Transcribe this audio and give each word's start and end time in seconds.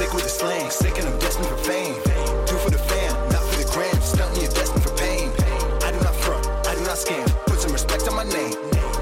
Sick 0.00 0.14
with 0.14 0.22
the 0.22 0.30
slang, 0.30 0.70
sick 0.70 0.96
and 0.98 1.06
I'm 1.06 1.18
destined 1.18 1.46
for 1.46 1.58
fame. 1.58 1.92
Do 2.48 2.56
for 2.56 2.70
the 2.70 2.78
fam, 2.78 3.12
not 3.28 3.42
for 3.44 3.56
the 3.62 3.68
gram, 3.70 3.92
destined 3.92 4.82
for 4.82 4.96
pain. 4.96 5.28
I 5.84 5.92
do 5.92 6.00
not 6.00 6.14
front, 6.24 6.46
I 6.66 6.74
do 6.74 6.80
not 6.84 6.96
scam, 6.96 7.26
put 7.44 7.60
some 7.60 7.72
respect 7.72 8.08
on 8.08 8.16
my 8.16 8.24
name. 8.24 8.56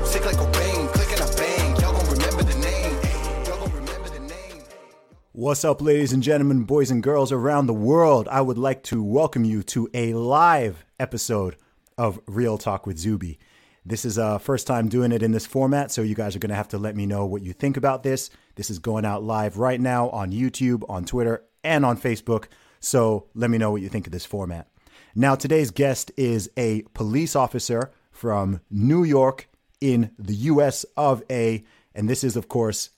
Sick 0.05 0.27
like 0.27 0.35
click 0.35 1.11
and 1.13 1.21
I 1.23 1.37
bang, 1.37 1.77
y'all 1.81 1.93
gon' 1.93 2.11
remember 2.11 2.43
the 2.43 2.59
name. 2.59 2.95
Y'all 3.47 3.61
gon' 3.61 3.73
remember 3.77 4.09
the 4.09 4.19
name. 4.19 4.65
What's 5.31 5.65
up, 5.65 5.81
ladies 5.81 6.13
and 6.13 6.21
gentlemen, 6.21 6.65
boys 6.65 6.91
and 6.91 7.01
girls 7.01 7.31
around 7.31 7.69
the 7.69 7.75
world? 7.75 8.27
I 8.27 8.41
would 8.41 8.59
like 8.59 8.83
to 8.91 9.01
welcome 9.01 9.45
you 9.45 9.63
to 9.75 9.89
a 9.95 10.15
live 10.15 10.85
episode 10.99 11.55
of 11.97 12.19
Real 12.27 12.59
Talk 12.59 12.89
with 12.89 12.99
Zuby. 12.99 13.39
This 13.87 14.05
is 14.05 14.19
uh 14.19 14.39
first 14.39 14.67
time 14.67 14.89
doing 14.89 15.13
it 15.13 15.23
in 15.23 15.31
this 15.31 15.47
format, 15.47 15.93
so 15.93 16.03
you 16.03 16.17
guys 16.17 16.35
are 16.35 16.41
going 16.41 16.51
to 16.51 16.57
have 16.57 16.69
to 16.69 16.79
let 16.79 16.97
me 16.97 17.07
know 17.07 17.25
what 17.25 17.43
you 17.43 17.53
think 17.53 17.77
about 17.77 18.03
this. 18.03 18.31
This 18.59 18.71
is 18.71 18.81
going 18.81 19.05
out 19.05 19.23
live 19.23 19.57
right 19.57 19.81
now 19.81 20.11
on 20.11 20.33
YouTube, 20.33 20.83
on 20.89 21.05
Twitter, 21.05 21.45
and 21.63 21.87
on 21.87 21.97
Facebook. 21.97 22.47
So 22.81 23.29
let 23.33 23.51
me 23.51 23.57
know 23.57 23.71
what 23.71 23.83
you 23.83 23.89
think 23.89 24.09
of 24.09 24.13
this 24.13 24.27
format. 24.27 24.67
Now, 25.15 25.37
today's 25.37 25.71
guest 25.71 26.11
is 26.17 26.51
a 26.57 26.83
police 26.93 27.37
officer 27.37 27.93
from 28.11 28.61
New 28.69 29.05
York 29.05 29.49
in 29.81 30.11
the 30.19 30.35
US 30.35 30.85
of 30.97 31.23
A. 31.31 31.63
And 31.95 32.09
this 32.09 32.25
is, 32.25 32.35
of 32.35 32.49
course, 32.49 32.91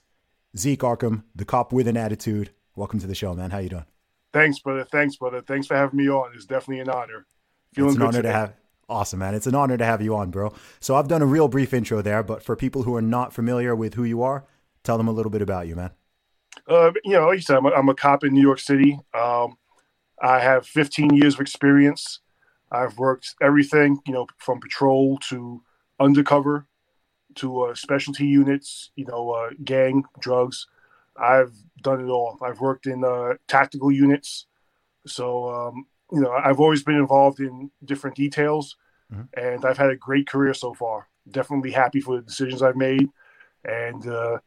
Zeke 0.57 0.79
Arkham, 0.79 1.25
the 1.35 1.45
cop 1.45 1.71
with 1.71 1.87
an 1.87 1.95
attitude. 1.95 2.49
Welcome 2.75 2.99
to 2.99 3.05
the 3.05 3.13
show, 3.13 3.35
man. 3.35 3.51
How 3.51 3.59
you 3.59 3.69
doing? 3.69 3.85
Thanks, 4.33 4.57
brother. 4.57 4.83
Thanks, 4.83 5.17
brother. 5.17 5.41
Thanks 5.41 5.67
for 5.67 5.77
having 5.77 5.97
me 5.97 6.09
on. 6.09 6.31
It's 6.33 6.45
definitely 6.45 6.79
an 6.79 6.89
honor. 6.89 7.27
Feeling 7.75 7.89
it's 7.89 7.97
an 7.97 7.99
good 7.99 8.07
honor 8.07 8.17
today. 8.17 8.29
to 8.29 8.33
have. 8.33 8.53
Awesome, 8.89 9.19
man. 9.19 9.35
It's 9.35 9.45
an 9.45 9.53
honor 9.53 9.77
to 9.77 9.85
have 9.85 10.01
you 10.01 10.15
on, 10.15 10.31
bro. 10.31 10.55
So 10.79 10.95
I've 10.95 11.07
done 11.07 11.21
a 11.21 11.27
real 11.27 11.47
brief 11.47 11.71
intro 11.71 12.01
there, 12.01 12.23
but 12.23 12.41
for 12.41 12.55
people 12.55 12.81
who 12.81 12.95
are 12.95 13.01
not 13.01 13.31
familiar 13.31 13.75
with 13.75 13.93
who 13.93 14.03
you 14.03 14.23
are, 14.23 14.43
tell 14.83 14.97
them 14.97 15.07
a 15.07 15.11
little 15.11 15.31
bit 15.31 15.41
about 15.41 15.67
you, 15.67 15.75
man. 15.75 15.91
Uh, 16.67 16.91
you 17.03 17.11
know, 17.11 17.27
like 17.27 17.37
you 17.37 17.41
said, 17.41 17.57
I'm 17.57 17.65
a, 17.65 17.69
I'm 17.71 17.89
a 17.89 17.95
cop 17.95 18.23
in 18.23 18.33
New 18.33 18.41
York 18.41 18.59
City. 18.59 18.99
Um, 19.13 19.57
I 20.21 20.39
have 20.39 20.65
15 20.67 21.15
years 21.15 21.35
of 21.35 21.41
experience. 21.41 22.19
I've 22.71 22.97
worked 22.97 23.35
everything, 23.41 23.99
you 24.05 24.13
know, 24.13 24.27
from 24.37 24.59
patrol 24.59 25.17
to 25.29 25.61
undercover 25.99 26.67
to 27.35 27.61
uh, 27.63 27.75
specialty 27.75 28.27
units, 28.27 28.91
you 28.95 29.05
know, 29.05 29.31
uh, 29.31 29.49
gang, 29.63 30.03
drugs. 30.19 30.67
I've 31.17 31.53
done 31.81 32.01
it 32.01 32.09
all. 32.09 32.37
I've 32.41 32.59
worked 32.59 32.87
in 32.87 33.03
uh, 33.03 33.33
tactical 33.47 33.91
units. 33.91 34.47
So, 35.07 35.49
um, 35.49 35.85
you 36.11 36.21
know, 36.21 36.31
I've 36.31 36.59
always 36.59 36.83
been 36.83 36.95
involved 36.95 37.39
in 37.39 37.71
different 37.85 38.15
details 38.15 38.75
Mhm. 39.11 39.27
and 39.33 39.65
I've 39.65 39.77
had 39.77 39.89
a 39.89 39.95
great 39.95 40.27
career 40.27 40.53
so 40.53 40.73
far. 40.73 41.07
Definitely 41.29 41.71
happy 41.71 42.01
for 42.01 42.17
the 42.17 42.21
decisions 42.21 42.61
I've 42.61 42.77
made. 42.77 43.09
And 43.65 44.07
uh, 44.07 44.39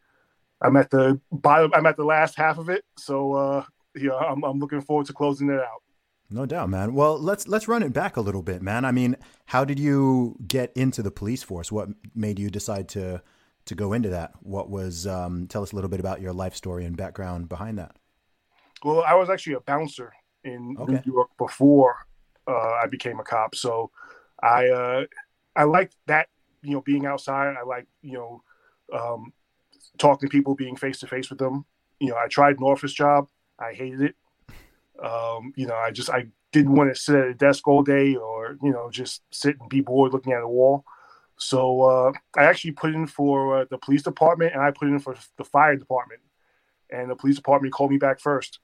I'm 0.65 0.77
at 0.77 0.91
the 0.91 1.20
bottom, 1.31 1.70
I'm 1.75 1.87
at 1.87 1.97
the 1.97 2.05
last 2.05 2.37
half 2.37 2.59
of 2.59 2.69
it. 2.69 2.84
So, 2.98 3.34
uh, 3.34 3.65
know, 3.95 4.17
I'm, 4.17 4.43
I'm 4.45 4.59
looking 4.59 4.81
forward 4.81 5.07
to 5.07 5.12
closing 5.12 5.51
it 5.51 5.61
out. 5.61 5.83
No 6.31 6.47
doubt, 6.47 6.70
man. 6.70 6.95
Well, 6.95 7.19
let's 7.19 7.47
let's 7.47 7.69
run 7.69 7.83
it 7.83 7.92
back 7.92 8.17
a 8.17 8.20
little 8.20 8.42
bit, 8.42 8.63
man. 8.63 8.85
I 8.85 8.92
mean, 8.92 9.17
how 9.47 9.64
did 9.64 9.79
you 9.79 10.36
get 10.48 10.73
into 10.74 11.03
the 11.03 11.11
police 11.11 11.42
force? 11.42 11.70
What 11.70 11.91
made 12.14 12.39
you 12.39 12.51
decide 12.51 12.89
to 12.91 13.23
to 13.67 13.74
go 13.74 13.92
into 13.92 14.08
that? 14.08 14.33
What 14.41 14.70
was 14.70 15.07
um, 15.07 15.47
tell 15.47 15.63
us 15.63 15.73
a 15.73 15.74
little 15.77 15.91
bit 15.91 16.01
about 16.01 16.20
your 16.20 16.33
life 16.33 16.55
story 16.57 16.86
and 16.86 16.97
background 16.97 17.48
behind 17.48 17.79
that. 17.79 17.97
Well, 18.83 19.03
I 19.07 19.14
was 19.14 19.30
actually 19.30 19.55
a 19.55 19.61
bouncer 19.61 20.13
in 20.45 20.77
Okay. 20.79 20.92
New 20.92 21.13
York 21.13 21.30
before 21.39 21.95
uh, 22.48 22.73
I 22.83 22.86
became 22.86 23.20
a 23.20 23.24
cop. 23.24 23.55
So 23.55 23.91
I 24.42 24.69
uh, 24.69 25.05
I 25.55 25.64
liked 25.64 25.97
that, 26.07 26.29
you 26.63 26.73
know, 26.73 26.80
being 26.80 27.07
outside. 27.07 27.55
I 27.57 27.64
like, 27.64 27.86
you 28.03 28.14
know, 28.14 28.42
um, 28.92 29.33
talking 29.98 30.28
to 30.28 30.32
people, 30.32 30.55
being 30.55 30.77
face 30.77 30.98
to 31.00 31.06
face 31.06 31.30
with 31.30 31.38
them. 31.38 31.64
You 32.00 32.10
know, 32.10 32.16
I 32.16 32.28
tried 32.28 32.58
an 32.58 32.64
office 32.64 32.92
job. 32.92 33.28
I 33.58 33.72
hated 33.72 34.00
it. 34.02 34.16
Um, 35.02 35.52
you 35.56 35.66
know, 35.66 35.74
I 35.74 35.90
just 35.90 36.10
I 36.10 36.27
didn't 36.52 36.74
want 36.74 36.94
to 36.94 37.00
sit 37.00 37.16
at 37.16 37.27
a 37.27 37.34
desk 37.34 37.66
all 37.66 37.82
day 37.82 38.14
or 38.14 38.56
you 38.62 38.70
know 38.70 38.90
just 38.90 39.22
sit 39.32 39.56
and 39.60 39.68
be 39.68 39.80
bored 39.80 40.12
looking 40.12 40.32
at 40.32 40.42
a 40.42 40.48
wall. 40.48 40.84
So 41.36 41.82
uh, 41.82 42.12
I 42.36 42.44
actually 42.44 42.72
put 42.72 42.94
in 42.94 43.06
for 43.06 43.62
uh, 43.62 43.64
the 43.68 43.78
police 43.78 44.02
department 44.02 44.52
and 44.55 44.62
I 44.62 44.70
put 44.70 44.88
in 44.88 44.98
for 45.00 45.16
the 45.36 45.44
fire 45.44 45.77
department, 45.77 46.20
and 46.90 47.11
the 47.11 47.16
police 47.16 47.36
department 47.36 47.74
called 47.74 47.90
me 47.90 47.98
back 47.98 48.20
first. 48.20 48.61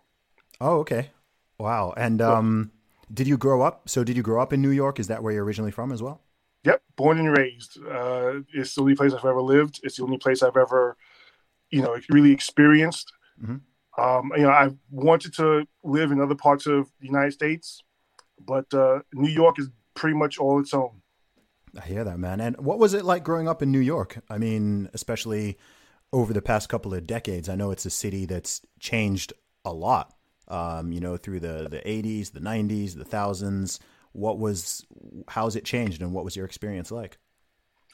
Oh, 0.60 0.78
okay. 0.78 1.10
Wow. 1.58 1.94
And 1.96 2.22
um, 2.22 2.70
did 3.12 3.26
you 3.26 3.36
grow 3.36 3.62
up? 3.62 3.88
So 3.88 4.04
did 4.04 4.16
you 4.16 4.22
grow 4.22 4.40
up 4.40 4.52
in 4.52 4.62
New 4.62 4.70
York? 4.70 4.98
Is 4.98 5.08
that 5.08 5.22
where 5.22 5.32
you're 5.32 5.44
originally 5.44 5.72
from 5.72 5.92
as 5.92 6.02
well? 6.02 6.22
Yep, 6.64 6.82
born 6.96 7.18
and 7.18 7.36
raised. 7.36 7.78
Uh, 7.78 8.40
it's 8.52 8.74
the 8.74 8.82
only 8.82 8.94
place 8.94 9.12
I've 9.14 9.24
ever 9.24 9.40
lived. 9.40 9.80
It's 9.82 9.96
the 9.96 10.04
only 10.04 10.18
place 10.18 10.42
I've 10.42 10.56
ever, 10.56 10.96
you 11.70 11.82
know, 11.82 11.96
really 12.08 12.32
experienced. 12.32 13.12
Mhm. 13.42 13.60
Um, 13.98 14.32
you 14.36 14.42
know, 14.42 14.50
I 14.50 14.70
wanted 14.90 15.34
to 15.34 15.66
live 15.84 16.12
in 16.12 16.20
other 16.20 16.34
parts 16.34 16.66
of 16.66 16.90
the 17.00 17.06
United 17.06 17.32
States, 17.32 17.82
but 18.38 18.72
uh, 18.72 19.00
New 19.12 19.30
York 19.30 19.58
is 19.58 19.68
pretty 19.94 20.16
much 20.16 20.38
all 20.38 20.60
its 20.60 20.72
own. 20.72 21.02
I 21.78 21.84
hear 21.84 22.04
that, 22.04 22.18
man. 22.18 22.40
And 22.40 22.56
what 22.58 22.78
was 22.78 22.94
it 22.94 23.04
like 23.04 23.22
growing 23.22 23.48
up 23.48 23.62
in 23.62 23.70
New 23.70 23.80
York? 23.80 24.18
I 24.28 24.38
mean, 24.38 24.88
especially 24.94 25.58
over 26.12 26.32
the 26.32 26.42
past 26.42 26.68
couple 26.68 26.94
of 26.94 27.06
decades. 27.06 27.48
I 27.48 27.54
know 27.54 27.70
it's 27.70 27.86
a 27.86 27.90
city 27.90 28.26
that's 28.26 28.60
changed 28.78 29.32
a 29.64 29.72
lot. 29.72 30.14
Um, 30.48 30.92
you 30.92 31.00
know, 31.00 31.16
through 31.16 31.40
the 31.40 31.68
the 31.70 31.80
80s, 31.80 32.32
the 32.32 32.40
90s, 32.40 32.96
the 32.96 33.04
thousands. 33.04 33.78
What 34.12 34.38
was 34.38 34.84
how's 35.28 35.54
it 35.54 35.64
changed 35.64 36.02
and 36.02 36.12
what 36.12 36.24
was 36.24 36.34
your 36.34 36.44
experience 36.44 36.90
like? 36.90 37.18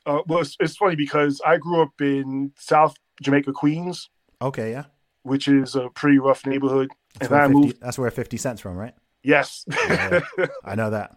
Uh, 0.07 0.23
well, 0.27 0.41
it's, 0.41 0.57
it's 0.61 0.77
funny 0.77 0.97
because 0.97 1.43
I 1.45 1.59
grew 1.59 1.83
up 1.83 2.01
in 2.01 2.53
South 2.57 2.97
Jamaica, 3.23 3.53
Queens, 3.53 4.11
Okay, 4.43 4.71
yeah. 4.71 4.85
which 5.23 5.49
is 5.49 5.75
a 5.77 5.89
pretty 5.91 6.19
rough 6.19 6.45
neighborhood. 6.47 6.91
That's 7.19 7.31
and 7.31 7.35
I 7.41 7.47
where 7.47 7.49
50, 7.49 7.61
moved. 7.67 7.81
that's 7.81 7.99
where 7.99 8.11
50 8.11 8.37
Cent's 8.37 8.61
from, 8.63 8.77
right? 8.77 8.95
Yes, 9.23 9.65
Yeah. 9.89 10.21
I 10.65 10.75
know 10.75 10.91
that. 10.91 11.17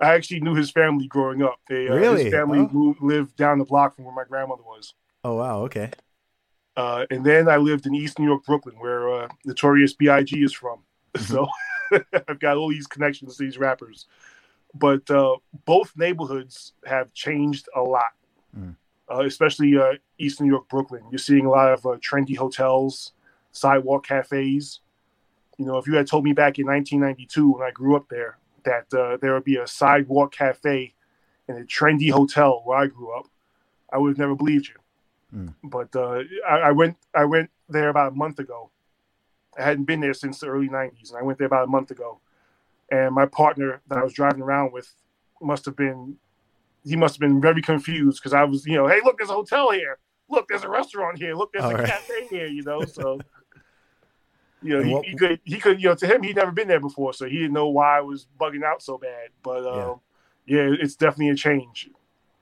I 0.00 0.14
actually 0.14 0.40
knew 0.40 0.54
his 0.54 0.70
family 0.70 1.06
growing 1.06 1.42
up. 1.42 1.58
They, 1.68 1.88
uh, 1.88 1.94
Really? 1.94 2.24
His 2.24 2.32
family 2.32 2.60
Oh. 2.60 2.68
moved, 2.72 3.02
lived 3.02 3.36
down 3.36 3.58
the 3.58 3.64
block 3.64 3.94
from 3.96 4.04
where 4.06 4.14
my 4.14 4.24
grandmother 4.24 4.62
was. 4.62 4.94
Oh 5.22 5.34
wow, 5.36 5.60
okay. 5.62 5.90
Uh, 6.76 7.06
and 7.10 7.24
then 7.24 7.48
I 7.48 7.56
lived 7.58 7.86
in 7.86 7.94
East 7.94 8.18
New 8.18 8.26
York, 8.26 8.44
Brooklyn, 8.44 8.74
where 8.78 9.08
uh, 9.12 9.28
Notorious 9.44 9.92
B.I.G. 9.92 10.42
is 10.42 10.52
from. 10.52 10.80
So 11.20 11.46
I've 12.28 12.40
got 12.40 12.56
all 12.56 12.68
these 12.70 12.88
connections 12.88 13.36
to 13.36 13.44
these 13.44 13.56
rappers. 13.58 14.06
But 14.74 15.08
uh, 15.08 15.36
both 15.64 15.92
neighborhoods 15.96 16.72
have 16.86 17.12
changed 17.12 17.68
a 17.76 17.80
lot, 17.82 18.12
Mm. 18.58 18.74
Uh, 19.10 19.24
especially 19.24 19.76
uh, 19.76 19.94
East 20.18 20.40
New 20.40 20.48
York, 20.48 20.68
Brooklyn. 20.68 21.02
You're 21.10 21.18
seeing 21.18 21.46
a 21.46 21.50
lot 21.50 21.72
of 21.72 21.84
uh, 21.86 21.96
trendy 21.98 22.36
hotels, 22.36 23.12
sidewalk 23.52 24.06
cafes. 24.06 24.80
You 25.58 25.66
know, 25.66 25.78
if 25.78 25.86
you 25.86 25.94
had 25.94 26.06
told 26.06 26.24
me 26.24 26.32
back 26.32 26.58
in 26.58 26.66
1992 26.66 27.52
when 27.52 27.62
I 27.62 27.70
grew 27.70 27.96
up 27.96 28.08
there 28.08 28.38
that 28.64 28.92
uh, 28.94 29.18
there 29.18 29.34
would 29.34 29.44
be 29.44 29.56
a 29.56 29.66
sidewalk 29.66 30.32
cafe 30.32 30.94
in 31.48 31.56
a 31.56 31.60
trendy 31.60 32.10
hotel 32.10 32.62
where 32.64 32.78
I 32.78 32.86
grew 32.86 33.12
up, 33.16 33.26
I 33.92 33.98
would 33.98 34.08
have 34.08 34.18
never 34.18 34.34
believed 34.34 34.68
you 34.68 34.74
but 35.62 35.94
uh, 35.96 36.22
I, 36.48 36.56
I 36.56 36.70
went 36.70 36.96
I 37.14 37.24
went 37.24 37.50
there 37.68 37.88
about 37.88 38.12
a 38.12 38.14
month 38.14 38.38
ago. 38.38 38.70
I 39.58 39.62
hadn't 39.62 39.84
been 39.84 40.00
there 40.00 40.14
since 40.14 40.38
the 40.38 40.46
early 40.46 40.68
'90s, 40.68 41.10
and 41.10 41.18
I 41.18 41.22
went 41.22 41.38
there 41.38 41.46
about 41.46 41.64
a 41.64 41.70
month 41.70 41.90
ago. 41.90 42.20
And 42.90 43.14
my 43.14 43.26
partner 43.26 43.80
that 43.88 43.98
I 43.98 44.04
was 44.04 44.12
driving 44.12 44.42
around 44.42 44.72
with 44.72 44.92
must 45.40 45.64
have 45.64 45.76
been 45.76 46.16
he 46.84 46.96
must 46.96 47.14
have 47.14 47.20
been 47.20 47.40
very 47.40 47.62
confused 47.62 48.20
because 48.20 48.32
I 48.32 48.44
was 48.44 48.66
you 48.66 48.74
know 48.74 48.86
hey 48.86 49.00
look 49.04 49.18
there's 49.18 49.30
a 49.30 49.34
hotel 49.34 49.70
here 49.70 49.98
look 50.28 50.48
there's 50.48 50.64
a 50.64 50.68
restaurant 50.68 51.18
here 51.18 51.34
look 51.34 51.52
there's 51.52 51.64
All 51.64 51.72
a 51.72 51.74
right. 51.74 51.86
cafe 51.86 52.26
here 52.28 52.46
you 52.46 52.62
know 52.62 52.84
so 52.84 53.20
you 54.62 54.76
know 54.76 54.82
he, 55.02 55.10
he 55.10 55.16
could 55.16 55.40
he 55.44 55.58
could 55.58 55.82
you 55.82 55.88
know 55.88 55.94
to 55.94 56.06
him 56.06 56.22
he'd 56.22 56.36
never 56.36 56.52
been 56.52 56.68
there 56.68 56.80
before 56.80 57.12
so 57.12 57.26
he 57.26 57.38
didn't 57.38 57.52
know 57.52 57.68
why 57.68 57.98
I 57.98 58.00
was 58.00 58.26
bugging 58.40 58.62
out 58.64 58.82
so 58.82 58.98
bad 58.98 59.30
but 59.42 59.66
um, 59.66 60.00
yeah 60.46 60.68
it's 60.80 60.96
definitely 60.96 61.30
a 61.30 61.36
change 61.36 61.88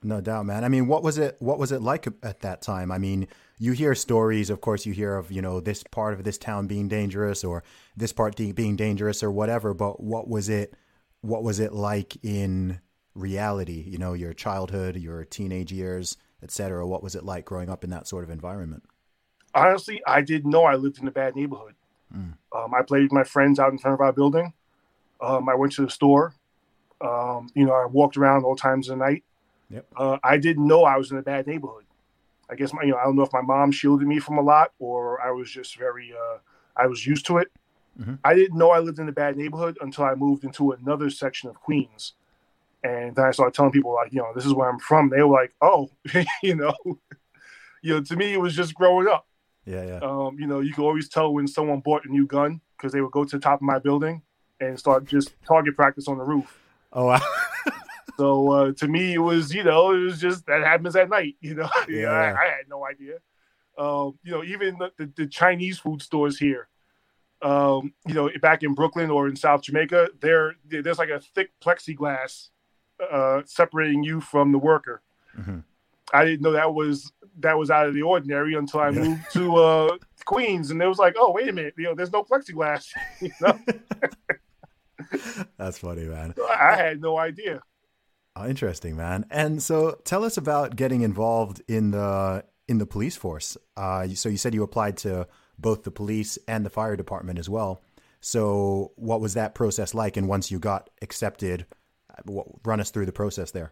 No 0.03 0.19
doubt, 0.19 0.45
man. 0.45 0.65
I 0.65 0.67
mean, 0.69 0.87
what 0.87 1.01
was 1.01 1.17
it? 1.17 1.37
What 1.39 1.57
was 1.57 1.71
it 1.71 1.81
like 1.81 2.05
at 2.23 2.41
that 2.41 2.61
time? 2.61 2.91
I 2.91 2.97
mean, 2.97 3.25
you 3.57 3.71
hear 3.71 3.95
stories. 3.95 4.49
Of 4.49 4.59
course, 4.59 4.85
you 4.85 4.91
hear 4.93 5.15
of 5.15 5.31
you 5.31 5.41
know 5.41 5.61
this 5.61 5.81
part 5.83 6.13
of 6.13 6.25
this 6.25 6.37
town 6.37 6.67
being 6.67 6.89
dangerous 6.89 7.41
or 7.43 7.63
this 7.95 8.11
part 8.11 8.35
de- 8.35 8.51
being 8.51 8.75
dangerous 8.75 9.23
or 9.23 9.31
whatever. 9.31 9.73
But 9.73 10.03
what 10.03 10.27
was 10.27 10.49
it? 10.49 10.73
What 11.21 11.41
was 11.41 11.61
it 11.61 11.71
like 11.71 12.17
in 12.21 12.81
reality? 13.15 13.83
You 13.87 13.97
know, 13.97 14.13
your 14.13 14.33
childhood, 14.33 14.95
your 14.95 15.25
teenage 15.25 15.71
years, 15.71 16.17
etc. 16.41 16.85
What 16.85 17.03
was 17.03 17.15
it 17.15 17.23
like 17.23 17.45
growing 17.45 17.69
up 17.69 17.83
in 17.83 17.89
that 17.91 18.07
sort 18.07 18.23
of 18.23 18.29
environment? 18.29 18.83
Honestly, 19.55 20.01
I 20.07 20.21
didn't 20.21 20.49
know 20.49 20.63
I 20.63 20.75
lived 20.75 20.99
in 20.99 21.07
a 21.07 21.11
bad 21.11 21.35
neighborhood. 21.35 21.75
Mm. 22.15 22.33
Um, 22.55 22.73
I 22.73 22.81
played 22.81 23.03
with 23.03 23.11
my 23.11 23.23
friends 23.23 23.59
out 23.59 23.71
in 23.71 23.77
front 23.77 23.93
of 23.93 24.01
our 24.01 24.13
building. 24.13 24.53
Um, 25.21 25.47
I 25.47 25.55
went 25.55 25.73
to 25.73 25.85
the 25.85 25.89
store. 25.89 26.33
Um, 27.01 27.49
you 27.53 27.65
know, 27.65 27.73
I 27.73 27.85
walked 27.85 28.17
around 28.17 28.45
all 28.45 28.55
times 28.55 28.89
of 28.89 28.97
the 28.97 29.05
night. 29.05 29.23
Yep. 29.69 29.85
Uh, 29.95 30.17
I 30.23 30.37
didn't 30.37 30.67
know 30.67 30.83
I 30.83 30.97
was 30.97 31.11
in 31.11 31.17
a 31.17 31.21
bad 31.21 31.47
neighborhood. 31.47 31.85
I 32.49 32.55
guess 32.55 32.73
my, 32.73 32.83
you 32.83 32.91
know, 32.91 32.97
I 32.97 33.03
don't 33.03 33.15
know 33.15 33.23
if 33.23 33.33
my 33.33 33.41
mom 33.41 33.71
shielded 33.71 34.07
me 34.07 34.19
from 34.19 34.37
a 34.37 34.41
lot 34.41 34.71
or 34.79 35.21
I 35.21 35.31
was 35.31 35.49
just 35.49 35.77
very, 35.77 36.13
uh, 36.13 36.37
I 36.75 36.87
was 36.87 37.05
used 37.05 37.25
to 37.27 37.37
it. 37.37 37.51
Mhm. 37.99 38.19
I 38.23 38.33
didn't 38.33 38.57
know 38.57 38.71
I 38.71 38.79
lived 38.79 38.99
in 38.99 39.07
a 39.07 39.13
bad 39.13 39.37
neighborhood 39.37 39.77
until 39.81 40.03
I 40.03 40.15
moved 40.15 40.43
into 40.43 40.71
another 40.71 41.09
section 41.09 41.49
of 41.49 41.59
Queens. 41.59 42.13
And 42.83 43.15
then 43.15 43.25
I 43.25 43.31
started 43.31 43.53
telling 43.53 43.71
people 43.71 43.93
like, 43.93 44.11
you 44.11 44.19
know, 44.19 44.31
this 44.35 44.45
is 44.45 44.53
where 44.53 44.69
I'm 44.69 44.79
from. 44.79 45.09
They 45.09 45.21
were 45.21 45.33
like, 45.33 45.53
oh, 45.61 45.89
you 46.43 46.55
know, 46.55 46.75
you 47.81 47.93
know, 47.93 48.01
to 48.01 48.15
me, 48.15 48.33
it 48.33 48.41
was 48.41 48.55
just 48.55 48.73
growing 48.73 49.07
up. 49.07 49.25
Yeah, 49.65 49.85
yeah. 49.85 49.99
Um, 49.99 50.37
you 50.37 50.47
know, 50.47 50.59
you 50.59 50.73
could 50.73 50.83
always 50.83 51.07
tell 51.07 51.33
when 51.33 51.47
someone 51.47 51.79
bought 51.79 52.05
a 52.05 52.09
new 52.09 52.27
gun 52.27 52.59
because 52.77 52.91
they 52.91 52.99
would 52.99 53.11
go 53.11 53.23
to 53.23 53.37
the 53.37 53.41
top 53.41 53.59
of 53.59 53.61
my 53.61 53.79
building 53.79 54.21
and 54.59 54.77
start 54.77 55.05
just 55.05 55.33
target 55.45 55.75
practice 55.75 56.07
on 56.09 56.17
the 56.17 56.23
roof. 56.23 56.59
Oh, 56.91 57.05
wow. 57.05 57.21
So 58.17 58.51
uh, 58.51 58.71
to 58.73 58.87
me, 58.87 59.13
it 59.13 59.19
was 59.19 59.53
you 59.53 59.63
know 59.63 59.91
it 59.91 59.99
was 59.99 60.19
just 60.19 60.45
that 60.45 60.63
happens 60.63 60.95
at 60.95 61.09
night. 61.09 61.35
You 61.41 61.55
know, 61.55 61.69
Yeah, 61.89 62.09
I. 62.09 62.27
I 62.29 62.45
had 62.45 62.69
no 62.69 62.85
idea. 62.85 63.15
Um, 63.77 64.19
you 64.23 64.31
know, 64.31 64.43
even 64.43 64.77
the, 64.77 64.91
the, 64.97 65.11
the 65.17 65.27
Chinese 65.27 65.79
food 65.79 66.01
stores 66.03 66.37
here, 66.37 66.67
um, 67.41 67.93
you 68.05 68.13
know, 68.13 68.29
back 68.39 68.61
in 68.61 68.75
Brooklyn 68.75 69.09
or 69.09 69.27
in 69.27 69.35
South 69.35 69.63
Jamaica, 69.63 70.09
there 70.21 70.53
there's 70.65 70.99
like 70.99 71.09
a 71.09 71.19
thick 71.19 71.49
plexiglass 71.59 72.49
uh, 73.11 73.41
separating 73.45 74.03
you 74.03 74.21
from 74.21 74.51
the 74.51 74.57
worker. 74.59 75.01
Mhm. 75.37 75.63
I 76.13 76.25
didn't 76.25 76.41
know 76.41 76.51
that 76.51 76.73
was 76.73 77.11
that 77.39 77.57
was 77.57 77.71
out 77.71 77.87
of 77.87 77.93
the 77.95 78.03
ordinary 78.03 78.53
until 78.53 78.79
I 78.81 78.89
Yeah. 78.89 78.99
moved 79.03 79.21
to 79.33 79.55
uh, 79.57 79.97
Queens, 80.25 80.69
and 80.71 80.81
it 80.81 80.87
was 80.87 80.99
like, 80.99 81.15
oh 81.17 81.31
wait 81.31 81.47
a 81.49 81.53
minute, 81.53 81.73
you 81.77 81.85
know, 81.85 81.95
there's 81.95 82.11
no 82.11 82.23
plexiglass. 82.23 82.85
you 83.21 83.31
know? 83.41 83.57
That's 85.57 85.79
funny, 85.79 86.03
man. 86.05 86.33
I 86.59 86.75
had 86.75 87.01
no 87.01 87.17
idea. 87.17 87.61
Oh, 88.35 88.47
interesting, 88.47 88.95
man. 88.95 89.25
And 89.29 89.61
so, 89.61 89.99
tell 90.05 90.23
us 90.23 90.37
about 90.37 90.75
getting 90.75 91.01
involved 91.01 91.61
in 91.67 91.91
the 91.91 92.43
in 92.67 92.77
the 92.77 92.85
police 92.85 93.15
force. 93.15 93.57
Uh, 93.75 94.07
so 94.09 94.29
you 94.29 94.37
said 94.37 94.53
you 94.53 94.63
applied 94.63 94.97
to 94.97 95.27
both 95.59 95.83
the 95.83 95.91
police 95.91 96.37
and 96.47 96.65
the 96.65 96.69
fire 96.69 96.95
department 96.95 97.37
as 97.37 97.49
well. 97.49 97.81
So, 98.21 98.91
what 98.95 99.19
was 99.21 99.33
that 99.33 99.53
process 99.53 99.93
like? 99.93 100.15
And 100.17 100.27
once 100.27 100.49
you 100.49 100.57
got 100.59 100.89
accepted, 101.01 101.65
run 102.63 102.79
us 102.79 102.91
through 102.91 103.05
the 103.05 103.11
process 103.11 103.51
there. 103.51 103.71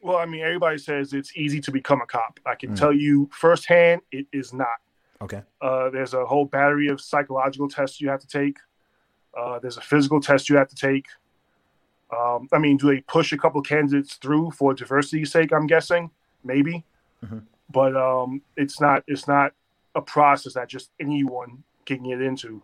Well, 0.00 0.16
I 0.18 0.26
mean, 0.26 0.42
everybody 0.42 0.78
says 0.78 1.12
it's 1.12 1.36
easy 1.36 1.60
to 1.62 1.72
become 1.72 2.00
a 2.00 2.06
cop. 2.06 2.38
I 2.46 2.54
can 2.54 2.74
tell 2.74 2.92
you 2.92 3.28
firsthand, 3.32 4.02
it 4.12 4.26
is 4.32 4.52
not. 4.52 4.68
Okay. 5.20 5.42
Uh, 5.60 5.90
there's 5.90 6.14
a 6.14 6.24
whole 6.24 6.44
battery 6.44 6.86
of 6.88 7.00
psychological 7.00 7.68
tests 7.68 8.00
you 8.00 8.08
have 8.08 8.20
to 8.20 8.26
take. 8.28 8.58
Uh, 9.36 9.58
there's 9.58 9.76
a 9.76 9.80
physical 9.80 10.20
test 10.20 10.48
you 10.48 10.56
have 10.56 10.68
to 10.68 10.76
take. 10.76 11.06
Um, 12.16 12.48
I 12.52 12.58
mean, 12.58 12.76
do 12.76 12.86
they 12.86 13.00
push 13.02 13.32
a 13.32 13.36
couple 13.36 13.60
candidates 13.60 14.14
through 14.14 14.52
for 14.52 14.72
diversity's 14.72 15.32
sake? 15.32 15.52
I'm 15.52 15.66
guessing, 15.66 16.10
maybe, 16.44 16.84
Mhm. 17.24 17.42
but 17.68 17.94
um, 17.96 18.40
it's 18.56 18.80
not. 18.80 19.02
It's 19.06 19.26
not 19.28 19.52
a 19.94 20.00
process 20.00 20.54
that 20.54 20.68
just 20.68 20.90
anyone 21.00 21.64
can 21.84 22.04
get 22.04 22.22
into. 22.22 22.62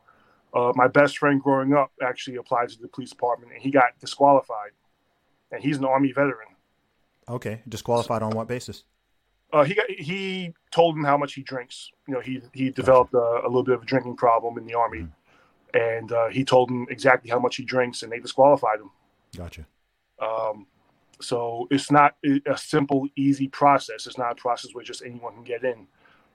Uh, 0.54 0.72
my 0.76 0.86
best 0.86 1.18
friend 1.18 1.42
growing 1.42 1.74
up 1.74 1.90
actually 2.00 2.36
applied 2.36 2.68
to 2.70 2.80
the 2.80 2.88
police 2.88 3.10
department, 3.10 3.52
and 3.52 3.60
he 3.60 3.70
got 3.70 3.98
disqualified. 4.00 4.70
And 5.54 5.62
he's 5.62 5.78
an 5.78 5.84
army 5.84 6.12
veteran. 6.12 6.48
Okay. 7.28 7.62
Disqualified 7.68 8.22
on 8.22 8.32
what 8.32 8.48
basis? 8.48 8.84
Uh, 9.52 9.62
he 9.62 9.74
got, 9.74 9.88
he 9.88 10.52
told 10.72 10.96
him 10.96 11.04
how 11.04 11.16
much 11.16 11.34
he 11.34 11.42
drinks. 11.42 11.90
You 12.08 12.14
know, 12.14 12.20
he 12.20 12.42
he 12.52 12.70
developed 12.70 13.14
a, 13.14 13.42
a 13.44 13.46
little 13.46 13.62
bit 13.62 13.74
of 13.76 13.82
a 13.82 13.86
drinking 13.86 14.16
problem 14.16 14.58
in 14.58 14.66
the 14.66 14.74
army, 14.74 15.06
and 15.72 16.10
uh, 16.10 16.28
he 16.28 16.44
told 16.44 16.70
him 16.70 16.88
exactly 16.90 17.30
how 17.30 17.38
much 17.38 17.54
he 17.56 17.64
drinks, 17.64 18.02
and 18.02 18.10
they 18.10 18.18
disqualified 18.18 18.80
him. 18.80 18.90
Gotcha. 19.36 19.64
Um, 20.20 20.66
so 21.20 21.68
it's 21.70 21.92
not 21.92 22.16
a 22.24 22.58
simple, 22.58 23.06
easy 23.14 23.46
process. 23.46 24.08
It's 24.08 24.18
not 24.18 24.32
a 24.32 24.34
process 24.34 24.74
where 24.74 24.84
just 24.84 25.02
anyone 25.04 25.34
can 25.34 25.44
get 25.44 25.62
in. 25.62 25.86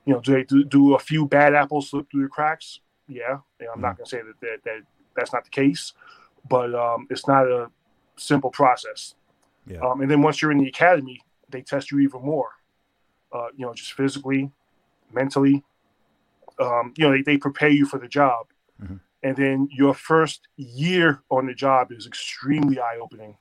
You 0.06 0.13
know, 0.13 0.21
do 0.21 0.31
they 0.31 0.44
do, 0.44 0.63
do 0.63 0.95
a 0.95 1.00
few 1.00 1.25
bad 1.25 1.54
apples 1.54 1.89
slip 1.89 2.10
through 2.10 2.24
the 2.24 2.30
cracks? 2.30 2.80
Yeah, 3.07 3.39
You 3.60 3.66
know, 3.66 3.74
I'm 3.74 3.81
not 3.81 3.98
going 3.98 4.06
to 4.06 4.10
say 4.10 4.21
that, 4.21 4.39
that 4.39 4.63
that 4.63 4.81
that's 5.16 5.33
not 5.33 5.44
the 5.44 5.50
case, 5.50 5.94
but 6.48 6.74
um, 6.74 7.07
it's 7.10 7.27
not 7.27 7.48
a 7.48 7.69
simple 8.19 8.50
process. 8.50 9.16
Yeah. 9.66 9.80
Um, 9.80 10.01
and 10.01 10.10
then 10.10 10.21
once 10.21 10.42
you're 10.42 10.51
in 10.51 10.57
the 10.57 10.68
academy, 10.68 11.21
they 11.50 11.62
test 11.62 11.92
you 11.92 12.00
even 12.00 12.21
more. 12.21 12.50
Uh, 13.31 13.48
you 13.56 13.66
know, 13.66 13.74
just 13.74 13.94
physically, 13.94 14.51
mentally. 15.13 15.63
Um, 16.60 16.94
you 16.98 17.06
know, 17.06 17.12
they, 17.12 17.21
they 17.21 17.38
prepare 17.38 17.69
you 17.69 17.86
for 17.86 18.00
the 18.00 18.07
job. 18.07 18.48
Mhm. 18.81 19.00
And 19.21 19.36
then 19.36 19.68
your 19.71 19.94
first 19.94 20.48
year 20.56 21.21
on 21.30 21.45
the 21.45 21.54
job 21.54 21.92
is 21.92 22.07
extremely 22.07 22.80
eye 22.80 22.98
opening. 23.01 23.38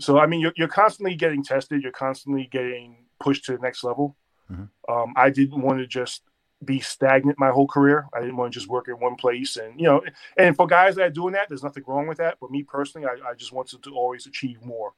So, 0.00 0.18
I 0.18 0.26
mean, 0.26 0.40
you're, 0.40 0.52
you're 0.56 0.68
constantly 0.68 1.14
getting 1.14 1.42
tested, 1.42 1.82
you're 1.82 1.92
constantly 1.92 2.48
getting 2.50 3.06
pushed 3.20 3.44
to 3.46 3.52
the 3.52 3.58
next 3.58 3.84
level. 3.84 4.16
Mhm. 4.50 4.68
Um, 4.88 5.12
I 5.16 5.30
didn't 5.30 5.60
want 5.60 5.78
to 5.78 5.86
just 5.86 6.22
be 6.64 6.80
stagnant 6.80 7.38
my 7.38 7.50
whole 7.50 7.66
career. 7.66 8.06
I 8.14 8.20
didn't 8.20 8.36
want 8.36 8.52
to 8.52 8.58
just 8.58 8.68
work 8.68 8.88
in 8.88 8.94
one 8.94 9.16
place. 9.16 9.56
And, 9.56 9.78
you 9.78 9.86
know, 9.86 10.02
and 10.36 10.56
for 10.56 10.66
guys 10.66 10.94
that 10.96 11.02
are 11.02 11.10
doing 11.10 11.34
that, 11.34 11.48
there's 11.48 11.62
nothing 11.62 11.84
wrong 11.86 12.06
with 12.06 12.18
that. 12.18 12.38
But 12.40 12.50
me 12.50 12.62
personally, 12.62 13.06
I, 13.06 13.30
I 13.30 13.34
just 13.34 13.52
wanted 13.52 13.82
to 13.82 13.94
always 13.94 14.26
achieve 14.26 14.64
more. 14.64 14.94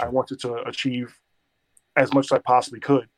I 0.00 0.08
wanted 0.08 0.40
to 0.40 0.54
achieve 0.64 1.16
as 1.96 2.12
much 2.12 2.26
as 2.26 2.32
I 2.32 2.38
possibly 2.38 2.80
could. 2.80 3.08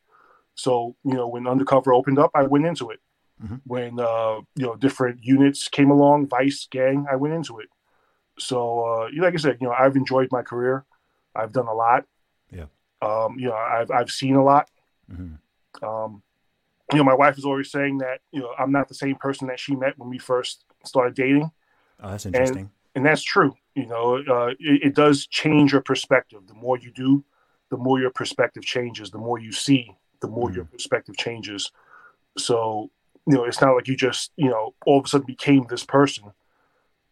So, 0.54 0.94
you 1.04 1.14
know, 1.14 1.26
when 1.28 1.46
Undercover 1.46 1.94
opened 1.94 2.18
up, 2.18 2.30
I 2.34 2.42
went 2.42 2.66
into 2.66 2.90
it. 2.90 3.00
Mhm. 3.42 3.62
When, 3.64 3.98
uh, 3.98 4.40
you 4.54 4.66
know, 4.66 4.76
different 4.76 5.24
units 5.24 5.68
came 5.68 5.90
along, 5.90 6.28
Vice, 6.28 6.68
Gang, 6.70 7.06
I 7.10 7.16
went 7.16 7.32
into 7.32 7.58
it. 7.60 7.68
So, 8.38 8.84
uh, 8.84 9.08
like 9.16 9.34
I 9.34 9.38
said, 9.38 9.58
you 9.60 9.66
know, 9.66 9.72
I've 9.72 9.96
enjoyed 9.96 10.28
my 10.30 10.42
career. 10.42 10.84
I've 11.34 11.52
done 11.52 11.66
a 11.66 11.74
lot. 11.74 12.04
Yeah. 12.50 12.66
Um, 13.00 13.38
you 13.38 13.48
know, 13.48 13.54
I've, 13.54 13.90
I've 13.90 14.10
seen 14.10 14.34
a 14.34 14.44
lot. 14.44 14.68
Mhm. 15.10 15.38
Um, 15.82 16.22
you 16.92 16.98
know, 16.98 17.04
my 17.04 17.14
wife 17.14 17.38
is 17.38 17.44
always 17.44 17.70
saying 17.70 17.98
that, 17.98 18.20
you 18.32 18.40
know, 18.40 18.52
I'm 18.58 18.72
not 18.72 18.88
the 18.88 18.94
same 18.94 19.16
person 19.16 19.46
that 19.48 19.60
she 19.60 19.74
met 19.76 19.98
when 19.98 20.08
we 20.08 20.18
first 20.18 20.64
started 20.84 21.14
dating 21.14 21.50
Oh, 22.02 22.10
that's 22.10 22.26
interesting. 22.26 22.70
and 22.94 23.04
that's 23.04 23.22
true. 23.22 23.54
You 23.74 23.86
know, 23.86 24.22
uh, 24.28 24.50
it, 24.58 24.82
it 24.82 24.94
does 24.94 25.26
change 25.26 25.72
your 25.72 25.82
perspective. 25.82 26.40
The 26.46 26.54
more 26.54 26.78
you 26.78 26.90
do, 26.90 27.24
the 27.70 27.76
more 27.76 28.00
your 28.00 28.10
perspective 28.10 28.64
changes. 28.64 29.10
The 29.10 29.18
more 29.18 29.38
you 29.38 29.52
see, 29.52 29.94
the 30.20 30.28
more 30.28 30.50
your 30.50 30.64
perspective 30.64 31.16
changes. 31.16 31.70
So, 32.38 32.90
you 33.26 33.34
know, 33.34 33.44
it's 33.44 33.60
not 33.60 33.74
like 33.74 33.86
you 33.86 33.96
just, 33.96 34.32
you 34.36 34.48
know, 34.48 34.74
all 34.86 34.98
of 34.98 35.04
a 35.04 35.08
sudden 35.08 35.26
became 35.26 35.66
this 35.68 35.84
person 35.84 36.32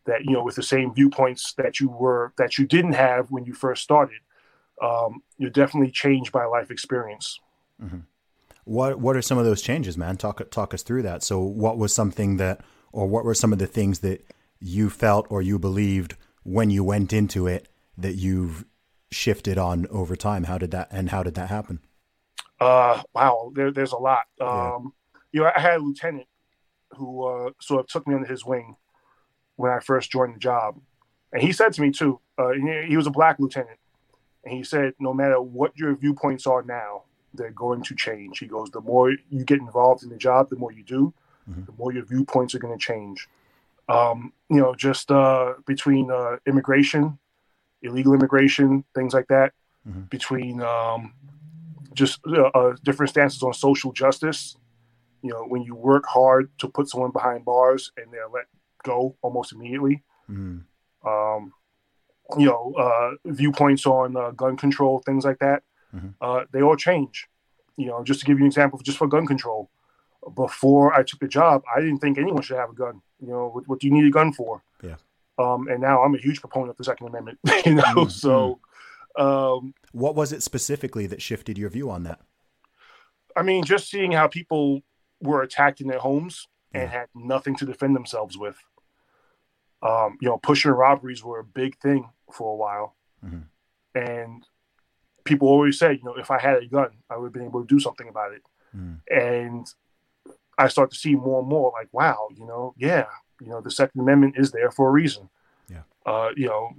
that, 0.07 0.25
you 0.25 0.33
know, 0.33 0.43
with 0.43 0.57
the 0.57 0.62
same 0.62 0.95
viewpoints 0.95 1.52
that 1.55 1.81
you 1.81 1.88
were, 1.91 2.33
that 2.38 2.59
you 2.59 2.67
didn't 2.67 2.95
have 2.95 3.31
when 3.31 3.45
you 3.45 3.52
first 3.52 3.83
started. 3.83 4.19
Um, 4.83 5.23
you're 5.37 5.50
definitely 5.50 5.91
changed 5.91 6.33
by 6.33 6.45
life 6.47 6.71
experience. 6.71 7.38
What 8.69 9.01
What 9.01 9.17
are 9.17 9.23
some 9.23 9.39
of 9.39 9.47
those 9.47 9.63
changes, 9.63 9.97
man? 9.97 10.19
Talk 10.19 10.51
Talk 10.51 10.75
us 10.75 10.83
through 10.83 11.03
that. 11.03 11.23
So, 11.23 11.41
what 11.41 11.79
was 11.79 11.95
something 11.95 12.37
that, 12.37 12.61
or 12.93 13.07
what 13.07 13.25
were 13.25 13.33
some 13.33 13.51
of 13.51 13.59
the 13.59 13.67
things 13.67 14.01
that 14.01 14.27
you 14.61 14.91
felt 14.91 15.27
or 15.31 15.41
you 15.41 15.59
believed 15.59 16.17
when 16.43 16.69
you 16.69 16.85
went 16.85 17.15
into 17.15 17.47
it 17.47 17.69
that 17.97 18.17
you've 18.17 18.67
shifted 19.11 19.57
on 19.57 19.87
over 19.87 20.15
time? 20.17 20.45
How 20.45 20.59
did 20.59 20.71
that 20.73 20.89
and 20.91 21.09
how 21.09 21.23
did 21.23 21.35
that 21.37 21.49
happen? 21.49 21.81
Uh, 22.61 23.03
wow, 23.15 23.51
there, 23.55 23.73
there's 23.73 23.93
a 23.93 23.97
lot. 23.97 24.25
Yeah. 24.39 24.75
Um, 24.75 24.93
you 25.33 25.41
know, 25.41 25.51
I 25.57 25.59
had 25.59 25.77
a 25.77 25.83
lieutenant 25.83 26.27
who 26.91 27.25
uh, 27.25 27.51
sort 27.63 27.81
of 27.81 27.87
took 27.87 28.07
me 28.07 28.17
under 28.17 28.29
his 28.29 28.45
wing 28.45 28.77
when 29.57 29.73
I 29.73 29.79
first 29.79 30.11
joined 30.11 30.35
the 30.35 30.41
job, 30.41 30.79
and 31.33 31.41
he 31.41 31.53
said 31.53 31.73
to 31.73 31.81
me 31.81 31.91
too. 31.91 32.21
Uh, 32.37 32.51
he, 32.51 32.89
he 32.89 32.97
was 32.99 33.07
a 33.07 33.11
black 33.11 33.39
lieutenant, 33.39 33.79
and 34.45 34.53
he 34.53 34.63
said, 34.63 34.93
"No 35.01 35.15
matter 35.15 35.41
what 35.41 35.75
your 35.75 35.97
viewpoints 35.97 36.47
are 36.47 36.63
now, 36.63 37.05
they're 37.35 37.50
going 37.50 37.82
to 37.85 37.94
change." 37.94 38.38
He 38.38 38.47
goes, 38.47 38.70
"The 38.70 38.80
more 38.80 39.11
you 39.11 39.44
get 39.44 39.61
involved 39.61 40.02
in 40.02 40.08
the 40.08 40.16
job, 40.16 40.49
the 40.49 40.56
more 40.56 40.73
you 40.73 40.82
do, 40.82 41.12
Mhm. 41.49 41.66
the 41.66 41.73
more 41.73 41.92
your 41.92 42.04
viewpoints 42.04 42.54
are 42.54 42.58
going 42.58 42.76
to 42.78 42.85
change." 42.85 43.28
Um, 43.88 44.32
you 44.50 44.61
know, 44.61 44.75
just 44.75 45.11
uh, 45.11 45.54
between 45.66 46.11
uh, 46.11 46.37
immigration, 46.47 47.18
illegal 47.82 48.12
immigration, 48.12 48.85
things 48.94 49.14
like 49.14 49.28
that, 49.28 49.54
Mhm. 49.87 50.11
between 50.11 50.61
um, 50.61 51.14
just 51.94 52.20
uh, 52.26 52.50
uh, 52.54 52.76
different 52.82 53.11
stances 53.11 53.42
on 53.42 53.52
social 53.52 53.92
justice. 53.92 54.56
You 55.23 55.30
know, 55.30 55.44
when 55.44 55.62
you 55.62 55.75
work 55.75 56.06
hard 56.06 56.50
to 56.58 56.68
put 56.68 56.88
someone 56.88 57.11
behind 57.11 57.44
bars 57.44 57.90
and 57.97 58.12
they're 58.12 58.28
let 58.28 58.47
go 58.85 59.16
almost 59.23 59.52
immediately. 59.52 60.04
Mm, 60.30 60.64
Um, 61.04 61.54
you 62.37 62.47
know, 62.47 62.75
uh, 62.75 63.14
viewpoints 63.25 63.87
on 63.87 64.16
uh, 64.16 64.30
gun 64.32 64.56
control, 64.56 65.00
things 65.00 65.25
like 65.25 65.38
that. 65.38 65.62
Mhm. 65.95 66.14
Uh, 66.21 66.45
they 66.52 66.62
all 66.62 66.76
change. 66.76 67.28
You 67.76 67.87
know, 67.87 68.02
just 68.04 68.21
to 68.21 68.26
give 68.26 68.38
you 68.38 68.45
an 68.45 68.49
example, 68.49 68.78
just 68.80 68.99
for 68.99 69.07
gun 69.07 69.26
control. 69.26 69.71
Before 70.35 70.92
I 70.95 71.02
took 71.04 71.21
the 71.21 71.28
job, 71.28 71.62
I 71.75 71.80
didn't 71.80 71.99
think 71.99 72.18
anyone 72.18 72.42
should 72.42 72.57
have 72.59 72.71
a 72.71 72.75
gun. 72.75 73.00
You 73.21 73.28
know, 73.28 73.49
what, 73.49 73.68
what 73.68 73.78
do 73.80 73.87
you 73.87 73.92
need 73.92 74.04
a 74.07 74.11
gun 74.11 74.33
for? 74.33 74.62
Yeah. 74.83 74.97
Um, 75.38 75.68
and 75.68 75.80
now 75.80 76.02
I'm 76.02 76.14
a 76.14 76.18
huge 76.18 76.40
proponent 76.40 76.71
of 76.71 76.76
the 76.76 76.85
Second 76.85 77.07
Amendment. 77.09 77.38
You 77.64 77.75
know, 77.75 77.83
Mm, 77.85 78.11
so 78.11 78.59
um, 79.16 79.75
What 79.92 80.14
was 80.16 80.33
it 80.33 80.42
specifically 80.42 81.07
that 81.07 81.23
shifted 81.23 81.57
your 81.57 81.71
view 81.71 81.88
on 81.90 82.02
that? 82.02 82.21
I 83.37 83.42
mean, 83.42 83.64
just 83.64 83.88
seeing 83.88 84.11
how 84.12 84.26
people 84.26 84.83
were 85.21 85.42
attacked 85.42 85.80
in 85.80 85.87
their 85.87 86.00
homes 86.00 86.49
and 86.75 86.90
had 86.90 87.07
nothing 87.14 87.54
to 87.57 87.64
defend 87.64 87.95
themselves 87.97 88.37
with. 88.37 88.57
Um, 89.83 90.18
you 90.21 90.28
know, 90.28 90.38
push-in 90.38 90.73
robberies 90.73 91.23
were 91.25 91.38
a 91.38 91.45
big 91.45 91.78
thing 91.78 92.11
for 92.33 92.52
a 92.52 92.57
while, 92.57 92.97
Mhm. 93.25 93.45
and 93.95 94.45
people 95.28 95.49
always 95.49 95.78
say, 95.78 95.92
you 95.92 96.04
know, 96.04 96.16
if 96.16 96.30
I 96.30 96.38
had 96.40 96.62
a 96.62 96.66
gun, 96.66 96.90
I 97.08 97.16
would 97.16 97.26
have 97.26 97.32
been 97.32 97.44
able 97.44 97.61
to 97.61 97.66
do 97.66 97.78
something 97.78 98.08
about 98.08 98.32
it. 98.32 98.42
Mm. 98.76 99.00
And 99.08 99.66
I 100.56 100.68
start 100.68 100.90
to 100.90 100.97
see 100.97 101.14
more 101.14 101.40
and 101.40 101.49
more, 101.49 101.73
like, 101.73 101.88
wow, 101.92 102.28
you 102.35 102.47
know, 102.47 102.75
yeah, 102.76 103.06
you 103.40 103.49
know, 103.49 103.61
the 103.61 103.70
Second 103.70 104.00
Amendment 104.00 104.35
is 104.37 104.50
there 104.50 104.70
for 104.70 104.88
a 104.88 104.92
reason. 104.92 105.28
Yeah. 105.68 105.82
Uh, 106.04 106.30
you 106.37 106.47
know, 106.47 106.75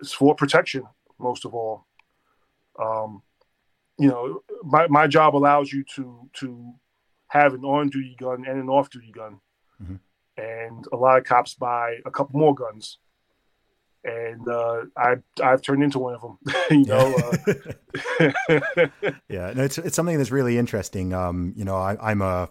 it's 0.00 0.12
for 0.12 0.34
protection 0.34 0.84
most 1.18 1.44
of 1.44 1.54
all. 1.54 1.86
Um, 2.78 3.22
you 3.98 4.08
know, 4.08 4.42
my, 4.64 4.86
my 4.88 5.06
job 5.06 5.36
allows 5.36 5.70
you 5.72 5.84
to 5.94 6.28
to 6.40 6.72
have 7.28 7.54
an 7.54 7.64
on 7.64 7.90
duty 7.90 8.16
gun 8.18 8.44
and 8.48 8.58
an 8.60 8.68
off 8.68 8.90
duty 8.90 9.12
gun. 9.12 9.40
Mhm. 9.80 10.00
And 10.36 10.86
a 10.92 10.96
lot 10.96 11.18
of 11.18 11.24
cops 11.24 11.54
buy 11.54 11.98
a 12.06 12.10
couple 12.10 12.40
more 12.40 12.54
guns. 12.54 12.98
And 14.02 14.48
uh, 14.48 14.84
I 14.96 15.16
I've 15.42 15.62
turned 15.62 15.82
into 15.82 15.98
one 15.98 16.14
of 16.14 16.22
them. 16.22 16.38
you 16.70 16.84
know, 16.86 17.14
uh, 18.20 18.88
Yeah, 19.28 19.52
no, 19.54 19.64
it's 19.64 19.78
it's 19.78 19.96
something 19.96 20.16
that's 20.16 20.30
really 20.30 20.56
interesting. 20.56 21.12
Um, 21.12 21.52
you 21.56 21.64
know, 21.64 21.76
I, 21.76 21.96
I'm 22.00 22.22
a 22.22 22.48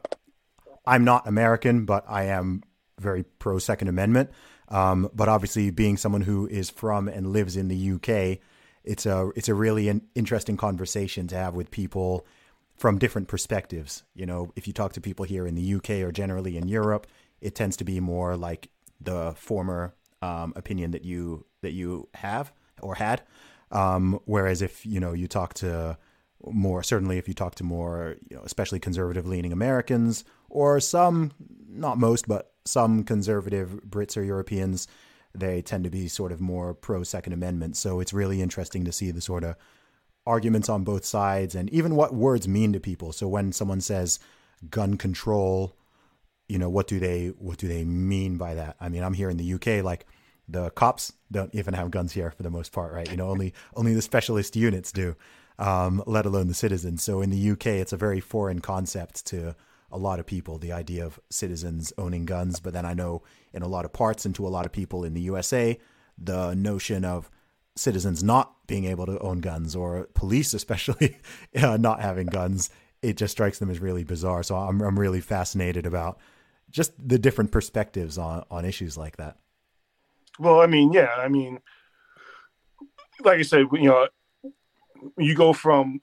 I'm 0.86 1.04
not 1.04 1.28
American, 1.28 1.86
but 1.86 2.06
I 2.08 2.26
am 2.26 2.64
very 3.00 3.24
pro 3.24 3.60
Second 3.60 3.88
Amendment. 3.88 4.30
Um, 4.70 5.10
but 5.14 5.28
obviously, 5.28 5.72
being 5.72 5.98
someone 5.98 6.22
who 6.22 6.48
is 6.48 6.70
from 6.70 7.08
and 7.08 7.34
lives 7.34 7.58
in 7.58 7.68
the 7.68 7.92
UK, 7.94 8.40
it's 8.84 9.06
a 9.06 9.32
it's 9.36 9.50
a 9.50 9.54
really 9.56 9.90
an 9.90 10.02
interesting 10.16 10.58
conversation 10.58 11.28
to 11.28 11.36
have 11.36 11.56
with 11.56 11.72
people 11.72 12.26
from 12.78 12.98
different 12.98 13.28
perspectives. 13.28 14.04
You 14.14 14.26
know, 14.26 14.52
if 14.56 14.68
you 14.68 14.74
talk 14.74 14.94
to 14.94 15.02
people 15.02 15.26
here 15.26 15.48
in 15.48 15.56
the 15.56 15.76
UK 15.76 15.90
or 16.02 16.12
generally 16.12 16.58
in 16.58 16.68
Europe, 16.68 17.08
it 17.42 17.56
tends 17.56 17.78
to 17.78 17.84
be 17.84 18.00
more 18.00 18.38
like 18.38 18.70
the 19.02 19.34
former 19.36 19.96
um, 20.22 20.54
opinion 20.56 20.92
that 20.92 21.06
you 21.06 21.46
that 21.62 21.72
you 21.72 22.08
have 22.14 22.52
or 22.82 22.96
had. 22.96 23.22
Um, 23.72 24.20
whereas 24.26 24.62
if 24.62 24.86
you 24.86 25.00
know 25.00 25.14
you 25.14 25.28
talk 25.28 25.54
to 25.56 25.98
more 26.46 26.84
certainly 26.84 27.18
if 27.18 27.28
you 27.28 27.34
talk 27.34 27.56
to 27.56 27.64
more 27.64 28.16
you 28.30 28.38
know 28.38 28.44
especially 28.44 28.80
conservative 28.80 29.28
leaning 29.28 29.52
Americans 29.52 30.24
or 30.50 30.80
some 30.80 31.32
not 31.68 31.98
most 31.98 32.28
but 32.28 32.54
some 32.66 33.04
conservative 33.04 33.82
Brits 33.88 34.16
or 34.16 34.24
Europeans 34.24 34.88
they 35.36 35.62
tend 35.62 35.84
to 35.84 35.90
be 35.90 36.08
sort 36.08 36.32
of 36.32 36.40
more 36.40 36.74
pro 36.74 37.04
second 37.04 37.34
amendment 37.34 37.76
so 37.76 38.00
it's 38.00 38.14
really 38.14 38.42
interesting 38.42 38.86
to 38.86 38.92
see 38.92 39.12
the 39.12 39.22
sort 39.22 39.44
of 39.44 39.56
arguments 40.26 40.70
on 40.70 40.84
both 40.84 41.06
sides 41.06 41.56
and 41.56 41.70
even 41.72 41.96
what 41.96 42.14
words 42.14 42.48
mean 42.48 42.72
to 42.74 42.80
people 42.80 43.12
so 43.12 43.28
when 43.28 43.52
someone 43.52 43.82
says 43.82 44.20
gun 44.70 44.98
control 44.98 45.76
you 46.50 46.58
know 46.58 46.70
what 46.70 46.88
do 46.88 47.00
they 47.00 47.28
what 47.38 47.58
do 47.58 47.68
they 47.68 47.86
mean 47.86 48.38
by 48.38 48.56
that? 48.56 48.76
I 48.82 48.90
mean 48.90 49.04
i'm 49.04 49.14
here 49.14 49.30
in 49.30 49.38
the 49.38 49.54
uk 49.54 49.68
like 49.84 50.06
the 50.50 50.72
cops 50.72 51.14
don't 51.32 51.54
even 51.54 51.76
have 51.76 51.92
guns 51.92 52.12
here 52.12 52.32
for 52.32 52.44
the 52.44 52.50
most 52.50 52.74
part 52.74 52.92
right? 52.92 53.10
You 53.10 53.16
know 53.16 53.30
only 53.30 53.54
only 53.76 53.94
the 53.94 54.02
specialist 54.02 54.56
units 54.56 54.92
do 54.92 55.16
um, 55.60 56.02
let 56.08 56.26
alone 56.26 56.48
the 56.48 56.54
citizens. 56.54 57.04
So 57.04 57.22
in 57.22 57.30
the 57.30 57.52
uk 57.52 57.66
it's 57.66 57.94
a 57.94 57.98
very 57.98 58.20
foreign 58.20 58.60
concept 58.60 59.26
to 59.28 59.56
a 59.92 59.98
lot 59.98 60.20
of 60.20 60.26
people 60.26 60.58
the 60.58 60.72
idea 60.72 61.06
of 61.06 61.20
citizens 61.30 61.94
owning 61.98 62.26
guns. 62.26 62.60
But 62.60 62.74
then 62.74 62.86
i 62.86 62.94
know 62.94 63.22
in 63.54 63.62
a 63.62 63.68
lot 63.68 63.86
of 63.86 63.94
parts 63.94 64.26
and 64.26 64.34
to 64.36 64.48
a 64.48 64.50
lot 64.50 64.66
of 64.66 64.72
people 64.72 65.04
in 65.04 65.14
the 65.14 65.22
usa 65.22 65.80
the 66.18 66.54
notion 66.56 67.06
of 67.06 67.30
citizens 67.76 68.24
not 68.24 68.68
being 68.68 68.86
able 68.86 69.06
to 69.06 69.18
own 69.20 69.40
guns 69.40 69.76
or 69.76 70.10
police 70.14 70.54
especially 70.54 71.18
uh, 71.56 71.78
not 71.78 72.02
having 72.02 72.28
guns 72.28 72.70
it 73.02 73.16
just 73.16 73.32
strikes 73.32 73.60
them 73.60 73.70
as 73.70 73.80
really 73.80 74.04
bizarre. 74.04 74.44
So 74.44 74.56
i'm, 74.56 74.82
I'm 74.82 75.00
really 75.00 75.22
fascinated 75.22 75.86
about 75.86 76.20
just 76.72 76.92
the 77.04 77.18
different 77.20 77.52
perspectives 77.52 78.18
on, 78.18 78.44
on 78.52 78.66
issues 78.66 78.98
like 78.98 79.18
that 79.18 79.38
Well, 80.40 80.62
I 80.62 80.68
mean, 80.68 80.94
yeah, 80.94 81.10
I 81.18 81.28
mean, 81.28 81.60
like 83.24 83.40
I 83.40 83.44
said, 83.44 83.66
you 83.74 83.90
know, 83.90 84.08
you 85.18 85.36
go 85.36 85.54
from 85.54 86.02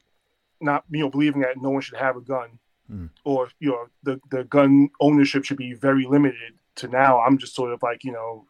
not 0.60 0.84
you 0.90 1.00
know 1.00 1.10
believing 1.10 1.42
that 1.42 1.60
no 1.60 1.70
one 1.70 1.82
should 1.82 1.98
have 1.98 2.16
a 2.16 2.20
gun, 2.20 2.58
Mm. 2.90 3.10
or 3.24 3.48
you 3.58 3.70
know 3.70 3.86
the 4.04 4.20
the 4.30 4.44
gun 4.44 4.90
ownership 5.00 5.44
should 5.44 5.56
be 5.56 5.74
very 5.74 6.06
limited, 6.06 6.54
to 6.76 6.86
now 6.86 7.18
I'm 7.20 7.36
just 7.36 7.54
sort 7.56 7.72
of 7.72 7.82
like 7.82 8.04
you 8.04 8.12
know, 8.12 8.46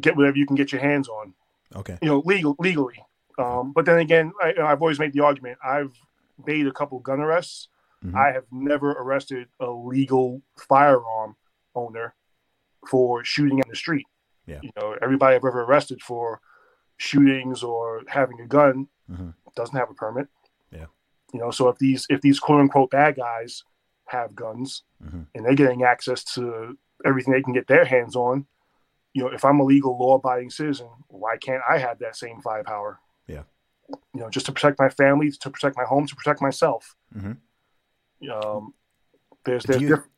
get 0.00 0.16
whatever 0.16 0.36
you 0.38 0.46
can 0.46 0.54
get 0.54 0.70
your 0.70 0.80
hands 0.80 1.08
on, 1.08 1.34
okay 1.74 1.98
you 2.00 2.08
know, 2.08 2.22
legal 2.24 2.54
legally. 2.60 3.04
Um, 3.36 3.72
but 3.72 3.86
then 3.86 3.98
again, 3.98 4.32
I, 4.40 4.54
I've 4.62 4.80
always 4.80 5.00
made 5.00 5.12
the 5.14 5.24
argument. 5.24 5.58
I've 5.64 5.94
made 6.46 6.66
a 6.68 6.72
couple 6.72 7.00
gun 7.00 7.18
arrests. 7.20 7.68
Mhm. 8.04 8.14
I 8.14 8.32
have 8.32 8.44
never 8.50 8.90
arrested 8.92 9.48
a 9.60 9.70
legal 9.70 10.42
firearm 10.56 11.36
owner 11.74 12.14
for 12.88 13.24
shooting 13.24 13.58
in 13.58 13.68
the 13.68 13.76
street. 13.76 14.06
Yeah. 14.46 14.60
You 14.62 14.70
know, 14.76 14.96
everybody 15.00 15.36
I've 15.36 15.44
ever 15.44 15.62
arrested 15.62 16.02
for 16.02 16.40
shootings 16.98 17.62
or 17.62 18.02
having 18.08 18.40
a 18.40 18.46
gun 18.46 18.88
Mhm. 19.10 19.34
doesn't 19.56 19.76
have 19.76 19.90
a 19.90 19.94
permit. 19.94 20.28
Yeah. 20.70 20.86
You 21.32 21.40
know, 21.40 21.50
so 21.50 21.68
if 21.68 21.78
these 21.78 22.06
if 22.10 22.20
these 22.20 22.38
quote 22.38 22.60
unquote 22.60 22.90
bad 22.90 23.16
guys 23.16 23.64
have 24.08 24.34
guns 24.34 24.84
Mhm. 25.02 25.26
and 25.34 25.44
they're 25.44 25.54
getting 25.54 25.82
access 25.82 26.22
to 26.34 26.78
everything 27.04 27.32
they 27.32 27.42
can 27.42 27.54
get 27.54 27.66
their 27.66 27.86
hands 27.86 28.14
on, 28.14 28.46
you 29.14 29.22
know, 29.22 29.30
if 29.30 29.44
I'm 29.44 29.60
a 29.60 29.64
legal 29.64 29.98
law 29.98 30.16
abiding 30.16 30.50
citizen, 30.50 30.90
why 31.08 31.36
can't 31.38 31.62
I 31.68 31.78
have 31.78 31.98
that 32.00 32.16
same 32.16 32.40
firepower? 32.42 33.00
Yeah. 33.26 33.44
You 34.12 34.20
know, 34.20 34.30
just 34.30 34.46
to 34.46 34.52
protect 34.52 34.78
my 34.78 34.88
family, 34.90 35.30
to 35.30 35.50
protect 35.50 35.76
my 35.76 35.84
home, 35.84 36.06
to 36.06 36.14
protect 36.14 36.42
myself. 36.42 36.96
Mhm. 37.14 37.38
Um, 38.32 38.74
there's 39.44 39.64
there's 39.64 39.82
you- 39.82 39.88
diff- 39.88 40.08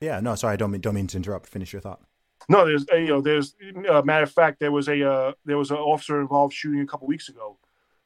yeah 0.00 0.20
no 0.20 0.34
sorry 0.34 0.54
i 0.54 0.56
don't 0.56 0.70
mean 0.70 0.80
don't 0.80 0.94
mean 0.94 1.06
to 1.08 1.16
interrupt. 1.16 1.46
Finish 1.46 1.72
your 1.72 1.80
thought. 1.82 2.00
No 2.48 2.64
there's 2.66 2.86
you 2.92 3.06
know 3.08 3.20
there's 3.20 3.54
uh, 3.88 4.02
matter 4.02 4.22
of 4.24 4.30
fact 4.32 4.60
there 4.60 4.72
was 4.72 4.88
a 4.88 5.02
uh, 5.10 5.32
there 5.44 5.58
was 5.58 5.70
an 5.70 5.76
officer 5.78 6.20
involved 6.20 6.54
shooting 6.54 6.80
a 6.80 6.86
couple 6.86 7.06
weeks 7.06 7.28
ago 7.28 7.58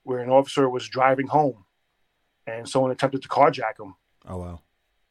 where 0.03 0.21
an 0.21 0.31
officer 0.31 0.69
was 0.69 0.89
driving 0.89 1.27
home 1.27 1.65
and 2.47 2.69
someone 2.69 2.91
attempted 2.91 3.23
to 3.23 3.29
carjack 3.29 3.79
him. 3.79 3.95
Oh 4.29 4.39
wow. 4.39 4.61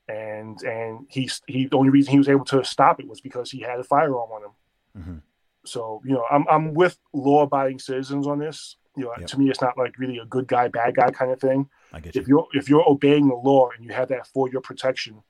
And 0.08 0.60
and 0.64 1.06
he's 1.10 1.42
he 1.48 1.66
the 1.68 1.78
only 1.78 1.90
reason 1.92 2.12
he 2.12 2.18
was 2.18 2.30
able 2.30 2.46
to 2.46 2.64
stop 2.64 3.00
it 3.00 3.08
was 3.08 3.22
because 3.22 3.52
he 3.52 3.60
had 3.60 3.80
a 3.80 3.84
firearm 3.84 4.32
on 4.32 4.42
him. 4.44 4.52
Mhm. 4.98 5.22
so 5.66 6.02
you 6.04 6.14
know 6.14 6.24
i'm 6.32 6.46
i'm 6.50 6.74
with 6.74 6.98
law 7.14 7.44
abiding 7.44 7.78
citizens 7.80 8.26
on 8.26 8.40
this. 8.40 8.78
You 8.98 9.04
know 9.06 9.14
Yep. 9.20 9.28
to 9.28 9.40
me 9.40 9.50
it's 9.52 9.62
not 9.62 9.78
like 9.78 10.00
really 10.00 10.18
a 10.18 10.26
good 10.26 10.48
guy 10.48 10.68
bad 10.70 10.96
guy 10.96 11.12
kind 11.12 11.32
of 11.32 11.40
thing 11.40 11.70
i 11.94 12.00
get 12.00 12.16
you 12.16 12.22
if 12.22 12.28
you're 12.28 12.48
if 12.54 12.70
you're 12.70 12.90
obeying 12.90 13.28
the 13.28 13.36
law 13.36 13.70
and 13.76 13.86
you 13.86 13.92
have 13.94 14.10
that 14.10 14.28
for 14.28 14.50
your 14.50 14.62
protection 14.62 15.22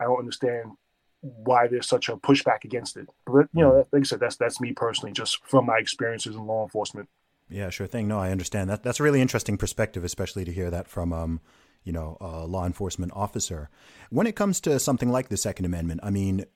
i 0.00 0.04
don't 0.04 0.18
understand 0.18 0.72
why 1.20 1.66
there's 1.66 1.88
such 1.88 2.08
a 2.08 2.16
pushback 2.16 2.64
against 2.64 2.96
it 2.96 3.08
but 3.26 3.46
you 3.54 3.62
know 3.62 3.86
like 3.92 4.00
i 4.00 4.04
said 4.04 4.20
that's 4.20 4.36
that's 4.36 4.60
me 4.60 4.72
personally 4.72 5.12
just 5.12 5.44
from 5.46 5.66
my 5.66 5.78
experiences 5.78 6.34
in 6.34 6.46
law 6.46 6.62
enforcement 6.62 7.08
Yeah, 7.48 7.70
sure 7.70 7.86
thing. 7.86 8.08
No, 8.08 8.18
I 8.18 8.30
understand 8.30 8.70
that. 8.70 8.82
That's 8.82 9.00
a 9.00 9.02
really 9.02 9.20
interesting 9.20 9.58
perspective, 9.58 10.04
especially 10.04 10.44
to 10.44 10.52
hear 10.52 10.70
that 10.70 10.88
from, 10.88 11.12
um, 11.12 11.40
you 11.82 11.92
know, 11.92 12.16
a 12.20 12.46
law 12.46 12.64
enforcement 12.64 13.12
officer. 13.14 13.68
When 14.10 14.26
it 14.26 14.34
comes 14.34 14.60
to 14.62 14.78
something 14.80 15.10
like 15.10 15.28
the 15.28 15.36
Second 15.36 15.66
Amendment, 15.66 16.00
I 16.02 16.10
mean, 16.10 16.46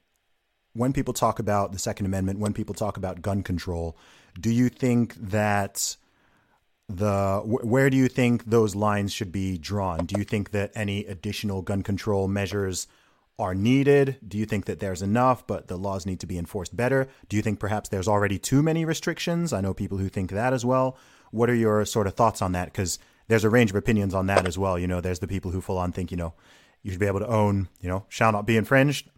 when 0.73 0.93
people 0.93 1.13
talk 1.13 1.39
about 1.39 1.73
the 1.73 1.79
Second 1.79 2.07
Amendment, 2.07 2.39
when 2.39 2.55
people 2.55 2.75
talk 2.75 2.97
about 2.97 3.21
gun 3.21 3.43
control, 3.43 3.97
do 4.41 4.51
you 4.51 4.69
think 4.69 5.15
that 5.17 5.97
the 6.89 7.41
wh- 7.41 7.65
where 7.65 7.91
do 7.91 7.97
you 7.97 8.09
think 8.09 8.45
those 8.45 8.75
lines 8.75 9.13
should 9.13 9.33
be 9.33 9.59
drawn? 9.59 10.07
Do 10.07 10.19
you 10.19 10.25
think 10.25 10.51
that 10.53 10.73
any 10.75 11.05
additional 11.05 11.63
gun 11.63 11.83
control 11.83 12.29
measures 12.29 12.87
are 13.39 13.55
needed? 13.55 14.17
Do 14.27 14.37
you 14.39 14.47
think 14.47 14.65
that 14.65 14.81
there's 14.81 15.03
enough, 15.03 15.47
but 15.47 15.69
the 15.69 15.77
laws 15.77 16.07
need 16.07 16.21
to 16.21 16.27
be 16.27 16.39
enforced 16.39 16.77
better? 16.77 17.09
Do 17.29 17.37
you 17.37 17.43
think 17.43 17.61
perhaps 17.61 17.89
there's 17.89 18.09
already 18.09 18.39
too 18.39 18.63
many 18.63 18.85
restrictions? 18.85 19.53
I 19.53 19.61
know 19.61 19.75
people 19.75 19.99
who 19.99 20.09
think 20.09 20.31
that 20.31 20.53
as 20.53 20.65
well. 20.65 20.97
What 21.31 21.51
are 21.51 21.55
your 21.55 21.85
sort 21.85 22.07
of 22.07 22.15
thoughts 22.15 22.43
on 22.43 22.53
that? 22.53 22.67
Because 22.67 22.99
there's 23.29 23.45
a 23.45 23.51
range 23.51 23.71
of 23.71 23.77
opinions 23.77 24.15
on 24.15 24.27
that 24.27 24.47
as 24.47 24.59
well. 24.59 24.79
You 24.79 24.87
know, 24.87 25.01
there's 25.01 25.21
the 25.21 25.29
people 25.29 25.51
who 25.51 25.61
full 25.61 25.79
on 25.79 25.93
think, 25.93 26.11
you 26.11 26.17
know, 26.17 26.35
you 26.83 26.91
should 26.91 27.01
be 27.01 27.07
able 27.07 27.21
to 27.21 27.29
own, 27.29 27.69
you 27.81 27.89
know, 27.89 28.07
shall 28.09 28.33
not 28.33 28.47
be 28.47 28.57
infringed. 28.57 29.11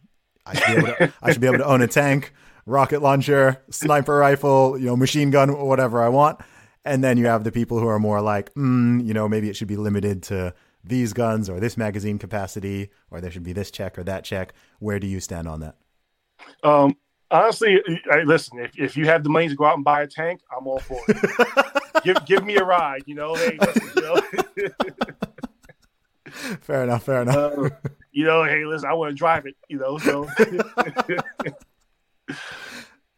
I 0.45 0.55
should 0.55 0.67
be 0.67 0.73
able 0.73 0.89
to, 0.89 1.13
I 1.23 1.33
should 1.33 1.41
be 1.41 1.47
able 1.47 1.59
to 1.59 1.67
own 1.67 1.83
a 1.83 1.87
tank, 1.87 2.35
rocket 2.67 3.01
launcher, 3.01 3.63
sniper 3.71 4.17
rifle, 4.17 4.77
you 4.77 4.87
know, 4.87 4.97
machine 4.97 5.31
gun, 5.31 5.57
whatever 5.57 6.03
I 6.03 6.09
want. 6.09 6.41
And 6.85 7.05
then 7.05 7.19
you 7.19 7.27
have 7.27 7.45
the 7.45 7.53
people 7.53 7.79
who 7.79 7.89
are 7.89 7.99
more 7.99 8.21
like, 8.21 8.55
mm, 8.55 9.05
you 9.05 9.13
know, 9.13 9.29
maybe 9.29 9.51
it 9.51 9.57
should 9.57 9.69
be 9.69 9.77
limited 9.77 10.23
to 10.25 10.55
these 10.83 11.13
guns 11.13 11.51
or 11.51 11.61
this 11.61 11.77
magazine 11.77 12.19
capacity, 12.19 12.91
or 13.11 13.21
there 13.21 13.31
should 13.31 13.43
be 13.43 13.53
this 13.53 13.71
check 13.71 13.99
or 13.99 14.05
that 14.05 14.25
check. 14.25 14.55
Where 14.79 14.99
do 14.99 15.07
you 15.07 15.21
stand 15.21 15.47
on 15.47 15.61
that? 15.61 15.77
um 16.63 16.97
honestly 17.31 17.79
I, 18.11 18.23
listen 18.23 18.59
if, 18.61 18.79
if 18.79 18.97
you 18.97 19.05
have 19.07 19.23
the 19.23 19.29
money 19.29 19.49
to 19.49 19.55
go 19.55 19.67
out 19.67 19.77
and 19.77 19.85
buy 19.85 20.03
a 20.03 20.07
tank 20.07 20.41
i'm 20.57 20.67
all 20.67 20.79
for 20.79 20.99
it 21.07 21.83
give 22.05 22.25
give 22.25 22.45
me 22.45 22.57
a 22.57 22.65
ride 22.65 23.03
you 23.07 23.15
know 23.15 23.35
hey 23.35 23.59
listen, 23.61 23.91
you 23.95 24.03
know 24.03 24.23
Fair 26.61 26.85
enough. 26.85 27.05
Fair 27.05 27.23
enough. 27.23 27.37
uh, 27.37 27.71
you 28.13 28.25
know, 28.25 28.45
hey, 28.45 28.65
listen, 28.65 28.89
I 28.89 28.95
want 28.95 29.11
to 29.11 29.17
drive 29.17 29.47
it, 29.47 29.57
you 29.69 29.79
know, 29.79 29.99
so 29.99 30.29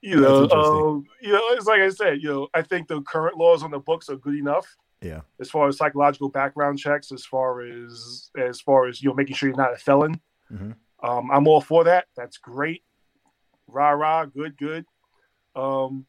You 0.05 0.21
know, 0.21 0.49
um, 0.51 1.05
you 1.21 1.33
know, 1.33 1.41
it's 1.51 1.67
like 1.67 1.81
I 1.81 1.89
said, 1.89 2.21
you 2.23 2.29
know, 2.29 2.49
I 2.55 2.63
think 2.63 2.89
the 2.89 3.01
current 3.03 3.37
laws 3.39 3.63
on 3.63 3.71
the 3.71 3.79
books 3.79 4.09
are 4.09 4.17
good 4.17 4.35
enough. 4.35 4.77
Yeah. 5.01 5.21
As 5.41 5.49
far 5.49 5.69
as 5.69 5.77
psychological 5.77 6.29
background 6.29 6.79
checks, 6.79 7.13
as 7.13 7.25
far 7.25 7.61
as 7.63 8.31
as 8.37 8.61
far 8.61 8.87
as 8.89 9.01
you 9.03 9.09
know, 9.09 9.15
making 9.15 9.37
sure 9.37 9.49
you're 9.49 9.57
not 9.57 9.73
a 9.73 9.77
felon. 9.77 10.21
Mm-hmm. 10.53 10.73
Um, 11.09 11.31
I'm 11.31 11.47
all 11.47 11.61
for 11.61 11.85
that. 11.85 12.07
That's 12.17 12.37
great. 12.39 12.83
Rah 13.69 13.91
rah, 13.91 14.25
good, 14.27 14.57
good. 14.59 14.85
Um, 15.55 16.07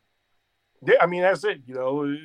yeah, 0.86 0.96
I 1.02 1.06
mean 1.06 1.22
that's 1.22 1.44
it. 1.44 1.62
You 1.66 1.76
know, 1.76 2.18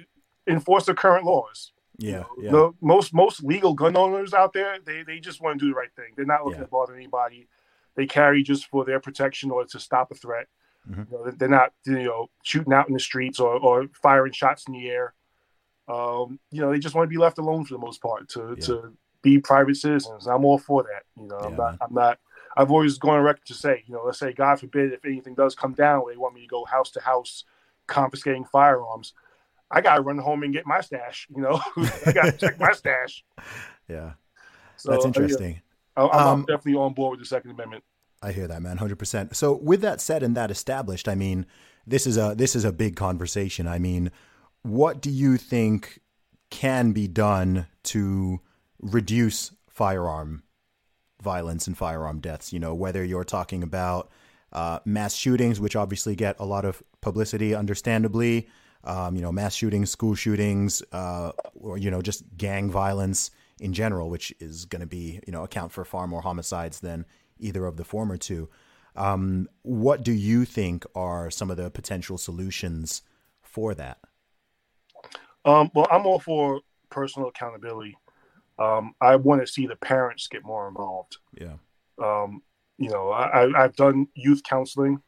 enforce 0.47 0.87
the 0.87 0.95
current 0.95 1.25
laws. 1.27 1.73
Yeah, 1.99 2.25
You 2.37 2.43
know, 2.43 2.43
yeah. 2.43 2.51
the- 2.51 2.73
most 2.81 3.13
most 3.13 3.43
legal 3.45 3.75
gun 3.75 3.97
owners 3.97 4.33
out 4.33 4.53
there, 4.55 4.79
they 4.85 5.03
they 5.03 5.21
just 5.21 5.41
want 5.43 5.59
to 5.59 5.65
do 5.67 5.71
the 5.71 5.77
right 5.77 5.93
thing. 5.97 6.13
They're 6.17 6.25
not 6.25 6.45
looking 6.45 6.61
Yeah. 6.61 6.65
to 6.67 6.71
bother 6.71 6.95
anybody. 6.95 7.49
They 7.95 8.07
carry 8.07 8.43
just 8.43 8.67
for 8.69 8.85
their 8.85 9.01
protection 9.01 9.51
or 9.51 9.65
to 9.67 9.79
stop 9.81 10.11
a 10.11 10.15
threat. 10.15 10.47
Mhm. 10.91 11.11
You 11.11 11.17
know, 11.19 11.31
they're 11.33 11.49
not 11.49 11.73
you 11.85 12.03
know 12.05 12.29
shooting 12.43 12.73
out 12.73 12.89
in 12.89 12.95
the 12.95 13.01
streets 13.01 13.39
or, 13.41 13.55
or 13.59 13.87
firing 14.03 14.33
shots 14.33 14.67
in 14.67 14.73
the 14.75 14.89
air. 14.89 15.15
Um, 15.87 16.39
you 16.51 16.61
know, 16.61 16.71
they 16.71 16.79
just 16.79 16.95
want 16.95 17.07
to 17.07 17.11
be 17.11 17.17
left 17.19 17.39
alone 17.39 17.65
for 17.65 17.75
the 17.75 17.81
most 17.81 18.01
part 18.03 18.29
to 18.31 18.55
Yeah. 18.59 18.67
to 18.67 18.97
be 19.23 19.39
private 19.39 19.77
citizens. 19.77 20.27
I'm 20.27 20.45
all 20.45 20.59
for 20.59 20.83
that. 20.85 21.03
You 21.21 21.29
know, 21.29 21.39
I'm 21.39 21.57
not. 21.57 21.71
Man. 21.73 21.79
I'm 21.81 21.95
not. 21.95 22.19
I've 22.57 22.71
always 22.71 22.99
gone 22.99 23.19
on 23.19 23.23
record 23.25 23.47
to 23.47 23.55
say, 23.55 23.85
you 23.87 23.95
know, 23.95 24.03
let's 24.05 24.19
say 24.19 24.33
God 24.33 24.59
forbid 24.61 24.93
if 24.93 25.05
anything 25.05 25.35
does 25.35 25.55
come 25.55 25.75
down, 25.75 26.03
where 26.03 26.13
they 26.13 26.19
want 26.19 26.35
me 26.35 26.41
to 26.43 26.47
go 26.47 26.65
house 26.65 26.91
to 26.93 27.01
house 27.01 27.45
confiscating 27.87 28.45
firearms. 28.45 29.13
I 29.71 29.81
gotta 29.81 30.01
run 30.01 30.19
home 30.19 30.43
and 30.43 30.53
get 30.53 30.67
my 30.67 30.81
stash. 30.81 31.27
You 31.35 31.43
know, 31.43 31.61
I 32.07 32.13
gotta 32.13 32.33
check 32.33 32.59
my 32.59 32.73
stash. 32.73 33.25
Yeah. 33.89 34.13
So, 34.77 34.91
That's 34.91 35.05
uh, 35.05 35.09
yeah, 35.09 35.09
interesting. 35.09 35.63
I- 35.97 36.03
I'm, 36.03 36.11
I'm 36.11 36.27
Um, 36.29 36.41
definitely 36.43 36.75
on 36.75 36.93
board 36.93 37.13
with 37.13 37.21
the 37.21 37.27
Second 37.27 37.53
Amendment. 37.53 37.83
I 38.23 38.33
hear 38.33 38.49
that, 38.49 38.63
man, 38.63 38.79
hundred 38.79 38.99
percent. 38.99 39.37
So, 39.37 39.55
with 39.55 39.81
that 39.83 40.01
said 40.01 40.23
and 40.23 40.37
that 40.37 40.51
established, 40.51 41.09
I 41.09 41.15
mean, 41.15 41.47
this 41.87 42.07
is 42.07 42.17
a 42.17 42.35
this 42.37 42.57
is 42.57 42.65
a 42.65 42.73
big 42.73 42.97
conversation. 42.97 43.67
I 43.67 43.79
mean, 43.79 44.11
what 44.63 45.01
do 45.01 45.11
you 45.11 45.37
think 45.37 46.01
can 46.51 46.93
be 46.93 47.07
done 47.07 47.67
to 47.85 48.41
reduce 48.81 49.53
firearm 49.69 50.43
violence 51.23 51.67
and 51.67 51.77
firearm 51.77 52.21
deaths? 52.21 52.53
You 52.53 52.59
know, 52.59 52.75
whether 52.75 53.05
you're 53.05 53.25
talking 53.25 53.63
about 53.63 54.11
uh, 54.53 54.81
mass 54.85 55.15
shootings, 55.15 55.61
which 55.61 55.77
obviously 55.77 56.17
get 56.17 56.37
a 56.39 56.45
lot 56.45 56.65
of 56.65 56.83
publicity, 57.01 57.55
understandably. 57.55 58.49
Um, 58.85 59.17
you 59.17 59.23
know, 59.23 59.33
mass 59.33 59.55
shootings, 59.55 59.91
school 59.91 60.15
shootings, 60.15 60.83
uh, 60.93 61.33
or 61.55 61.79
you 61.79 61.91
know, 61.91 62.01
just 62.01 62.23
gang 62.37 62.71
violence 62.71 63.31
in 63.61 63.73
general, 63.73 64.09
which 64.09 64.33
is 64.41 64.65
going 64.67 64.81
to 64.81 64.87
be 64.87 65.21
you 65.27 65.33
know 65.33 65.45
account 65.45 65.73
for 65.73 65.85
far 65.85 66.07
more 66.07 66.23
homicides 66.23 66.81
than 66.81 67.05
either 67.41 67.65
of 67.67 67.77
the 67.77 67.85
former 67.85 68.17
two. 68.17 68.49
Um, 68.97 69.49
what 69.63 70.03
do 70.03 70.13
you 70.13 70.45
think 70.45 70.85
are 70.95 71.31
some 71.31 71.51
of 71.51 71.57
the 71.57 71.71
potential 71.71 72.19
solutions 72.19 73.03
for 73.43 73.75
that? 73.75 73.99
Um, 75.45 75.71
well, 75.75 75.87
I'm 75.91 76.07
all 76.07 76.19
for 76.19 76.61
personal 76.91 77.29
accountability. 77.29 77.97
Um, 78.59 78.95
I 79.01 79.17
want 79.17 79.41
to 79.41 79.47
see 79.47 79.67
the 79.67 79.77
parents 79.77 80.27
get 80.27 80.45
more 80.45 80.69
involved. 80.69 81.19
Yeah. 81.33 81.55
Um, 82.03 82.43
you 82.77 82.91
know, 82.91 83.11
I, 83.11 83.65
I've 83.65 83.77
done 83.77 84.09
youth 84.15 84.43
counseling 84.43 85.01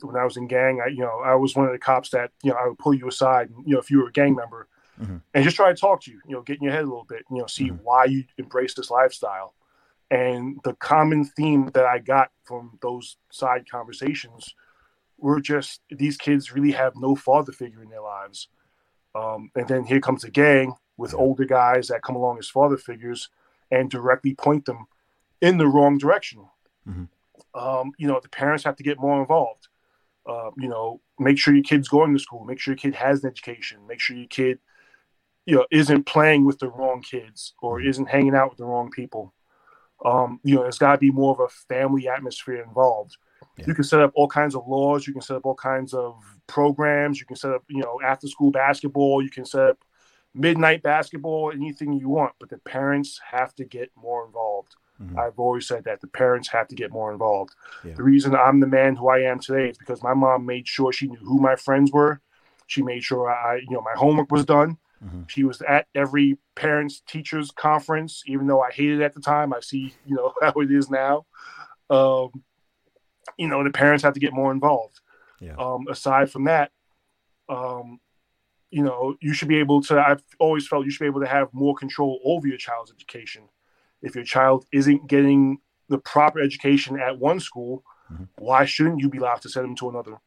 when 0.00 0.16
I 0.16 0.24
was 0.24 0.36
in 0.36 0.46
gang. 0.46 0.80
I, 0.80 0.88
you 0.88 1.00
know, 1.00 1.20
I 1.24 1.34
was 1.34 1.56
one 1.56 1.66
of 1.66 1.72
the 1.72 1.78
cops 1.78 2.10
that 2.10 2.30
you 2.42 2.50
know 2.50 2.56
I 2.56 2.68
would 2.68 2.78
pull 2.78 2.94
you 2.94 3.08
aside. 3.08 3.50
And, 3.50 3.66
you 3.66 3.74
know, 3.74 3.80
if 3.80 3.90
you 3.90 3.98
were 3.98 4.08
a 4.08 4.12
gang 4.12 4.34
member, 4.34 4.68
Mhm. 5.00 5.22
and 5.32 5.44
just 5.44 5.56
try 5.56 5.68
to 5.70 5.80
talk 5.80 6.02
to 6.02 6.12
you. 6.12 6.20
You 6.26 6.36
know, 6.36 6.42
get 6.42 6.58
in 6.58 6.64
your 6.64 6.72
head 6.72 6.82
a 6.82 6.88
little 6.88 7.04
bit. 7.08 7.24
You 7.30 7.38
know, 7.38 7.46
see 7.46 7.70
Mhm. 7.70 7.80
why 7.82 8.04
you 8.04 8.24
embrace 8.38 8.74
this 8.74 8.90
lifestyle. 8.90 9.54
And 10.10 10.60
the 10.64 10.74
common 10.74 11.24
theme 11.24 11.70
that 11.74 11.84
I 11.86 11.98
got 11.98 12.30
from 12.44 12.78
those 12.82 13.16
side 13.30 13.68
conversations 13.70 14.54
were 15.18 15.40
just 15.40 15.80
these 15.90 16.16
kids 16.16 16.52
really 16.52 16.72
have 16.72 16.94
no 16.96 17.16
father 17.16 17.52
figure 17.52 17.82
in 17.82 17.88
their 17.90 18.02
lives. 18.02 18.48
Um, 19.14 19.50
and 19.54 19.66
then 19.68 19.84
here 19.84 20.00
comes 20.00 20.24
a 20.24 20.30
gang 20.30 20.74
with 20.96 21.14
older 21.14 21.44
guys 21.44 21.88
that 21.88 22.02
come 22.02 22.16
along 22.16 22.38
as 22.38 22.48
father 22.48 22.76
figures 22.76 23.30
and 23.70 23.90
directly 23.90 24.34
point 24.34 24.66
them 24.66 24.86
in 25.40 25.58
the 25.58 25.66
wrong 25.66 25.98
direction. 25.98 26.48
Mhm. 26.86 27.08
Um, 27.54 27.92
you 27.98 28.06
know, 28.06 28.20
the 28.20 28.28
parents 28.28 28.64
have 28.64 28.76
to 28.76 28.82
get 28.82 28.98
more 28.98 29.20
involved. 29.20 29.68
Uh, 30.26 30.50
you 30.56 30.68
know, 30.68 31.00
make 31.18 31.38
sure 31.38 31.54
your 31.54 31.62
kid's 31.62 31.88
going 31.88 32.12
to 32.12 32.18
school. 32.18 32.44
Make 32.44 32.58
sure 32.58 32.72
your 32.72 32.78
kid 32.78 32.94
has 32.94 33.22
an 33.22 33.30
education. 33.30 33.86
Make 33.86 34.00
sure 34.00 34.16
your 34.16 34.26
kid, 34.26 34.58
you 35.46 35.56
know, 35.56 35.66
isn't 35.70 36.04
playing 36.04 36.44
with 36.44 36.58
the 36.58 36.68
wrong 36.68 37.02
kids 37.02 37.54
or 37.60 37.80
Mhm. 37.80 37.88
isn't 37.88 38.08
hanging 38.08 38.34
out 38.34 38.50
with 38.50 38.58
the 38.58 38.64
wrong 38.64 38.90
people. 38.90 39.34
Um, 40.04 40.40
you 40.42 40.54
know, 40.54 40.64
it's 40.64 40.78
got 40.78 40.92
to 40.92 40.98
be 40.98 41.10
more 41.10 41.32
of 41.32 41.40
a 41.40 41.48
family 41.48 42.08
atmosphere 42.08 42.62
involved. 42.62 43.16
Yeah. 43.56 43.64
You 43.68 43.74
can 43.74 43.84
set 43.84 44.00
up 44.00 44.12
all 44.14 44.28
kinds 44.28 44.54
of 44.54 44.66
laws. 44.66 45.06
You 45.06 45.12
can 45.12 45.22
set 45.22 45.36
up 45.36 45.46
all 45.46 45.54
kinds 45.54 45.94
of 45.94 46.20
programs. 46.46 47.20
You 47.20 47.26
can 47.26 47.36
set 47.36 47.52
up, 47.52 47.64
you 47.68 47.82
know, 47.82 48.00
after 48.04 48.26
school 48.26 48.50
basketball. 48.50 49.22
You 49.22 49.30
can 49.30 49.44
set 49.44 49.62
up 49.62 49.78
midnight 50.34 50.82
basketball, 50.82 51.52
anything 51.52 51.92
you 51.92 52.08
want. 52.08 52.34
But 52.38 52.50
the 52.50 52.58
parents 52.58 53.20
have 53.30 53.54
to 53.54 53.64
get 53.64 53.90
more 53.96 54.26
involved. 54.26 54.74
Mhm. 55.00 55.18
I've 55.18 55.38
always 55.38 55.66
said 55.66 55.84
that 55.84 56.00
the 56.00 56.06
parents 56.06 56.48
have 56.48 56.68
to 56.68 56.74
get 56.74 56.90
more 56.90 57.10
involved. 57.12 57.54
Yeah. 57.84 57.94
The 57.94 58.02
reason 58.02 58.34
I'm 58.34 58.60
the 58.60 58.66
man 58.66 58.96
who 58.96 59.08
I 59.08 59.20
am 59.20 59.38
today 59.40 59.70
is 59.70 59.78
because 59.78 60.02
my 60.02 60.14
mom 60.14 60.46
made 60.46 60.68
sure 60.68 60.92
she 60.92 61.08
knew 61.08 61.18
who 61.18 61.40
my 61.40 61.56
friends 61.56 61.92
were. 61.92 62.20
She 62.66 62.82
made 62.82 63.04
sure 63.04 63.30
I, 63.30 63.56
you 63.56 63.70
know, 63.70 63.82
my 63.82 63.94
homework 63.96 64.30
was 64.30 64.44
done. 64.44 64.78
Mhm. 65.04 65.28
She 65.28 65.44
was 65.44 65.60
at 65.62 65.86
every 65.94 66.38
parents 66.54 67.00
teachers 67.06 67.50
conference, 67.50 68.22
even 68.26 68.46
though 68.46 68.60
I 68.60 68.70
hated 68.70 69.00
it 69.00 69.04
at 69.04 69.14
the 69.14 69.20
time. 69.20 69.52
I 69.52 69.60
see, 69.60 69.94
you 70.06 70.16
know, 70.16 70.32
how 70.40 70.52
it 70.56 70.70
is 70.70 70.90
now. 70.90 71.26
Um, 71.90 72.30
you 73.36 73.48
know, 73.48 73.62
the 73.64 73.70
parents 73.70 74.02
have 74.04 74.14
to 74.14 74.20
get 74.20 74.32
more 74.32 74.52
involved. 74.52 75.00
Yeah. 75.40 75.56
Um, 75.56 75.86
aside 75.88 76.30
from 76.30 76.44
that, 76.44 76.70
um, 77.48 78.00
you 78.70 78.82
know, 78.82 79.16
you 79.20 79.32
should 79.34 79.48
be 79.48 79.58
able 79.58 79.82
to. 79.82 79.98
I've 80.00 80.22
always 80.38 80.66
felt 80.66 80.84
you 80.84 80.90
should 80.90 81.04
be 81.04 81.08
able 81.08 81.20
to 81.20 81.26
have 81.26 81.52
more 81.52 81.74
control 81.74 82.20
over 82.24 82.46
your 82.46 82.56
child's 82.56 82.90
education. 82.92 83.48
If 84.02 84.14
your 84.14 84.24
child 84.24 84.66
isn't 84.72 85.06
getting 85.06 85.58
the 85.88 85.98
proper 85.98 86.40
education 86.40 86.98
at 86.98 87.18
one 87.18 87.40
school, 87.40 87.84
Mhm. 88.10 88.28
why 88.38 88.64
shouldn't 88.64 89.00
you 89.00 89.08
be 89.08 89.18
allowed 89.18 89.42
to 89.42 89.48
send 89.48 89.66
them 89.66 89.76
to 89.76 89.88
another? 89.90 90.18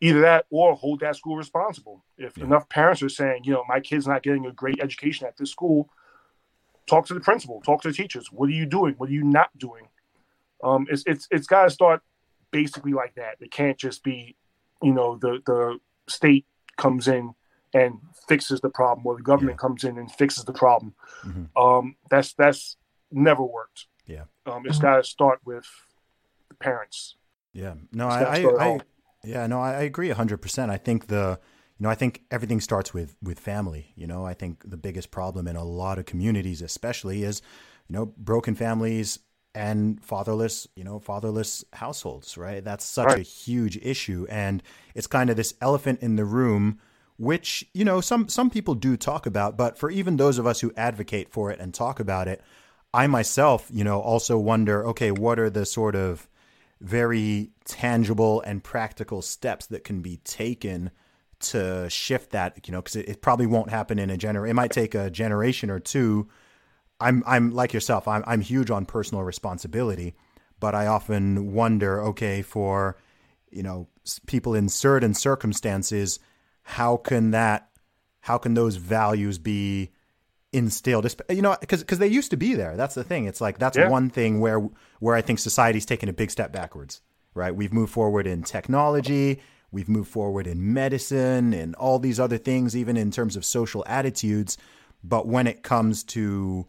Either 0.00 0.20
that 0.20 0.46
or 0.50 0.74
hold 0.76 1.00
that 1.00 1.16
school 1.16 1.36
responsible. 1.36 2.04
If 2.16 2.38
Yeah. 2.38 2.44
enough 2.44 2.68
parents 2.68 3.02
are 3.02 3.08
saying, 3.08 3.42
you 3.44 3.52
know, 3.52 3.64
my 3.68 3.80
kid's 3.80 4.06
not 4.06 4.22
getting 4.22 4.46
a 4.46 4.52
great 4.52 4.80
education 4.80 5.26
at 5.26 5.36
this 5.36 5.50
school, 5.50 5.88
talk 6.86 7.06
to 7.06 7.14
the 7.14 7.20
principal, 7.20 7.60
talk 7.62 7.82
to 7.82 7.88
the 7.88 7.94
teachers. 7.94 8.30
What 8.30 8.48
are 8.48 8.52
you 8.52 8.66
doing? 8.66 8.94
What 8.94 9.08
are 9.08 9.12
you 9.12 9.24
not 9.24 9.56
doing? 9.58 9.88
Um, 10.62 10.86
it's 10.90 11.02
it's 11.06 11.26
it's 11.30 11.46
got 11.46 11.64
to 11.64 11.70
start 11.70 12.02
basically 12.50 12.92
like 12.92 13.14
that. 13.16 13.36
It 13.40 13.50
can't 13.50 13.76
just 13.78 14.02
be, 14.04 14.36
you 14.82 14.92
know, 14.92 15.16
the 15.16 15.40
the 15.46 15.78
state 16.08 16.46
comes 16.76 17.08
in 17.08 17.34
and 17.74 18.00
fixes 18.28 18.60
the 18.60 18.70
problem, 18.70 19.06
or 19.06 19.16
the 19.16 19.22
government 19.22 19.56
Yeah. 19.56 19.66
comes 19.66 19.84
in 19.84 19.98
and 19.98 20.10
fixes 20.10 20.44
the 20.44 20.52
problem. 20.52 20.94
Mhm. 21.24 21.48
Um, 21.56 21.96
that's 22.10 22.32
that's 22.34 22.76
never 23.10 23.42
worked. 23.42 23.86
Yeah. 24.06 24.24
Um, 24.46 24.64
it's 24.64 24.78
got 24.78 24.96
to 24.96 25.02
start 25.04 25.40
with 25.44 25.66
the 26.48 26.54
parents. 26.54 27.16
Yeah. 27.52 27.74
No, 27.92 28.08
I, 28.08 28.22
I, 28.22 28.44
I. 28.76 28.80
yeah, 29.24 29.46
no, 29.46 29.60
I, 29.60 29.72
I 29.74 29.82
agree 29.82 30.08
hundred 30.10 30.38
percent. 30.38 30.70
I 30.70 30.76
think 30.76 31.06
the, 31.08 31.38
you 31.78 31.84
know, 31.84 31.90
I 31.90 31.94
think 31.94 32.22
everything 32.30 32.60
starts 32.60 32.94
with 32.94 33.16
with 33.22 33.38
family. 33.38 33.92
You 33.96 34.06
know, 34.06 34.24
I 34.24 34.34
think 34.34 34.68
the 34.68 34.76
biggest 34.76 35.10
problem 35.10 35.48
in 35.48 35.56
a 35.56 35.64
lot 35.64 35.98
of 35.98 36.06
communities, 36.06 36.62
especially, 36.62 37.22
is, 37.22 37.42
you 37.88 37.94
know, 37.94 38.06
broken 38.06 38.54
families 38.54 39.18
and 39.54 40.02
fatherless, 40.04 40.68
you 40.76 40.84
know, 40.84 40.98
fatherless 41.00 41.64
households. 41.72 42.36
Right. 42.36 42.62
That's 42.64 42.84
such 42.84 43.06
Right. 43.06 43.18
a 43.20 43.22
huge 43.22 43.76
issue, 43.78 44.26
and 44.30 44.62
it's 44.94 45.06
kind 45.06 45.30
of 45.30 45.36
this 45.36 45.54
elephant 45.60 46.00
in 46.00 46.16
the 46.16 46.24
room. 46.24 46.78
Which 47.20 47.68
you 47.74 47.84
know 47.84 48.00
some 48.00 48.28
some 48.28 48.48
people 48.48 48.76
do 48.76 48.96
talk 48.96 49.26
about, 49.26 49.56
but 49.56 49.76
for 49.76 49.90
even 49.90 50.18
those 50.18 50.38
of 50.38 50.46
us 50.46 50.60
who 50.60 50.72
advocate 50.76 51.32
for 51.32 51.50
it 51.50 51.58
and 51.58 51.74
talk 51.74 51.98
about 51.98 52.28
it, 52.28 52.40
I 52.94 53.08
myself, 53.08 53.68
you 53.72 53.82
know, 53.82 54.00
also 54.00 54.38
wonder, 54.38 54.86
okay, 54.86 55.10
what 55.10 55.40
are 55.40 55.50
the 55.50 55.66
sort 55.66 55.96
of 55.96 56.28
very 56.80 57.50
tangible 57.64 58.40
and 58.42 58.62
practical 58.62 59.22
steps 59.22 59.66
that 59.66 59.84
can 59.84 60.00
be 60.00 60.18
taken 60.18 60.90
to 61.40 61.88
shift 61.88 62.30
that, 62.30 62.66
you 62.66 62.72
know, 62.72 62.80
because 62.80 62.96
it, 62.96 63.08
it 63.08 63.22
probably 63.22 63.46
won't 63.46 63.70
happen 63.70 63.98
in 63.98 64.10
a 64.10 64.16
gener. 64.16 64.48
It 64.48 64.54
might 64.54 64.72
take 64.72 64.94
a 64.94 65.10
generation 65.10 65.70
or 65.70 65.78
two. 65.78 66.28
I'm 67.00 67.22
I'm 67.26 67.50
like 67.52 67.72
yourself. 67.72 68.08
I'm 68.08 68.24
I'm 68.26 68.40
huge 68.40 68.70
on 68.70 68.86
personal 68.86 69.22
responsibility, 69.22 70.14
but 70.58 70.74
I 70.74 70.86
often 70.86 71.52
wonder, 71.52 72.02
okay, 72.02 72.42
for 72.42 72.96
you 73.50 73.62
know 73.62 73.88
people 74.26 74.54
in 74.54 74.68
certain 74.68 75.14
circumstances, 75.14 76.18
how 76.62 76.96
can 76.96 77.30
that, 77.30 77.70
how 78.20 78.38
can 78.38 78.54
those 78.54 78.76
values 78.76 79.38
be 79.38 79.92
instilled 80.52 81.14
you 81.28 81.42
know 81.42 81.56
because 81.60 81.80
because 81.80 81.98
they 81.98 82.06
used 82.08 82.30
to 82.30 82.36
be 82.36 82.54
there. 82.54 82.76
That's 82.76 82.94
the 82.94 83.04
thing. 83.04 83.26
It's 83.26 83.40
like 83.40 83.58
that's 83.58 83.76
Yeah. 83.76 83.88
one 83.90 84.08
thing 84.08 84.40
where 84.40 84.60
where 85.00 85.14
i 85.14 85.20
think 85.20 85.38
society's 85.38 85.84
taken 85.86 86.08
a 86.08 86.12
big 86.12 86.30
step 86.30 86.52
backwards 86.52 87.00
right? 87.34 87.54
We've 87.54 87.72
moved 87.72 87.92
forward 87.92 88.26
in 88.26 88.42
technology 88.42 89.40
we've 89.70 89.88
moved 89.88 90.10
forward 90.10 90.46
in 90.46 90.72
medicine 90.72 91.52
and 91.52 91.74
all 91.76 91.98
these 91.98 92.18
other 92.18 92.38
things 92.38 92.74
even 92.74 92.96
in 92.96 93.10
terms 93.10 93.36
of 93.36 93.44
social 93.44 93.84
attitudes. 93.86 94.56
But 95.04 95.26
when 95.28 95.46
it 95.46 95.62
comes 95.62 96.02
to 96.04 96.66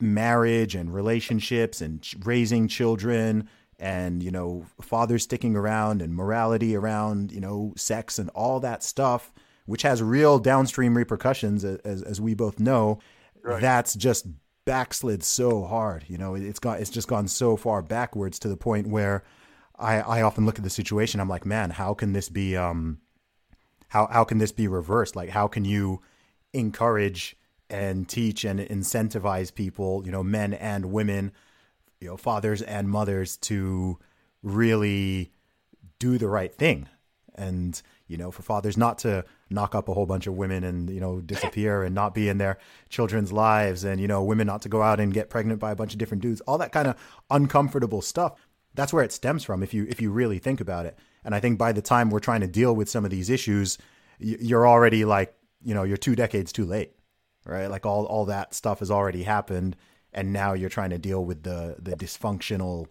marriage 0.00 0.74
and 0.74 0.92
relationships 0.94 1.80
and 1.80 2.06
raising 2.24 2.68
children 2.68 3.48
and 3.80 4.22
you 4.22 4.30
know 4.30 4.64
fathers 4.80 5.24
sticking 5.24 5.56
around 5.56 6.02
and 6.02 6.14
morality 6.14 6.76
around 6.76 7.32
you 7.32 7.40
know 7.40 7.72
sex 7.76 8.18
and 8.18 8.28
all 8.30 8.60
that 8.60 8.82
stuff 8.82 9.32
which 9.68 9.82
has 9.82 10.02
real 10.02 10.38
downstream 10.38 10.96
repercussions 10.96 11.64
as, 11.64 12.02
as 12.02 12.20
we 12.20 12.34
both 12.34 12.58
know 12.58 12.98
right. 13.42 13.60
that's 13.60 13.94
just 13.94 14.26
backslid 14.64 15.22
so 15.22 15.64
hard 15.64 16.04
you 16.08 16.18
know? 16.18 16.34
It's 16.34 16.58
got 16.58 16.80
it's 16.80 16.90
just 16.90 17.08
gone 17.08 17.28
so 17.28 17.56
far 17.56 17.82
backwards 17.82 18.38
to 18.40 18.48
the 18.48 18.56
point 18.56 18.88
where 18.88 19.24
i 19.78 20.00
i 20.00 20.22
often 20.22 20.44
look 20.44 20.58
at 20.58 20.64
the 20.64 20.70
situation 20.70 21.20
i'm 21.20 21.28
like 21.28 21.46
man 21.46 21.70
how 21.70 21.94
can 21.94 22.12
this 22.12 22.28
be 22.28 22.56
um 22.56 22.98
how 23.88 24.06
how 24.06 24.24
can 24.24 24.38
this 24.38 24.52
be 24.52 24.68
reversed? 24.68 25.16
Like 25.16 25.30
how 25.30 25.48
can 25.48 25.64
you 25.64 26.00
encourage 26.52 27.36
and 27.68 28.08
teach 28.08 28.44
and 28.44 28.60
incentivize 28.60 29.54
people 29.54 30.02
you 30.04 30.12
know 30.12 30.22
men 30.22 30.54
and 30.54 30.86
women 30.86 31.32
you 32.00 32.08
know 32.08 32.16
fathers 32.16 32.62
and 32.62 32.88
mothers 32.88 33.36
to 33.36 33.98
really 34.42 35.32
do 35.98 36.18
the 36.18 36.28
right 36.28 36.54
thing? 36.54 36.88
And 37.34 37.80
you 38.06 38.16
know 38.16 38.30
for 38.30 38.42
fathers 38.42 38.76
not 38.76 38.98
to 38.98 39.24
knock 39.50 39.74
up 39.74 39.88
a 39.88 39.94
whole 39.94 40.06
bunch 40.06 40.26
of 40.26 40.34
women 40.34 40.64
and 40.64 40.90
you 40.90 41.00
know 41.00 41.20
disappear 41.20 41.82
and 41.82 41.94
not 41.94 42.14
be 42.14 42.28
in 42.28 42.38
their 42.38 42.58
children's 42.88 43.32
lives 43.32 43.84
and 43.84 44.00
you 44.00 44.08
know 44.08 44.22
women 44.22 44.46
not 44.46 44.62
to 44.62 44.68
go 44.68 44.82
out 44.82 45.00
and 45.00 45.14
get 45.14 45.30
pregnant 45.30 45.58
by 45.60 45.70
a 45.70 45.76
bunch 45.76 45.92
of 45.92 45.98
different 45.98 46.22
dudes 46.22 46.40
all 46.42 46.58
that 46.58 46.72
kind 46.72 46.88
of 46.88 46.96
uncomfortable 47.30 48.02
stuff 48.02 48.34
that's 48.74 48.92
where 48.92 49.04
it 49.04 49.12
stems 49.12 49.44
from 49.44 49.62
if 49.62 49.72
you 49.72 49.86
if 49.88 50.00
you 50.00 50.10
really 50.10 50.38
think 50.38 50.60
about 50.60 50.86
it 50.86 50.98
and 51.24 51.34
i 51.34 51.40
think 51.40 51.58
by 51.58 51.72
the 51.72 51.82
time 51.82 52.10
we're 52.10 52.18
trying 52.18 52.40
to 52.40 52.46
deal 52.46 52.74
with 52.74 52.88
some 52.88 53.04
of 53.04 53.10
these 53.10 53.30
issues 53.30 53.78
you're 54.18 54.66
already 54.66 55.04
like 55.04 55.34
you 55.62 55.74
know 55.74 55.82
you're 55.82 55.96
two 55.96 56.14
decades 56.14 56.52
too 56.52 56.66
late 56.66 56.92
right 57.44 57.68
like 57.68 57.86
all 57.86 58.04
all 58.06 58.26
that 58.26 58.54
stuff 58.54 58.80
has 58.80 58.90
already 58.90 59.22
happened 59.22 59.76
and 60.12 60.32
now 60.32 60.52
you're 60.52 60.68
trying 60.68 60.90
to 60.90 60.98
deal 60.98 61.24
with 61.24 61.42
the 61.42 61.76
the 61.78 61.92
dysfunctional 61.92 62.86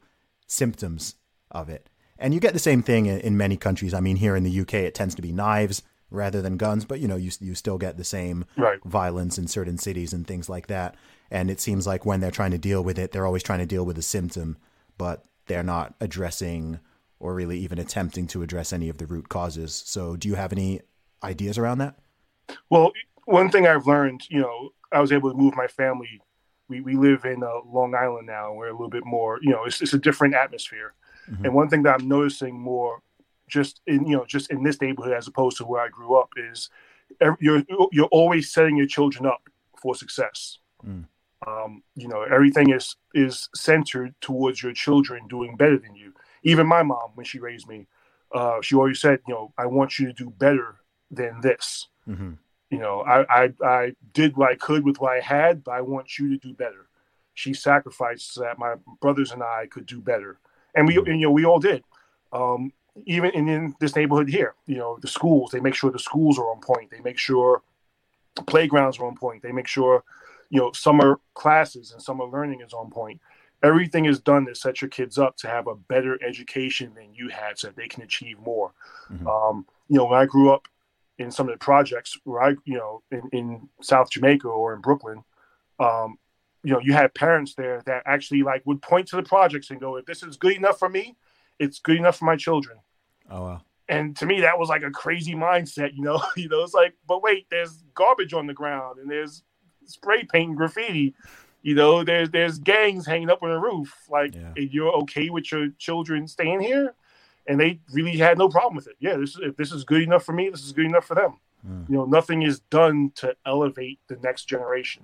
symptoms 0.47 1.15
of 1.51 1.69
it. 1.69 1.89
And 2.17 2.33
you 2.33 2.39
get 2.39 2.53
the 2.53 2.59
same 2.59 2.81
thing 2.81 3.05
in, 3.05 3.19
in 3.19 3.37
many 3.37 3.57
countries. 3.57 3.93
I 3.93 3.99
mean, 3.99 4.15
here 4.15 4.35
in 4.35 4.43
the 4.43 4.61
UK, 4.61 4.75
it 4.75 4.95
tends 4.95 5.13
to 5.15 5.21
be 5.21 5.31
knives 5.31 5.83
rather 6.09 6.41
than 6.41 6.57
guns, 6.57 6.85
but 6.85 6.99
you 6.99 7.07
know, 7.07 7.15
you 7.15 7.31
you 7.39 7.55
still 7.55 7.77
get 7.77 7.97
the 7.97 8.03
same 8.03 8.45
right. 8.57 8.79
violence 8.85 9.37
in 9.37 9.47
certain 9.47 9.77
cities 9.77 10.13
and 10.13 10.25
things 10.25 10.49
like 10.49 10.67
that. 10.67 10.95
And 11.29 11.51
it 11.51 11.59
seems 11.59 11.85
like 11.85 12.05
when 12.05 12.21
they're 12.21 12.31
trying 12.31 12.51
to 12.51 12.57
deal 12.57 12.83
with 12.83 12.97
it, 12.97 13.11
they're 13.11 13.25
always 13.25 13.43
trying 13.43 13.59
to 13.59 13.65
deal 13.65 13.85
with 13.85 13.97
a 13.97 14.01
symptom, 14.01 14.57
but 14.97 15.25
they're 15.47 15.63
not 15.63 15.95
addressing 15.99 16.79
or 17.19 17.33
really 17.33 17.59
even 17.59 17.79
attempting 17.79 18.27
to 18.27 18.43
address 18.43 18.71
any 18.71 18.89
of 18.89 18.97
the 18.97 19.07
root 19.07 19.27
causes. 19.27 19.83
So, 19.85 20.15
do 20.15 20.27
you 20.27 20.35
have 20.35 20.51
any 20.51 20.81
ideas 21.23 21.57
around 21.57 21.79
that? 21.79 21.95
Well, 22.69 22.91
one 23.25 23.49
thing 23.49 23.67
I've 23.67 23.87
learned, 23.87 24.21
you 24.29 24.39
know, 24.39 24.69
I 24.91 25.01
was 25.01 25.11
able 25.11 25.31
to 25.31 25.37
move 25.37 25.55
my 25.55 25.67
family 25.67 26.21
we, 26.69 26.81
we 26.81 26.95
live 26.95 27.25
in 27.25 27.43
uh, 27.43 27.61
Long 27.65 27.95
Island 27.95 28.27
now. 28.27 28.49
And 28.49 28.57
we're 28.57 28.69
a 28.69 28.73
little 28.73 28.89
bit 28.89 29.05
more, 29.05 29.39
you 29.41 29.51
know, 29.51 29.65
it's, 29.65 29.81
it's 29.81 29.93
a 29.93 29.99
different 29.99 30.35
atmosphere. 30.35 30.93
Mm-hmm. 31.29 31.45
And 31.45 31.53
one 31.53 31.69
thing 31.69 31.83
that 31.83 31.99
I'm 31.99 32.07
noticing 32.07 32.59
more, 32.59 33.01
just 33.47 33.81
in 33.87 34.05
you 34.05 34.17
know, 34.17 34.25
just 34.25 34.51
in 34.51 34.63
this 34.63 34.81
neighborhood 34.81 35.13
as 35.13 35.27
opposed 35.27 35.57
to 35.57 35.65
where 35.65 35.81
I 35.81 35.89
grew 35.89 36.17
up, 36.17 36.29
is 36.37 36.69
you're 37.39 37.63
you're 37.91 38.05
always 38.11 38.51
setting 38.51 38.77
your 38.77 38.87
children 38.87 39.25
up 39.25 39.49
for 39.81 39.95
success. 39.95 40.59
Mm. 40.85 41.05
Um, 41.45 41.83
you 41.95 42.07
know, 42.07 42.23
everything 42.23 42.71
is 42.71 42.95
is 43.13 43.49
centered 43.55 44.15
towards 44.21 44.61
your 44.61 44.73
children 44.73 45.27
doing 45.27 45.55
better 45.55 45.77
than 45.77 45.95
you. 45.95 46.13
Even 46.43 46.67
my 46.67 46.83
mom, 46.83 47.11
when 47.15 47.25
she 47.25 47.39
raised 47.39 47.67
me, 47.67 47.87
uh, 48.33 48.61
she 48.61 48.75
always 48.75 48.99
said, 48.99 49.19
you 49.27 49.33
know, 49.33 49.53
I 49.57 49.65
want 49.65 49.99
you 49.99 50.07
to 50.07 50.13
do 50.13 50.29
better 50.29 50.77
than 51.11 51.41
this. 51.41 51.87
Mm-hmm 52.07 52.33
you 52.69 52.79
know, 52.79 53.01
I, 53.01 53.43
I, 53.43 53.53
I 53.63 53.95
did 54.13 54.35
what 54.35 54.51
I 54.51 54.55
could 54.55 54.83
with 54.83 54.99
what 54.99 55.13
I 55.13 55.21
had, 55.21 55.63
but 55.63 55.71
I 55.71 55.81
want 55.81 56.19
you 56.19 56.29
to 56.29 56.37
do 56.37 56.53
better. 56.53 56.87
She 57.33 57.53
sacrificed 57.53 58.33
so 58.33 58.41
that 58.41 58.59
my 58.59 58.75
brothers 58.99 59.31
and 59.31 59.41
I 59.41 59.67
could 59.69 59.85
do 59.85 60.01
better, 60.01 60.39
and 60.75 60.87
we, 60.87 60.95
mm-hmm. 60.95 61.11
and, 61.11 61.19
you 61.21 61.27
know, 61.27 61.31
we 61.31 61.45
all 61.45 61.59
did. 61.59 61.83
Um, 62.33 62.73
even 63.05 63.31
in, 63.31 63.47
in 63.47 63.75
this 63.79 63.95
neighborhood 63.95 64.29
here, 64.29 64.55
you 64.65 64.77
know, 64.77 64.97
the 65.01 65.07
schools, 65.07 65.51
they 65.51 65.59
make 65.59 65.75
sure 65.75 65.91
the 65.91 65.99
schools 65.99 66.37
are 66.39 66.49
on 66.51 66.59
point. 66.59 66.91
They 66.91 66.99
make 67.01 67.17
sure 67.17 67.61
playgrounds 68.47 68.99
are 68.99 69.05
on 69.05 69.15
point. 69.15 69.43
They 69.43 69.51
make 69.51 69.67
sure, 69.67 70.03
you 70.49 70.59
know, 70.59 70.71
summer 70.71 71.19
classes 71.33 71.91
and 71.91 72.01
summer 72.01 72.25
learning 72.25 72.61
is 72.61 72.73
on 72.73 72.89
point. 72.89 73.19
Everything 73.63 74.05
is 74.05 74.19
done 74.19 74.45
to 74.45 74.55
set 74.55 74.81
your 74.81 74.89
kids 74.89 75.17
up 75.17 75.35
to 75.37 75.47
have 75.47 75.67
a 75.67 75.75
better 75.75 76.17
education 76.23 76.93
than 76.95 77.13
you 77.13 77.29
had, 77.29 77.57
so 77.57 77.67
that 77.67 77.75
they 77.75 77.87
can 77.87 78.03
achieve 78.03 78.39
more. 78.39 78.71
Mm-hmm. 79.11 79.27
Um, 79.27 79.65
you 79.89 79.97
know, 79.97 80.05
when 80.05 80.19
I 80.19 80.25
grew 80.25 80.51
up, 80.51 80.67
in 81.19 81.31
some 81.31 81.47
of 81.49 81.53
the 81.53 81.57
projects 81.57 82.17
where 82.25 82.41
I, 82.41 82.49
you 82.65 82.77
know, 82.77 83.01
in, 83.11 83.23
in 83.31 83.69
South 83.81 84.11
Jamaica 84.11 84.47
or 84.47 84.73
in 84.73 84.81
Brooklyn, 84.81 85.23
um, 85.79 86.17
you 86.63 86.73
know, 86.73 86.79
you 86.79 86.93
had 86.93 87.13
parents 87.13 87.55
there 87.55 87.81
that 87.85 88.03
actually 88.05 88.43
like 88.43 88.61
would 88.65 88.81
point 88.81 89.07
to 89.07 89.15
the 89.15 89.23
projects 89.23 89.69
and 89.71 89.79
go, 89.79 89.95
if 89.95 90.05
this 90.05 90.21
is 90.21 90.37
good 90.37 90.55
enough 90.55 90.77
for 90.77 90.89
me, 90.89 91.15
it's 91.59 91.79
good 91.79 91.97
enough 91.97 92.17
for 92.17 92.25
my 92.25 92.35
children. 92.35 92.77
Oh 93.29 93.43
wow. 93.43 93.61
And 93.89 94.17
to 94.17 94.25
me, 94.25 94.41
that 94.41 94.59
was 94.59 94.67
like 94.67 94.83
a 94.83 94.91
crazy 94.91 95.33
mindset, 95.33 95.91
you 95.95 96.03
know. 96.03 96.21
you 96.35 96.49
know, 96.49 96.63
it's 96.63 96.73
like, 96.73 96.93
but 97.07 97.21
wait, 97.21 97.47
there's 97.49 97.83
garbage 97.93 98.33
on 98.33 98.47
the 98.47 98.53
ground 98.53 98.99
and 98.99 99.09
there's 99.09 99.43
spray 99.85 100.23
paint 100.23 100.49
and 100.49 100.57
graffiti. 100.57 101.15
You 101.61 101.75
know, 101.75 102.03
there's 102.03 102.29
there's 102.29 102.59
gangs 102.59 103.05
hanging 103.05 103.29
up 103.29 103.43
on 103.43 103.49
the 103.49 103.59
roof. 103.59 103.93
Like, 104.09 104.35
yeah. 104.35 104.53
you're 104.55 104.93
okay 105.03 105.29
with 105.29 105.51
your 105.51 105.69
children 105.77 106.27
staying 106.27 106.61
here? 106.61 106.93
and 107.47 107.59
they 107.59 107.79
really 107.91 108.17
had 108.17 108.37
no 108.37 108.49
problem 108.49 108.75
with 108.75 108.87
it. 108.87 108.95
Yeah, 108.99 109.15
this 109.17 109.37
if 109.41 109.55
this 109.55 109.71
is 109.71 109.83
good 109.83 110.01
enough 110.01 110.23
for 110.23 110.33
me, 110.33 110.49
this 110.49 110.63
is 110.63 110.73
good 110.73 110.85
enough 110.85 111.05
for 111.05 111.15
them. 111.15 111.39
Mm. 111.67 111.89
You 111.89 111.95
know, 111.95 112.05
nothing 112.05 112.43
is 112.43 112.59
done 112.59 113.11
to 113.15 113.35
elevate 113.45 113.99
the 114.07 114.17
next 114.17 114.45
generation, 114.45 115.03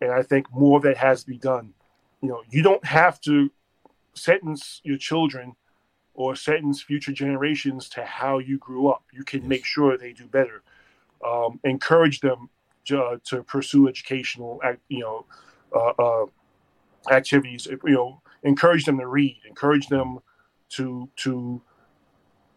and 0.00 0.10
I 0.10 0.22
think 0.22 0.50
more 0.52 0.78
of 0.78 0.82
that 0.84 0.96
has 0.96 1.22
to 1.24 1.30
be 1.30 1.38
done. 1.38 1.74
You 2.22 2.30
know, 2.30 2.42
you 2.50 2.62
don't 2.62 2.84
have 2.84 3.20
to 3.22 3.50
sentence 4.14 4.80
your 4.82 4.96
children 4.96 5.54
or 6.18 6.34
sentence 6.34 6.82
future 6.82 7.12
generations 7.12 7.88
to 7.88 8.04
how 8.04 8.38
you 8.38 8.58
grew 8.58 8.88
up. 8.88 9.04
You 9.12 9.22
can 9.22 9.42
yes. 9.42 9.48
make 9.48 9.64
sure 9.64 9.96
they 9.96 10.12
do 10.12 10.26
better. 10.26 10.62
Um, 11.24 11.60
encourage 11.62 12.18
them 12.18 12.50
to, 12.86 13.00
uh, 13.00 13.16
to, 13.26 13.44
pursue 13.44 13.86
educational, 13.86 14.60
you 14.88 14.98
know, 14.98 15.26
uh, 15.72 15.92
uh, 15.96 16.26
activities. 17.12 17.66
You 17.66 17.78
know, 17.84 18.20
encourage 18.42 18.84
them 18.84 18.98
to 18.98 19.06
read. 19.06 19.38
Encourage 19.46 19.86
them 19.86 20.18
to 20.70 21.08
to 21.18 21.62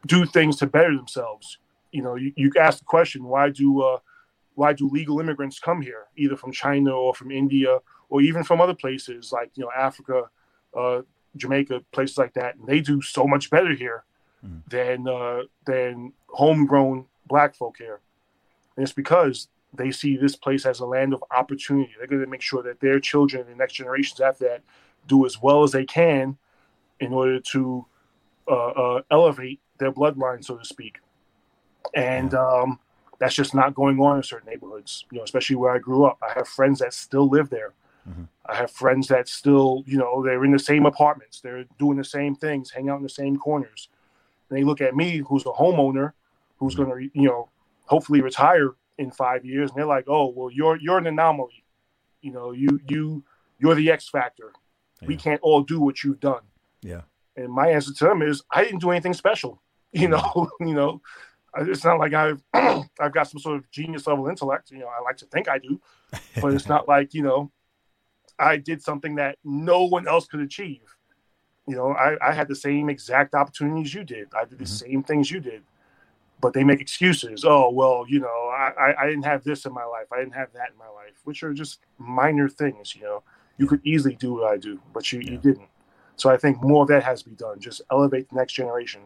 do 0.08 0.26
things 0.26 0.58
to 0.58 0.66
better 0.66 0.96
themselves. 0.96 1.60
You 1.92 2.02
know, 2.02 2.16
you, 2.16 2.34
you 2.36 2.52
ask 2.60 2.80
the 2.80 2.86
question, 2.86 3.26
why 3.26 3.52
do 3.52 3.84
uh, 3.84 4.00
why 4.56 4.74
do 4.74 4.90
legal 4.90 5.20
immigrants 5.20 5.60
come 5.60 5.84
here, 5.84 6.06
either 6.18 6.36
from 6.36 6.52
China 6.52 6.94
or 6.94 7.14
from 7.14 7.30
India 7.30 7.78
or 8.10 8.22
even 8.22 8.44
from 8.44 8.60
other 8.60 8.74
places 8.74 9.32
like 9.32 9.52
you 9.54 9.64
know 9.64 9.72
Africa, 9.78 10.24
uh, 10.76 11.02
Jamaica, 11.36 11.82
places 11.92 12.18
like 12.18 12.34
that, 12.34 12.56
and 12.56 12.68
they 12.68 12.80
do 12.82 13.02
so 13.02 13.26
much 13.26 13.50
better 13.50 13.74
here 13.74 14.04
mm. 14.46 14.62
than 14.70 15.08
uh, 15.08 15.44
than 15.66 16.14
homegrown 16.28 17.06
Black 17.28 17.56
folk 17.56 17.78
here. 17.78 18.00
And 18.76 18.84
it's 18.84 18.94
because 18.94 19.48
they 19.74 19.92
see 19.92 20.18
this 20.18 20.36
place 20.36 20.66
as 20.66 20.80
a 20.80 20.86
land 20.86 21.14
of 21.14 21.24
opportunity. 21.32 21.92
They're 21.98 22.08
going 22.08 22.22
to 22.22 22.28
make 22.28 22.42
sure 22.42 22.64
that 22.64 22.80
their 22.80 23.00
children 23.00 23.44
and 23.44 23.52
the 23.52 23.56
next 23.56 23.74
generations 23.74 24.20
after 24.20 24.46
that 24.46 24.62
do 25.08 25.26
as 25.26 25.42
well 25.42 25.64
as 25.64 25.72
they 25.72 25.86
can 25.86 26.38
in 27.00 27.14
order 27.14 27.40
to 27.40 27.86
uh, 28.48 28.68
uh, 28.68 29.02
elevate 29.10 29.60
their 29.78 29.92
bloodline, 29.92 30.44
so 30.44 30.58
to 30.58 30.66
speak. 30.66 31.00
And 31.96 32.34
um, 32.34 32.80
that's 33.20 33.36
just 33.36 33.56
not 33.56 33.74
going 33.74 34.00
on 34.00 34.18
in 34.18 34.24
certain 34.24 34.50
neighborhoods, 34.50 35.06
you 35.12 35.18
know, 35.18 35.24
especially 35.24 35.56
where 35.56 35.72
I 35.72 35.80
grew 35.80 36.06
up. 36.06 36.20
I 36.22 36.34
have 36.34 36.48
friends 36.48 36.80
that 36.80 36.94
still 36.94 37.28
live 37.28 37.50
there. 37.50 37.74
Mm-hmm. 38.10 38.24
I 38.46 38.56
have 38.56 38.72
friends 38.72 39.08
that 39.10 39.28
still, 39.28 39.84
you 39.86 39.98
know, 39.98 40.24
they're 40.24 40.44
in 40.44 40.52
the 40.52 40.60
same 40.60 40.86
apartments. 40.86 41.42
They're 41.42 41.66
doing 41.78 41.98
the 41.98 42.04
same 42.04 42.36
things, 42.36 42.72
hang 42.72 42.90
out 42.90 42.98
in 42.98 43.04
the 43.04 43.10
same 43.10 43.38
corners. 43.38 43.90
And 44.50 44.58
they 44.58 44.64
look 44.64 44.82
at 44.82 44.96
me, 44.96 45.18
who's 45.28 45.46
a 45.46 45.50
homeowner, 45.50 46.14
who's 46.58 46.76
mm-hmm. 46.76 46.84
going 46.84 47.10
to, 47.10 47.20
you 47.20 47.28
know, 47.28 47.50
hopefully 47.86 48.22
retire 48.22 48.76
in 48.98 49.12
five 49.12 49.44
years, 49.44 49.70
and 49.70 49.78
they're 49.78 49.86
like, 49.86 50.06
"Oh, 50.08 50.28
well, 50.28 50.50
you're 50.50 50.78
you're 50.78 50.98
an 50.98 51.08
anomaly. 51.08 51.64
You 52.22 52.32
know, 52.32 52.52
you 52.52 52.80
you 52.88 53.24
you're 53.60 53.76
the 53.76 53.92
X 53.92 54.10
factor. 54.10 54.54
Yeah. 55.02 55.08
We 55.08 55.18
can't 55.18 55.42
all 55.42 55.62
do 55.62 55.82
what 55.82 56.04
you've 56.04 56.20
done." 56.20 56.44
Yeah. 56.82 57.02
And 57.36 57.50
my 57.50 57.68
answer 57.70 57.94
to 57.94 58.04
them 58.06 58.22
is, 58.22 58.44
I 58.52 58.64
didn't 58.64 58.80
do 58.80 58.92
anything 58.92 59.14
special. 59.14 59.62
You 59.94 60.08
know, 60.08 60.50
you 60.62 60.74
know, 60.74 61.02
it's 61.58 61.84
not 61.84 62.00
like 62.00 62.14
I've 62.14 62.42
I've 62.54 63.14
got 63.14 63.28
some 63.28 63.42
sort 63.42 63.58
of 63.58 63.70
genius 63.72 64.08
level 64.08 64.30
intellect. 64.30 64.72
You 64.72 64.80
know, 64.80 64.88
I 64.88 65.02
like 65.04 65.18
to 65.18 65.26
think 65.26 65.50
I 65.50 65.58
do, 65.58 65.82
but 66.42 66.54
it's 66.54 66.70
not 66.74 66.88
like 66.88 67.14
you 67.14 67.24
know, 67.24 67.52
I 68.42 68.58
did 68.58 68.82
something 68.82 69.16
that 69.16 69.38
no 69.44 69.86
one 69.86 70.08
else 70.08 70.28
could 70.28 70.42
achieve. 70.42 70.82
You 71.68 71.76
know, 71.76 71.92
I, 71.92 72.18
I 72.30 72.34
had 72.34 72.48
the 72.48 72.56
same 72.56 72.90
exact 72.90 73.36
opportunities 73.36 73.94
you 73.94 74.04
did. 74.04 74.28
I 74.36 74.46
did 74.46 74.58
the 74.58 74.66
mm-hmm. 74.66 74.92
same 74.92 75.04
things 75.04 75.30
you 75.30 75.40
did, 75.40 75.62
but 76.42 76.54
they 76.54 76.64
make 76.64 76.82
excuses. 76.82 77.46
Oh 77.46 77.70
well, 77.70 78.04
you 78.08 78.20
know, 78.20 78.28
I, 78.28 78.94
I 79.00 79.06
didn't 79.08 79.26
have 79.26 79.44
this 79.44 79.66
in 79.66 79.74
my 79.74 79.86
life. 79.86 80.08
I 80.12 80.18
didn't 80.20 80.34
have 80.34 80.52
that 80.54 80.72
in 80.72 80.78
my 80.78 80.90
life, 80.90 81.14
which 81.24 81.44
are 81.44 81.54
just 81.54 81.80
minor 81.98 82.50
things. 82.50 82.96
You 82.96 83.04
know, 83.04 83.24
you 83.58 83.68
could 83.68 83.82
easily 83.86 84.16
do 84.16 84.34
what 84.34 84.52
I 84.52 84.58
do, 84.58 84.82
but 84.92 85.12
you, 85.12 85.20
yeah. 85.20 85.32
you 85.32 85.38
didn't. 85.38 85.70
So 86.16 86.30
I 86.30 86.38
think 86.38 86.62
more 86.64 86.82
of 86.82 86.88
that 86.90 87.04
has 87.04 87.24
to 87.24 87.30
be 87.30 87.36
done. 87.36 87.60
Just 87.60 87.82
elevate 87.92 88.30
the 88.30 88.36
next 88.36 88.54
generation. 88.54 89.02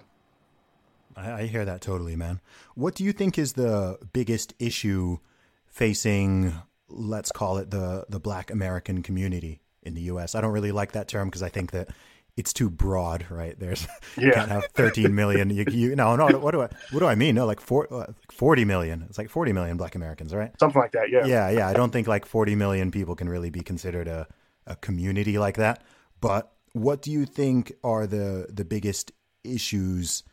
I, 1.15 1.31
I 1.31 1.45
hear 1.45 1.65
that 1.65 1.81
totally, 1.81 2.15
man. 2.15 2.39
What 2.73 2.95
do 2.95 3.03
you 3.03 3.11
think 3.11 3.37
is 3.37 3.53
the 3.53 3.99
biggest 4.11 4.53
issue 4.59 5.19
facing, 5.67 6.53
let's 6.87 7.31
call 7.31 7.57
it 7.57 7.71
the 7.71 8.05
the 8.09 8.19
Black 8.19 8.51
American 8.51 9.03
community 9.03 9.61
in 9.83 9.93
the 9.93 10.01
U.S.? 10.01 10.35
I 10.35 10.41
don't 10.41 10.51
really 10.51 10.71
like 10.71 10.93
that 10.93 11.07
term 11.07 11.29
because 11.29 11.43
I 11.43 11.49
think 11.49 11.71
that 11.71 11.89
it's 12.37 12.51
too 12.51 12.69
broad, 12.69 13.25
right? 13.29 13.57
There's 13.57 13.87
Yeah. 14.17 14.25
you 14.25 14.31
can't 14.33 14.51
have 14.51 14.65
13 14.73 15.15
million. 15.15 15.49
You, 15.49 15.65
you 15.69 15.95
no, 15.95 16.15
no. 16.15 16.27
What 16.37 16.51
do 16.51 16.61
I 16.61 16.69
what 16.91 16.99
do 16.99 17.05
I 17.05 17.15
mean? 17.15 17.35
No, 17.35 17.45
like 17.45 17.61
four, 17.61 17.91
uh, 17.93 18.11
40 18.31 18.65
million. 18.65 19.05
It's 19.07 19.17
like 19.17 19.29
40 19.29 19.53
million 19.53 19.77
Black 19.77 19.95
Americans, 19.95 20.33
right? 20.33 20.51
Something 20.59 20.81
like 20.81 20.91
that. 20.91 21.09
Yeah. 21.09 21.25
Yeah, 21.25 21.49
yeah. 21.49 21.67
I 21.69 21.73
don't 21.73 21.91
think 21.91 22.07
like 22.07 22.25
40 22.25 22.55
million 22.55 22.91
people 22.91 23.15
can 23.15 23.29
really 23.29 23.49
be 23.49 23.61
considered 23.61 24.07
a, 24.07 24.27
a 24.67 24.75
community 24.75 25.37
like 25.37 25.57
that. 25.57 25.83
But 26.19 26.51
what 26.73 27.01
do 27.01 27.11
you 27.11 27.25
think 27.25 27.73
are 27.83 28.05
the 28.05 28.47
the 28.49 28.65
biggest 28.65 29.11
issues 29.43 30.23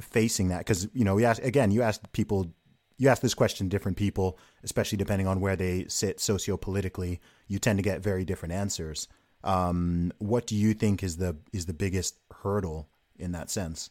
facing 0.00 0.48
that? 0.48 0.58
Because 0.58 0.88
you 0.92 1.04
know, 1.04 1.14
we 1.14 1.24
asked 1.24 1.44
again. 1.44 1.70
You 1.70 1.82
asked 1.82 2.10
people. 2.12 2.52
You 2.98 3.08
ask 3.08 3.20
this 3.20 3.34
question 3.34 3.68
to 3.68 3.70
different 3.70 3.96
people, 3.96 4.38
especially 4.64 4.96
depending 4.96 5.26
on 5.26 5.40
where 5.40 5.56
they 5.56 5.84
sit 5.88 6.18
sociopolitically. 6.18 7.18
You 7.46 7.58
tend 7.58 7.78
to 7.78 7.82
get 7.82 8.00
very 8.00 8.24
different 8.24 8.54
answers. 8.54 9.08
Um, 9.44 10.12
what 10.18 10.46
do 10.46 10.56
you 10.56 10.74
think 10.74 11.02
is 11.02 11.18
the 11.18 11.36
is 11.52 11.66
the 11.66 11.74
biggest 11.74 12.18
hurdle 12.42 12.88
in 13.18 13.32
that 13.32 13.50
sense? 13.50 13.90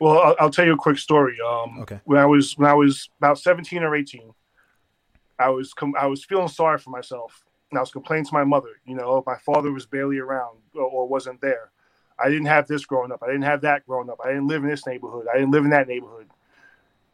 Well, 0.00 0.18
I'll, 0.18 0.36
I'll 0.38 0.50
tell 0.50 0.64
you 0.64 0.74
a 0.74 0.78
quick 0.78 0.98
story. 0.98 1.36
Um, 1.40 1.80
Okay. 1.80 2.00
When 2.04 2.18
I 2.18 2.26
was 2.26 2.56
when 2.56 2.68
I 2.68 2.74
was 2.74 3.08
about 3.18 3.38
seventeen 3.38 3.82
or 3.82 3.94
eighteen, 3.96 4.32
I 5.38 5.48
was 5.48 5.72
com- 5.72 5.96
I 5.98 6.06
was 6.06 6.24
feeling 6.24 6.48
sorry 6.48 6.78
for 6.78 6.90
myself, 6.90 7.44
and 7.70 7.78
I 7.78 7.80
was 7.80 7.90
complaining 7.90 8.26
to 8.26 8.34
my 8.34 8.44
mother. 8.44 8.80
You 8.84 8.94
know, 8.94 9.22
my 9.26 9.38
father 9.38 9.72
was 9.72 9.86
barely 9.86 10.18
around 10.18 10.58
or, 10.74 10.84
or 10.84 11.08
wasn't 11.08 11.40
there. 11.40 11.70
I 12.18 12.28
didn't 12.28 12.46
have 12.46 12.66
this 12.68 12.84
growing 12.84 13.12
up. 13.12 13.22
I 13.22 13.26
didn't 13.28 13.42
have 13.42 13.62
that 13.62 13.86
growing 13.86 14.10
up. 14.10 14.18
I 14.22 14.28
didn't 14.28 14.46
live 14.46 14.62
in 14.62 14.68
this 14.68 14.86
neighborhood. 14.86 15.26
I 15.32 15.38
didn't 15.38 15.52
live 15.52 15.64
in 15.64 15.70
that 15.70 15.88
neighborhood. 15.88 16.28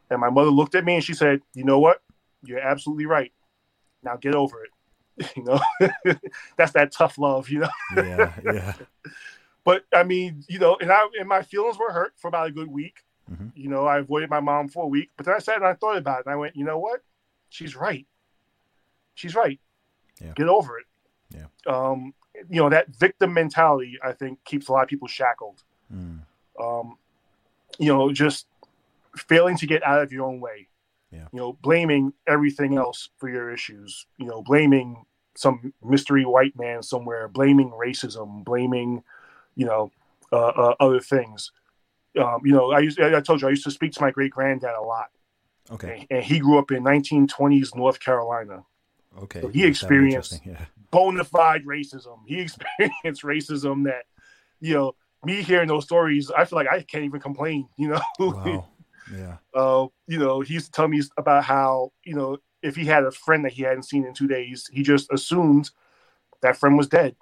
And 0.09 0.19
my 0.21 0.29
mother 0.29 0.49
looked 0.49 0.75
at 0.75 0.85
me 0.85 0.95
and 0.95 1.03
she 1.03 1.13
said, 1.13 1.41
"You 1.53 1.63
know 1.63 1.79
what? 1.79 2.01
You're 2.43 2.59
absolutely 2.59 3.05
right. 3.05 3.31
Now 4.03 4.15
get 4.15 4.35
over 4.35 4.63
it." 4.63 4.71
You 5.35 5.43
know, 5.43 5.59
that's 6.57 6.73
that 6.73 6.91
tough 6.91 7.17
love. 7.17 7.49
You 7.49 7.59
know. 7.61 7.69
Yeah, 7.95 8.33
yeah, 8.43 8.73
But 9.63 9.83
I 9.93 10.03
mean, 10.03 10.43
you 10.47 10.59
know, 10.59 10.77
and 10.79 10.91
I 10.91 11.07
and 11.19 11.27
my 11.27 11.41
feelings 11.41 11.77
were 11.77 11.91
hurt 11.91 12.13
for 12.17 12.27
about 12.27 12.47
a 12.47 12.51
good 12.51 12.67
week. 12.69 13.03
Mhm. 13.31 13.51
You 13.55 13.67
know, 13.69 13.85
I 13.85 13.97
avoided 13.99 14.29
my 14.29 14.39
mom 14.39 14.69
for 14.69 14.83
a 14.85 14.87
week, 14.87 15.09
but 15.17 15.25
then 15.25 15.35
I 15.35 15.39
sat 15.39 15.57
and 15.57 15.65
I 15.65 15.73
thought 15.73 15.97
about 15.97 16.19
it, 16.21 16.25
and 16.27 16.33
I 16.33 16.37
went, 16.37 16.55
you 16.55 16.63
know 16.63 16.77
what? 16.79 17.01
She's 17.49 17.75
right. 17.75 18.05
She's 19.15 19.35
right. 19.35 19.59
Yeah. 20.21 20.33
Get 20.35 20.47
over 20.47 20.79
it. 20.79 20.85
Yeah. 21.31 21.45
Um, 21.65 22.13
you 22.49 22.61
know, 22.61 22.69
that 22.69 22.87
victim 22.95 23.33
mentality, 23.33 23.97
I 24.03 24.13
think, 24.13 24.43
keeps 24.45 24.67
a 24.69 24.71
lot 24.71 24.83
of 24.83 24.89
people 24.89 25.07
shackled. 25.07 25.63
Mm, 25.93 26.21
Um, 26.61 26.97
you 27.79 27.91
know, 27.93 28.11
just 28.11 28.45
failing 29.17 29.57
to 29.57 29.67
get 29.67 29.83
out 29.83 30.01
of 30.01 30.11
your 30.11 30.25
own 30.25 30.39
way. 30.39 30.67
Yeah. 31.11 31.27
You 31.31 31.39
know, 31.39 31.53
blaming 31.61 32.13
everything 32.27 32.77
else 32.77 33.09
for 33.17 33.29
your 33.29 33.51
issues. 33.51 34.05
You 34.17 34.25
know, 34.27 34.41
blaming 34.41 35.05
some 35.35 35.73
mystery 35.83 36.25
white 36.25 36.57
man 36.57 36.81
somewhere, 36.83 37.27
blaming 37.27 37.69
racism, 37.71 38.43
blaming, 38.43 39.03
you 39.55 39.65
know, 39.65 39.91
uh, 40.31 40.47
uh, 40.47 40.75
other 40.79 40.99
things. 40.99 41.51
Um, 42.19 42.41
you 42.43 42.53
know, 42.53 42.71
I 42.71 42.79
used 42.79 42.99
I 42.99 43.21
told 43.21 43.41
you 43.41 43.47
I 43.47 43.51
used 43.51 43.63
to 43.65 43.71
speak 43.71 43.91
to 43.93 44.01
my 44.01 44.09
great 44.11 44.31
granddad 44.31 44.73
a 44.75 44.81
lot, 44.81 45.09
okay, 45.71 46.07
and, 46.09 46.17
and 46.19 46.23
he 46.25 46.39
grew 46.39 46.57
up 46.57 46.71
in 46.71 46.83
1920s 46.83 47.75
North 47.75 47.99
Carolina. 47.99 48.63
okay. 49.21 49.41
So 49.41 49.49
he 49.49 49.63
experienced- 49.65 50.41
Yeah. 50.45 50.65
Bona 50.89 51.23
fide 51.23 51.65
racism. 51.65 52.19
He 52.25 52.39
experienced 52.47 53.21
racism 53.23 53.83
that, 53.85 54.05
you 54.59 54.73
know, 54.73 54.95
me 55.23 55.43
hearing 55.43 55.67
those 55.67 55.83
stories, 55.83 56.31
I 56.31 56.45
feel 56.45 56.57
like 56.57 56.67
I 56.71 56.81
can't 56.81 57.03
even 57.03 57.19
complain. 57.19 57.67
You 57.77 57.89
know, 57.89 58.01
Wow. 58.19 58.67
Yeah. 59.13 59.37
uh, 59.53 59.87
you 60.07 60.19
know, 60.19 60.41
he 60.41 60.53
used 60.55 60.65
to 60.67 60.71
tell 60.71 60.87
me 60.87 61.01
about 61.17 61.43
how, 61.45 61.91
you 62.03 62.15
know, 62.15 62.37
if 62.61 62.75
he 62.75 62.85
had 62.85 63.03
a 63.03 63.11
friend 63.11 63.45
that 63.45 63.53
he 63.53 63.61
hadn't 63.63 63.83
seen 63.83 64.05
in 64.05 64.13
two 64.13 64.27
days, 64.27 64.69
he 64.73 64.83
just 64.83 65.11
assumed 65.11 65.69
that 66.41 66.57
friend 66.57 66.77
was 66.77 66.87
dead, 66.87 67.15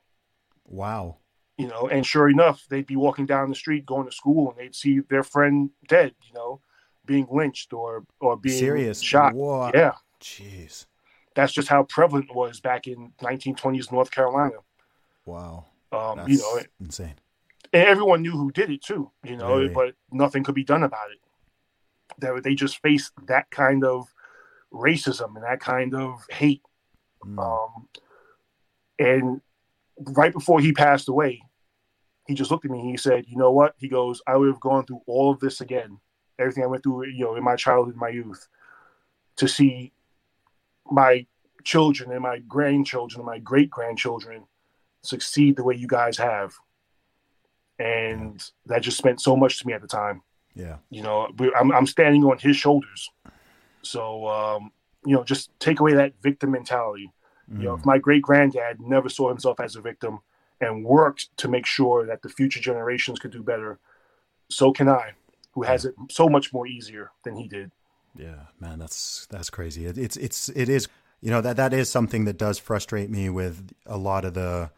Wow. 0.66 1.18
you 1.58 1.68
know, 1.68 1.88
and 1.88 2.06
sure 2.06 2.30
enough, 2.30 2.66
they'd 2.70 2.88
be 2.88 2.96
walking 2.96 3.26
down 3.26 3.50
the 3.50 3.56
street 3.56 3.86
going 3.86 4.06
to 4.06 4.12
school 4.12 4.50
and 4.50 4.58
they'd 4.60 4.76
see 4.76 5.00
their 5.00 5.24
friend 5.24 5.70
dead, 5.88 6.16
you 6.28 6.34
know, 6.34 6.62
being 7.06 7.28
lynched 7.32 7.72
or, 7.74 8.06
or 8.20 8.36
being 8.38 8.58
Serious. 8.58 9.02
shot. 9.02 9.34
What? 9.34 9.76
Yeah. 9.76 9.94
Jeez. 10.22 10.86
That's 11.36 11.52
just 11.54 11.68
how 11.68 11.84
prevalent 11.84 12.30
it 12.30 12.36
was 12.36 12.60
back 12.62 12.88
in 12.88 13.12
1920s 13.22 13.92
North 13.92 14.10
Carolina. 14.10 14.56
Wow. 15.26 15.66
Um, 15.92 16.18
That's 16.18 16.30
you 16.30 16.38
know, 16.40 16.62
insane. 16.80 17.14
and 17.74 17.84
everyone 17.84 18.22
knew 18.22 18.32
who 18.32 18.52
did 18.52 18.70
it 18.72 18.82
too, 18.82 19.12
you 19.24 19.36
know, 19.38 19.58
Really? 19.58 19.70
but 19.70 19.96
nothing 20.12 20.44
could 20.44 20.56
be 20.56 20.64
done 20.64 20.84
about 20.84 21.12
it. 21.12 21.20
They, 22.20 22.30
they 22.44 22.56
just 22.56 22.82
faced 22.82 23.12
that 23.28 23.50
kind 23.52 23.84
of 23.84 24.08
racism 24.72 25.36
and 25.36 25.44
that 25.44 25.60
kind 25.60 25.96
of 25.96 26.26
hate. 26.30 26.62
Mm. 27.24 27.40
Um, 27.40 27.88
and 29.00 29.42
right 30.00 30.34
before 30.34 30.60
he 30.60 30.72
passed 30.72 31.10
away, 31.10 31.42
he 32.28 32.34
just 32.34 32.52
looked 32.52 32.66
at 32.66 32.72
me 32.72 32.80
and 32.80 32.90
he 32.90 32.98
said, 32.98 33.26
"You 33.28 33.38
know 33.38 33.52
what?" 33.52 33.76
He 33.78 33.88
goes, 33.88 34.22
"I 34.28 34.36
would 34.36 34.48
have 34.48 34.60
gone 34.60 34.86
through 34.86 35.02
all 35.06 35.32
of 35.32 35.40
this 35.40 35.62
again, 35.62 36.00
everything 36.40 36.64
I 36.64 36.68
went 36.68 36.84
through, 36.84 37.06
you 37.08 37.24
know, 37.24 37.36
in 37.36 37.44
my 37.44 37.56
childhood, 37.56 37.96
my 37.96 38.10
youth, 38.10 38.48
to 39.38 39.48
see 39.48 39.94
my 40.90 41.26
children 41.64 42.12
and 42.12 42.22
my 42.22 42.40
grandchildren 42.40 43.22
and 43.22 43.26
my 43.26 43.40
great 43.40 43.70
grandchildren 43.70 44.46
succeed 45.04 45.56
the 45.56 45.64
way 45.64 45.76
you 45.76 45.88
guys 45.88 46.18
have." 46.18 46.54
And 47.78 48.42
that 48.68 48.82
just 48.82 49.04
meant 49.04 49.20
so 49.22 49.36
much 49.36 49.60
to 49.60 49.68
me 49.68 49.74
at 49.74 49.82
the 49.82 49.88
time 49.88 50.22
yeah. 50.56 50.78
you 50.90 51.02
know 51.04 51.30
we- 51.38 51.54
I'm, 51.54 51.72
I'm 51.72 51.88
standing 51.88 52.24
on 52.24 52.38
his 52.40 52.56
shoulders 52.58 53.10
so 53.82 54.28
um, 54.28 54.72
you 55.06 55.14
know 55.16 55.24
just 55.24 55.50
take 55.60 55.80
away 55.80 55.94
that 55.94 56.14
victim 56.22 56.52
mentality 56.52 57.12
you 57.50 57.64
know 57.66 57.76
Mm. 57.76 57.80
if 57.80 57.86
my 57.86 57.98
great 58.00 58.24
granddad 58.24 58.82
never 58.82 59.08
saw 59.10 59.30
himself 59.30 59.60
as 59.60 59.76
a 59.76 59.82
victim 59.82 60.20
and 60.60 60.84
worked 60.84 61.30
to 61.38 61.48
make 61.48 61.66
sure 61.68 62.06
that 62.08 62.22
the 62.24 62.30
future 62.30 62.60
generations 62.60 63.20
could 63.20 63.32
do 63.32 63.44
better 63.44 63.78
so 64.50 64.72
can 64.72 64.90
i 64.90 65.12
who 65.54 65.62
has 65.64 65.86
it 65.86 65.94
so 66.10 66.28
much 66.28 66.52
more 66.52 66.66
easier 66.66 67.12
than 67.24 67.36
he 67.36 67.48
did 67.48 67.72
Yeah, 68.18 68.48
man, 68.60 68.80
that's 68.80 69.28
that's 69.30 69.50
crazy. 69.50 69.86
It, 69.86 69.98
it's 69.98 70.18
it's 70.18 70.50
it 70.50 70.70
is 70.70 70.88
you 71.22 71.30
know 71.32 71.42
that 71.42 71.58
that 71.58 71.74
is 71.74 71.90
something 71.90 72.26
that 72.26 72.38
does 72.38 72.58
frustrate 72.60 73.10
me 73.10 73.30
with 73.30 73.56
a 73.86 73.98
lot 73.98 74.26
of 74.26 74.34
the 74.34 74.72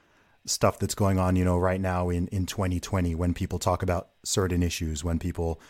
stuff 0.47 0.79
that's 0.79 0.95
going 0.95 1.19
on. 1.19 1.36
You 1.36 1.45
know, 1.45 1.57
right 1.57 1.79
now 1.79 2.10
in 2.10 2.27
in 2.27 2.45
2020, 2.45 3.15
when 3.15 3.33
people 3.33 3.60
talk 3.60 3.83
about 3.83 4.10
certain 4.23 4.63
issues, 4.63 5.03
when 5.03 5.19
people 5.19 5.62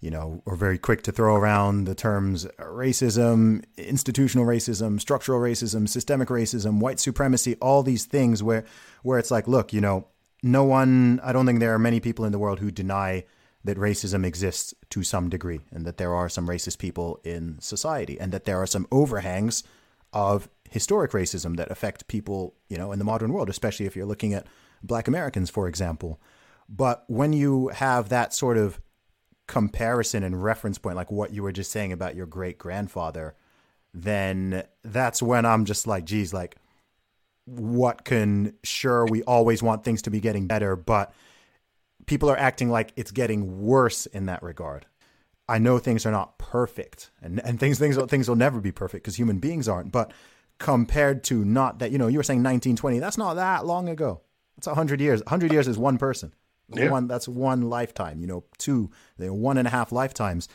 you 0.00 0.10
know 0.10 0.42
are 0.46 0.56
very 0.56 0.78
quick 0.78 1.02
to 1.02 1.12
throw 1.12 1.36
around 1.36 1.84
the 1.84 1.94
terms 1.94 2.46
racism, 2.58 3.64
institutional 3.76 4.46
racism, 4.46 5.00
structural 5.00 5.40
racism, 5.40 5.88
systemic 5.88 6.28
racism, 6.28 6.80
white 6.80 7.00
supremacy, 7.00 7.56
all 7.60 7.82
these 7.82 8.04
things 8.04 8.42
where 8.42 8.64
where 9.02 9.18
it's 9.18 9.30
like, 9.30 9.46
look, 9.46 9.72
you 9.72 9.80
know, 9.80 10.06
no 10.42 10.64
one. 10.64 11.20
I 11.22 11.32
don't 11.32 11.46
think 11.46 11.60
there 11.60 11.74
are 11.74 11.78
many 11.78 12.00
people 12.00 12.24
in 12.24 12.32
the 12.32 12.38
world 12.38 12.60
who 12.60 12.70
deny 12.70 13.24
that 13.64 13.78
racism 13.78 14.24
exists 14.24 14.74
to 14.90 15.02
some 15.02 15.28
degree 15.28 15.60
and 15.70 15.84
that 15.86 15.96
there 15.96 16.14
are 16.14 16.28
some 16.28 16.48
racist 16.48 16.78
people 16.78 17.20
in 17.24 17.60
society 17.60 18.18
and 18.18 18.32
that 18.32 18.44
there 18.44 18.60
are 18.60 18.66
some 18.66 18.86
overhangs 18.90 19.62
of 20.12 20.48
historic 20.72 21.12
racism 21.12 21.56
that 21.56 21.70
affect 21.70 22.08
people, 22.08 22.54
you 22.68 22.78
know, 22.78 22.92
in 22.92 22.98
the 22.98 23.04
modern 23.04 23.32
world, 23.32 23.50
especially 23.50 23.86
if 23.86 23.94
you're 23.94 24.06
looking 24.06 24.34
at 24.34 24.46
black 24.82 25.06
Americans, 25.06 25.50
for 25.50 25.68
example. 25.68 26.20
But 26.68 27.04
when 27.08 27.32
you 27.32 27.68
have 27.68 28.08
that 28.08 28.32
sort 28.32 28.56
of 28.56 28.80
comparison 29.46 30.22
and 30.22 30.42
reference 30.42 30.78
point, 30.78 30.96
like 30.96 31.12
what 31.12 31.32
you 31.32 31.42
were 31.42 31.52
just 31.52 31.70
saying 31.70 31.92
about 31.92 32.16
your 32.16 32.26
great 32.26 32.58
grandfather, 32.58 33.34
then 33.92 34.62
that's 34.82 35.22
when 35.22 35.44
I'm 35.44 35.66
just 35.66 35.86
like, 35.86 36.06
geez, 36.06 36.32
like, 36.32 36.56
what 37.44 38.04
can, 38.04 38.54
sure, 38.62 39.04
we 39.04 39.22
always 39.24 39.62
want 39.62 39.84
things 39.84 40.00
to 40.02 40.10
be 40.10 40.20
getting 40.20 40.46
better, 40.46 40.76
but 40.76 41.12
people 42.06 42.30
are 42.30 42.38
acting 42.38 42.70
like 42.70 42.92
it's 42.96 43.10
getting 43.10 43.62
worse 43.62 44.06
in 44.06 44.26
that 44.26 44.42
regard. 44.42 44.86
I 45.48 45.58
know 45.58 45.78
things 45.78 46.06
are 46.06 46.12
not 46.12 46.38
perfect, 46.38 47.10
and 47.20 47.40
and 47.44 47.58
things 47.58 47.78
things 47.78 47.98
things 48.08 48.28
will 48.28 48.36
never 48.36 48.60
be 48.60 48.72
perfect 48.72 49.04
because 49.04 49.16
human 49.16 49.38
beings 49.38 49.68
aren't. 49.68 49.92
But 49.92 50.12
compared 50.62 51.24
to 51.24 51.44
not 51.44 51.80
that, 51.80 51.90
you 51.90 51.98
know, 51.98 52.06
you 52.06 52.18
were 52.18 52.22
saying 52.22 52.38
1920. 52.38 53.00
That's 53.00 53.18
not 53.18 53.34
that 53.34 53.66
long 53.66 53.88
ago. 53.88 54.22
That's 54.56 54.68
hundred 54.68 55.00
years. 55.00 55.20
hundred 55.26 55.52
years 55.52 55.66
is 55.66 55.76
one 55.76 55.98
person. 55.98 56.32
Yeah. 56.68 56.90
One 56.90 57.08
that's 57.08 57.28
one 57.28 57.68
lifetime. 57.68 58.20
You 58.20 58.28
know, 58.28 58.44
two, 58.58 58.90
they're 59.18 59.34
one 59.34 59.58
and 59.58 59.66
a 59.66 59.70
half 59.70 59.92
lifetimes, 59.92 60.48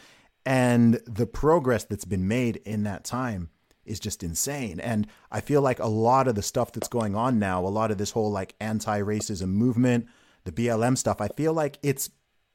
and 0.46 1.00
the 1.06 1.28
progress 1.28 1.84
that's 1.84 2.06
been 2.06 2.28
made 2.28 2.58
in 2.58 2.84
that 2.84 3.04
time 3.04 3.50
is 3.86 4.00
just 4.00 4.24
insane. 4.24 4.80
And 4.80 5.08
I 5.32 5.42
feel 5.42 5.62
like 5.62 5.80
a 5.80 5.88
lot 5.88 6.28
of 6.28 6.36
the 6.36 6.42
stuff 6.42 6.72
that's 6.72 6.88
going 6.88 7.16
on 7.16 7.38
now, 7.38 7.66
a 7.66 7.68
lot 7.68 7.92
of 7.92 7.98
this 7.98 8.12
whole 8.12 8.32
like 8.32 8.56
anti-racism 8.60 9.48
movement, 9.48 10.08
the 10.46 10.52
BLM 10.52 10.98
stuff, 10.98 11.22
I 11.22 11.28
feel 11.28 11.54
like 11.54 11.78
it's 11.84 12.10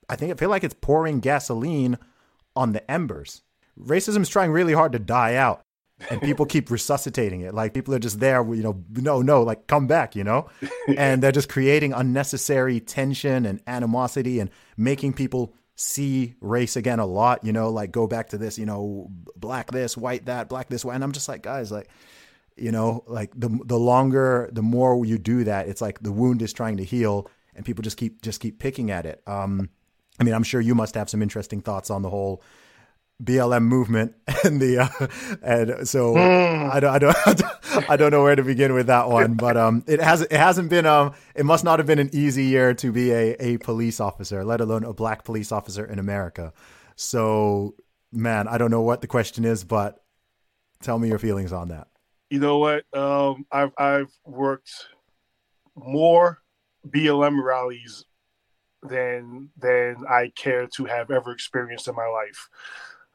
I 0.08 0.16
think 0.16 0.32
I 0.32 0.36
feel 0.36 0.50
like 0.50 0.64
it's 0.64 0.76
pouring 0.80 1.20
gasoline 1.20 1.98
on 2.56 2.72
the 2.72 2.90
embers. 2.90 3.42
Racism 3.78 4.22
is 4.22 4.28
trying 4.28 4.52
really 4.52 4.72
hard 4.72 4.92
to 4.92 4.98
die 4.98 5.34
out. 5.34 5.62
And 6.10 6.20
people 6.20 6.46
keep 6.46 6.70
resuscitating 6.70 7.40
it. 7.42 7.54
Like 7.54 7.74
people 7.74 7.94
are 7.94 7.98
just 7.98 8.20
there, 8.20 8.42
you 8.54 8.62
know, 8.62 8.82
no, 8.90 9.22
no, 9.22 9.42
like 9.42 9.66
come 9.66 9.86
back, 9.86 10.16
you 10.16 10.24
know? 10.24 10.48
And 10.96 11.22
they're 11.22 11.32
just 11.32 11.48
creating 11.48 11.92
unnecessary 11.92 12.80
tension 12.80 13.46
and 13.46 13.60
animosity 13.66 14.40
and 14.40 14.50
making 14.76 15.12
people 15.12 15.54
see 15.74 16.34
race 16.40 16.76
again 16.76 16.98
a 16.98 17.06
lot, 17.06 17.44
you 17.44 17.52
know, 17.52 17.70
like 17.70 17.92
go 17.92 18.06
back 18.06 18.28
to 18.30 18.38
this, 18.38 18.58
you 18.58 18.66
know, 18.66 19.08
black 19.36 19.70
this, 19.70 19.96
white 19.96 20.26
that, 20.26 20.48
black 20.48 20.68
this, 20.68 20.84
white. 20.84 20.94
And 20.94 21.04
I'm 21.04 21.12
just 21.12 21.28
like, 21.28 21.42
guys, 21.42 21.70
like, 21.70 21.88
you 22.56 22.70
know, 22.70 23.04
like 23.06 23.30
the 23.34 23.48
the 23.64 23.78
longer, 23.78 24.50
the 24.52 24.62
more 24.62 25.04
you 25.04 25.18
do 25.18 25.44
that, 25.44 25.68
it's 25.68 25.80
like 25.80 26.00
the 26.00 26.12
wound 26.12 26.42
is 26.42 26.52
trying 26.52 26.76
to 26.76 26.84
heal, 26.84 27.30
and 27.54 27.64
people 27.64 27.82
just 27.82 27.96
keep 27.96 28.20
just 28.22 28.40
keep 28.40 28.58
picking 28.58 28.90
at 28.90 29.06
it. 29.06 29.22
Um, 29.26 29.70
I 30.20 30.24
mean, 30.24 30.34
I'm 30.34 30.42
sure 30.42 30.60
you 30.60 30.74
must 30.74 30.94
have 30.94 31.08
some 31.08 31.22
interesting 31.22 31.60
thoughts 31.60 31.90
on 31.90 32.02
the 32.02 32.10
whole 32.10 32.42
BLM 33.22 33.62
movement 33.62 34.14
and 34.44 34.60
the 34.60 34.78
uh, 34.78 35.06
and 35.42 35.88
so 35.88 36.14
mm. 36.14 36.70
I, 36.70 36.80
don't, 36.80 37.16
I 37.26 37.34
don't 37.34 37.90
I 37.90 37.96
don't 37.96 38.10
know 38.10 38.22
where 38.22 38.36
to 38.36 38.42
begin 38.42 38.74
with 38.74 38.86
that 38.86 39.08
one, 39.08 39.34
but 39.34 39.56
um, 39.56 39.84
it 39.86 40.00
has 40.00 40.22
it 40.22 40.32
hasn't 40.32 40.70
been 40.70 40.86
um 40.86 41.14
it 41.34 41.44
must 41.44 41.64
not 41.64 41.78
have 41.78 41.86
been 41.86 41.98
an 41.98 42.10
easy 42.12 42.44
year 42.44 42.74
to 42.74 42.92
be 42.92 43.12
a 43.12 43.34
a 43.38 43.58
police 43.58 44.00
officer, 44.00 44.44
let 44.44 44.60
alone 44.60 44.84
a 44.84 44.92
black 44.92 45.24
police 45.24 45.52
officer 45.52 45.84
in 45.84 45.98
America. 45.98 46.52
So 46.96 47.74
man, 48.12 48.48
I 48.48 48.58
don't 48.58 48.70
know 48.70 48.82
what 48.82 49.00
the 49.00 49.06
question 49.06 49.44
is, 49.44 49.64
but 49.64 50.02
tell 50.82 50.98
me 50.98 51.08
your 51.08 51.18
feelings 51.18 51.52
on 51.52 51.68
that. 51.68 51.88
You 52.30 52.40
know 52.40 52.58
what? 52.58 52.84
Um, 52.96 53.46
I've 53.52 53.72
I've 53.78 54.12
worked 54.24 54.70
more 55.76 56.38
BLM 56.88 57.42
rallies 57.42 58.04
than 58.82 59.50
than 59.56 60.04
I 60.08 60.32
care 60.34 60.66
to 60.66 60.84
have 60.86 61.10
ever 61.10 61.30
experienced 61.30 61.88
in 61.88 61.94
my 61.94 62.06
life. 62.06 62.48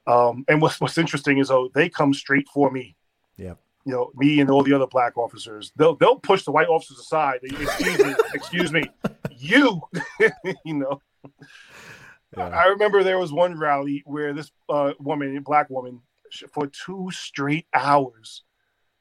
Um, 0.07 0.45
and 0.47 0.61
what's 0.61 0.79
what's 0.79 0.97
interesting 0.97 1.37
is 1.37 1.49
though 1.49 1.69
they 1.75 1.89
come 1.89 2.13
straight 2.13 2.47
for 2.47 2.71
me. 2.71 2.95
Yeah. 3.35 3.55
You 3.85 3.93
know, 3.93 4.11
me 4.15 4.39
and 4.39 4.49
all 4.49 4.63
the 4.63 4.73
other 4.73 4.87
black 4.87 5.17
officers. 5.17 5.71
They'll 5.75 5.95
they'll 5.95 6.19
push 6.19 6.43
the 6.43 6.51
white 6.51 6.69
officers 6.69 6.99
aside. 6.99 7.39
Excuse 7.43 7.99
me, 7.99 8.15
excuse 8.33 8.71
me, 8.71 8.83
you. 9.37 9.81
you 10.65 10.73
know. 10.73 11.01
Yeah. 12.35 12.49
I 12.49 12.67
remember 12.67 13.03
there 13.03 13.19
was 13.19 13.31
one 13.31 13.57
rally 13.57 14.03
where 14.05 14.33
this 14.33 14.51
uh, 14.69 14.93
woman, 14.99 15.41
black 15.43 15.69
woman, 15.69 16.01
for 16.51 16.67
two 16.67 17.09
straight 17.11 17.67
hours, 17.73 18.43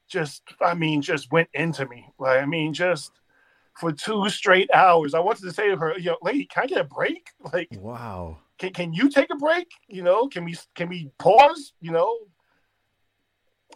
just 0.08 0.42
I 0.60 0.74
mean, 0.74 1.02
just 1.02 1.32
went 1.32 1.48
into 1.54 1.86
me. 1.86 2.08
Like 2.18 2.42
I 2.42 2.46
mean, 2.46 2.74
just 2.74 3.12
for 3.78 3.92
two 3.92 4.28
straight 4.28 4.70
hours. 4.72 5.14
I 5.14 5.20
wanted 5.20 5.42
to 5.42 5.52
say 5.52 5.68
to 5.70 5.76
her, 5.76 5.98
"Yo, 5.98 6.16
lady, 6.22 6.46
can 6.46 6.64
I 6.64 6.66
get 6.66 6.80
a 6.80 6.84
break?" 6.84 7.30
Like, 7.52 7.68
wow 7.72 8.38
can, 8.58 8.72
can 8.72 8.92
you 8.92 9.10
take 9.10 9.30
a 9.30 9.36
break? 9.36 9.68
You 9.88 10.02
know, 10.02 10.28
can 10.28 10.44
we 10.44 10.56
can 10.74 10.88
we 10.88 11.10
pause? 11.18 11.72
You 11.80 11.92
know, 11.92 12.18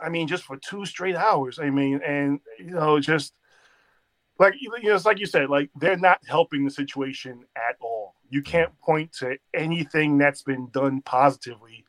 I 0.01 0.09
mean, 0.09 0.27
just 0.27 0.45
for 0.45 0.57
two 0.57 0.85
straight 0.87 1.17
hours. 1.17 1.59
I 1.59 1.71
mean, 1.71 2.01
and 2.05 2.41
you 2.59 2.71
know, 2.71 2.99
just 3.01 3.35
like 4.39 4.55
you 4.61 4.71
know, 4.71 4.95
it's 4.95 5.05
like 5.05 5.19
you 5.19 5.27
said, 5.27 5.51
like 5.51 5.71
they're 5.77 5.97
not 5.97 6.21
helping 6.27 6.65
the 6.65 6.71
situation 6.71 7.45
at 7.57 7.77
all. 7.81 8.15
You 8.31 8.43
can't 8.43 8.79
point 8.81 9.13
to 9.15 9.37
anything 9.55 10.17
that's 10.17 10.43
been 10.43 10.69
done 10.71 11.03
positively. 11.03 11.85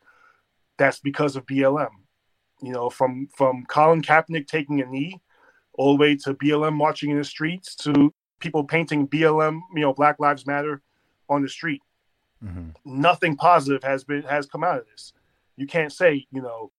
That's 0.77 0.99
because 0.99 1.35
of 1.35 1.45
BLM. 1.45 1.89
You 2.61 2.73
know, 2.73 2.89
from 2.89 3.27
from 3.35 3.65
Colin 3.67 4.01
Kaepernick 4.01 4.47
taking 4.47 4.81
a 4.81 4.85
knee, 4.85 5.21
all 5.73 5.95
the 5.95 6.01
way 6.01 6.15
to 6.17 6.33
BLM 6.33 6.73
marching 6.73 7.11
in 7.11 7.17
the 7.17 7.23
streets, 7.23 7.75
to 7.77 8.13
people 8.39 8.63
painting 8.65 9.07
BLM, 9.07 9.59
you 9.73 9.81
know, 9.81 9.93
Black 9.93 10.19
Lives 10.19 10.45
Matter 10.45 10.81
on 11.29 11.41
the 11.41 11.49
street 11.49 11.81
Mm-hmm. 12.43 12.69
Nothing 12.85 13.35
positive 13.35 13.83
has 13.83 14.03
been 14.03 14.23
has 14.23 14.45
come 14.45 14.63
out 14.63 14.79
of 14.79 14.85
this. 14.87 15.13
You 15.57 15.67
can't 15.67 15.91
say, 15.91 16.25
you 16.31 16.41
know, 16.41 16.71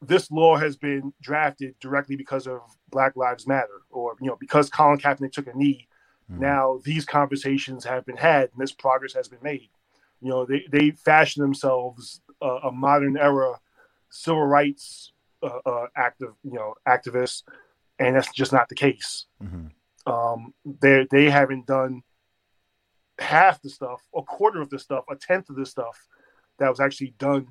this 0.00 0.30
law 0.30 0.56
has 0.56 0.76
been 0.76 1.12
drafted 1.20 1.74
directly 1.80 2.16
because 2.16 2.46
of 2.46 2.60
Black 2.90 3.16
Lives 3.16 3.46
Matter, 3.46 3.82
or 3.90 4.16
you 4.20 4.28
know, 4.28 4.36
because 4.38 4.70
Colin 4.70 4.98
Kaepernick 4.98 5.32
took 5.32 5.46
a 5.46 5.56
knee. 5.56 5.88
Mm-hmm. 6.30 6.42
Now 6.42 6.80
these 6.84 7.04
conversations 7.04 7.84
have 7.84 8.06
been 8.06 8.16
had, 8.16 8.50
and 8.52 8.60
this 8.60 8.72
progress 8.72 9.14
has 9.14 9.28
been 9.28 9.42
made. 9.42 9.70
You 10.20 10.30
know, 10.30 10.46
they 10.46 10.64
they 10.70 10.90
fashion 10.92 11.42
themselves 11.42 12.20
uh, 12.40 12.60
a 12.64 12.72
modern 12.72 13.16
era 13.16 13.60
civil 14.10 14.44
rights 14.44 15.12
uh, 15.42 15.58
uh, 15.66 15.86
active, 15.96 16.34
you 16.42 16.52
know, 16.52 16.74
activists, 16.86 17.42
and 17.98 18.16
that's 18.16 18.32
just 18.32 18.52
not 18.52 18.68
the 18.68 18.74
case. 18.74 19.26
Mm-hmm. 19.42 20.12
Um, 20.12 20.54
they 20.64 21.06
they 21.10 21.30
haven't 21.30 21.66
done 21.66 22.02
half 23.18 23.62
the 23.62 23.70
stuff, 23.70 24.02
a 24.14 24.22
quarter 24.22 24.60
of 24.60 24.70
the 24.70 24.78
stuff, 24.78 25.04
a 25.10 25.16
tenth 25.16 25.50
of 25.50 25.56
the 25.56 25.66
stuff 25.66 26.06
that 26.58 26.68
was 26.68 26.80
actually 26.80 27.14
done 27.18 27.48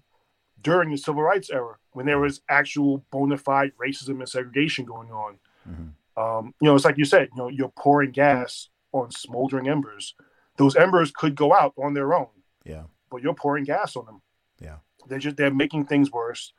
during 0.62 0.92
the 0.92 0.98
civil 0.98 1.24
rights 1.24 1.50
era 1.50 1.76
when 1.94 2.06
there 2.06 2.20
was 2.20 2.42
actual 2.50 3.04
bona 3.12 3.38
fide 3.38 3.72
racism 3.82 4.20
and 4.20 4.30
segregation 4.30 4.86
going 4.86 5.12
on. 5.12 5.40
Mm-hmm. 5.68 6.22
Um, 6.22 6.54
you 6.62 6.68
know, 6.68 6.76
it's 6.76 6.86
like 6.86 6.98
you 6.98 7.06
said, 7.06 7.30
you 7.34 7.38
know, 7.38 7.48
you're 7.48 7.70
pouring 7.70 8.12
gas 8.12 8.70
on 8.92 9.12
smoldering 9.12 9.68
embers. 9.68 10.16
Those 10.58 10.76
embers 10.76 11.12
could 11.12 11.36
go 11.36 11.54
out 11.54 11.74
on 11.78 11.94
their 11.94 12.14
own. 12.14 12.28
Yeah. 12.66 12.84
But 13.10 13.22
you're 13.22 13.34
pouring 13.34 13.64
gas 13.64 13.96
on 13.96 14.06
them. 14.06 14.22
Yeah. 14.62 14.78
They're 15.08 15.20
just 15.20 15.38
they're 15.38 15.54
making 15.54 15.86
things 15.86 16.12
worse. 16.12 16.54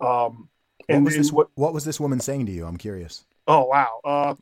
Um, 0.00 0.48
and 0.88 1.04
what 1.04 1.10
was, 1.10 1.16
this, 1.16 1.32
what, 1.32 1.48
what 1.54 1.72
was 1.72 1.84
this 1.84 2.00
woman 2.00 2.20
saying 2.20 2.46
to 2.46 2.52
you? 2.52 2.66
I'm 2.66 2.76
curious. 2.76 3.24
Oh 3.46 3.64
wow. 3.64 4.00
Uh, 4.04 4.34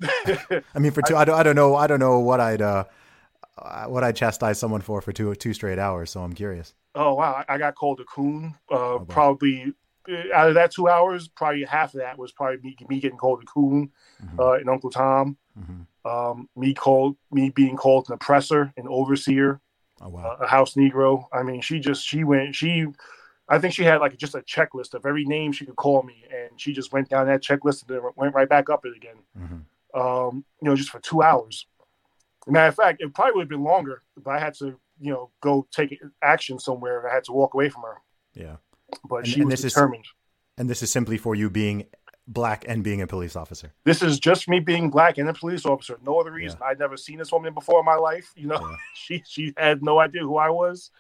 I 0.75 0.79
mean, 0.79 0.93
for 0.93 1.03
two, 1.07 1.15
I, 1.15 1.23
I, 1.23 1.25
don't, 1.25 1.39
I 1.39 1.43
don't 1.43 1.57
know, 1.57 1.77
I 1.77 1.87
don't 1.87 2.01
know 2.01 2.19
what 2.19 2.41
I'd, 2.41 2.63
uh, 2.63 2.67
uh, 2.67 2.85
what 3.89 4.05
I 4.05 4.13
chastise 4.13 4.59
someone 4.59 4.81
for 4.81 5.01
for 5.01 5.13
two 5.13 5.35
two 5.35 5.55
straight 5.55 5.79
hours. 5.79 6.11
So 6.11 6.23
I'm 6.23 6.33
curious. 6.33 6.75
Oh 6.95 7.15
wow, 7.15 7.45
I 7.49 7.59
got 7.59 7.75
called 7.75 8.01
a 8.01 8.05
coon. 8.05 8.55
Uh, 8.71 8.75
oh, 8.75 9.07
probably 9.09 9.73
uh, 10.09 10.35
out 10.35 10.49
of 10.49 10.55
that 10.55 10.73
two 10.73 10.89
hours, 10.89 11.29
probably 11.29 11.65
half 11.65 11.95
of 11.95 12.01
that 12.01 12.19
was 12.19 12.33
probably 12.33 12.59
me, 12.63 12.77
me 12.89 13.01
getting 13.01 13.19
called 13.19 13.43
a 13.43 13.47
coon 13.47 13.91
mm-hmm. 14.23 14.41
uh, 14.41 14.53
and 14.53 14.69
Uncle 14.69 14.91
Tom. 14.91 15.37
Mm-hmm. 15.59 16.09
Um, 16.09 16.49
me 16.57 16.73
called 16.73 17.17
me 17.31 17.51
being 17.51 17.77
called 17.77 18.09
an 18.09 18.15
oppressor, 18.15 18.73
an 18.77 18.89
overseer, 18.89 19.61
oh, 20.01 20.09
wow. 20.09 20.37
uh, 20.41 20.45
a 20.45 20.47
house 20.47 20.75
Negro. 20.75 21.27
I 21.33 21.43
mean, 21.43 21.61
she 21.61 21.81
just 21.81 22.07
she 22.07 22.25
went 22.25 22.55
she. 22.55 22.87
I 23.51 23.59
think 23.59 23.73
she 23.73 23.83
had 23.83 24.01
like 24.01 24.17
just 24.19 24.35
a 24.35 24.41
checklist 24.41 24.93
of 24.93 25.07
every 25.07 25.25
name 25.25 25.53
she 25.53 25.65
could 25.65 25.77
call 25.77 26.03
me, 26.03 26.25
and 26.31 26.61
she 26.61 26.73
just 26.73 26.93
went 26.93 27.09
down 27.09 27.27
that 27.27 27.43
checklist 27.43 27.83
and 27.83 27.97
then 27.97 28.11
went 28.15 28.35
right 28.35 28.49
back 28.49 28.69
up 28.71 28.85
it 28.85 28.97
again. 28.97 29.17
Mm-hmm. 29.39 29.99
Um, 29.99 30.45
you 30.61 30.69
know, 30.69 30.77
just 30.77 30.91
for 30.91 31.01
two 31.01 31.23
hours. 31.23 31.67
Matter 32.49 32.69
of 32.69 32.75
fact, 32.75 33.03
it 33.03 33.15
probably 33.15 33.35
would 33.35 33.43
have 33.43 33.49
been 33.49 33.65
longer, 33.65 34.03
but 34.23 34.31
I 34.31 34.39
had 34.39 34.55
to, 34.55 34.79
you 35.01 35.13
know, 35.13 35.31
go 35.41 35.67
take 35.71 36.01
action 36.23 36.59
somewhere. 36.59 37.01
And 37.01 37.11
I 37.11 37.15
had 37.15 37.25
to 37.25 37.33
walk 37.33 37.55
away 37.55 37.69
from 37.69 37.83
her. 37.83 37.97
Yeah, 38.35 38.57
but 39.09 39.17
and, 39.19 39.29
she 39.29 39.41
and 39.41 39.51
was 39.51 39.63
determined. 39.63 40.05
Is, 40.05 40.13
and 40.57 40.71
this 40.71 40.83
is 40.83 40.91
simply 40.91 41.19
for 41.19 41.35
you 41.35 41.51
being 41.51 41.87
black 42.27 42.65
and 42.69 42.85
being 42.85 43.01
a 43.01 43.07
police 43.07 43.35
officer. 43.35 43.73
This 43.85 44.03
is 44.03 44.19
just 44.19 44.49
me 44.49 44.61
being 44.61 44.91
black 44.91 45.19
and 45.19 45.29
a 45.29 45.35
police 45.35 45.65
officer. 45.65 45.99
No 46.05 46.21
other 46.21 46.33
reason. 46.33 46.59
Yeah. 46.61 46.69
I'd 46.69 46.79
never 46.79 46.97
seen 46.97 47.19
this 47.19 47.33
woman 47.33 47.55
before 47.55 47.81
in 47.81 47.87
my 47.87 47.97
life. 47.97 48.33
You 48.37 48.49
know, 48.49 48.61
yeah. 48.61 48.77
she 48.95 49.23
she 49.27 49.55
had 49.57 49.83
no 49.83 49.99
idea 49.99 50.23
who 50.23 50.37
I 50.37 50.51
was. 50.51 50.91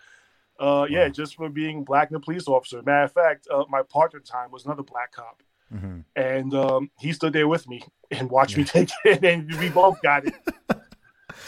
Uh, 0.59 0.87
yeah, 0.91 1.05
wow. 1.05 1.09
just 1.11 1.37
for 1.37 1.49
being 1.49 1.85
black 1.85 2.09
and 2.09 2.17
a 2.17 2.21
police 2.21 2.49
officer. 2.49 2.83
Matter 2.83 3.05
of 3.05 3.13
fact, 3.13 3.47
uh, 3.49 3.65
my 3.69 3.83
partner 3.83 4.19
time 4.19 4.51
was 4.51 4.65
another 4.65 4.83
black 4.83 5.13
cop. 5.13 5.43
Mm-hmm. 5.73 6.01
And 6.17 6.55
um, 6.55 6.91
he 6.99 7.13
stood 7.13 7.33
there 7.33 7.47
with 7.47 7.69
me 7.69 7.83
and 8.11 8.31
watched 8.31 8.53
yeah. 8.53 8.59
me 8.59 8.65
take 8.65 8.91
it, 9.05 9.25
and 9.25 9.53
we 9.61 9.69
both 9.69 10.01
got 10.03 10.27
it. 10.27 10.35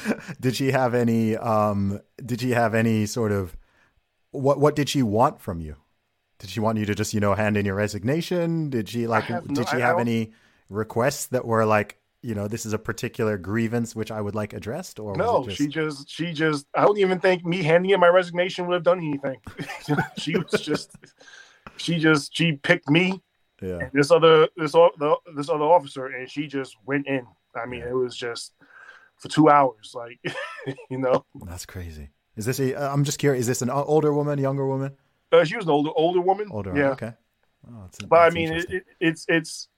did 0.40 0.56
she 0.56 0.70
have 0.70 0.94
any 0.94 1.36
um 1.36 2.00
did 2.24 2.40
she 2.40 2.50
have 2.50 2.74
any 2.74 3.06
sort 3.06 3.32
of 3.32 3.56
what 4.30 4.60
what 4.60 4.76
did 4.76 4.88
she 4.88 5.02
want 5.02 5.40
from 5.40 5.60
you? 5.60 5.76
Did 6.38 6.50
she 6.50 6.60
want 6.60 6.78
you 6.78 6.86
to 6.86 6.94
just 6.94 7.12
you 7.14 7.20
know 7.20 7.34
hand 7.34 7.56
in 7.56 7.66
your 7.66 7.74
resignation? 7.74 8.70
Did 8.70 8.88
she 8.88 9.06
like 9.06 9.26
did 9.26 9.50
no, 9.50 9.64
she 9.64 9.80
have 9.80 9.98
any 9.98 10.32
requests 10.68 11.26
that 11.28 11.44
were 11.44 11.64
like 11.64 12.00
you 12.22 12.34
know 12.34 12.46
this 12.46 12.66
is 12.66 12.72
a 12.72 12.78
particular 12.78 13.38
grievance 13.38 13.96
which 13.96 14.10
i 14.10 14.20
would 14.20 14.34
like 14.34 14.52
addressed 14.52 15.00
or 15.00 15.16
no 15.16 15.44
just... 15.44 15.56
she 15.56 15.66
just 15.66 16.08
she 16.08 16.32
just 16.32 16.66
i 16.74 16.82
don't 16.82 16.98
even 16.98 17.18
think 17.18 17.44
me 17.44 17.62
handing 17.62 17.90
in 17.90 18.00
my 18.00 18.08
resignation 18.08 18.66
would 18.66 18.74
have 18.74 18.82
done 18.82 18.98
anything. 18.98 19.36
She 20.18 20.36
was 20.36 20.60
just 20.60 20.96
she 21.76 21.98
just 21.98 22.36
she 22.36 22.52
picked 22.52 22.88
me 22.90 23.20
yeah. 23.62 23.88
this 23.92 24.10
other 24.10 24.48
this 24.56 24.74
this 25.34 25.48
other 25.48 25.64
officer 25.64 26.06
and 26.06 26.30
she 26.30 26.46
just 26.46 26.76
went 26.86 27.06
in. 27.06 27.26
I 27.54 27.66
mean 27.66 27.80
yeah. 27.80 27.90
it 27.90 27.94
was 27.94 28.16
just 28.16 28.52
for 29.20 29.28
two 29.28 29.48
hours. 29.48 29.92
Like, 29.94 30.18
you 30.90 30.98
know, 30.98 31.24
that's 31.46 31.66
crazy. 31.66 32.10
Is 32.36 32.46
this 32.46 32.58
a? 32.58 32.74
I'm 32.74 33.04
just 33.04 33.18
curious. 33.18 33.42
Is 33.42 33.46
this 33.46 33.62
an 33.62 33.70
older 33.70 34.12
woman, 34.12 34.38
younger 34.38 34.66
woman? 34.66 34.96
Uh, 35.30 35.44
she 35.44 35.56
was 35.56 35.66
an 35.66 35.70
older 35.70 35.90
older 35.94 36.20
woman. 36.20 36.48
Older. 36.50 36.76
Yeah. 36.76 36.90
Okay. 36.90 37.12
Oh, 37.70 37.88
but 38.08 38.16
I 38.16 38.30
mean, 38.30 38.52
it, 38.52 38.70
it, 38.70 38.84
it's 39.00 39.26
it's. 39.28 39.68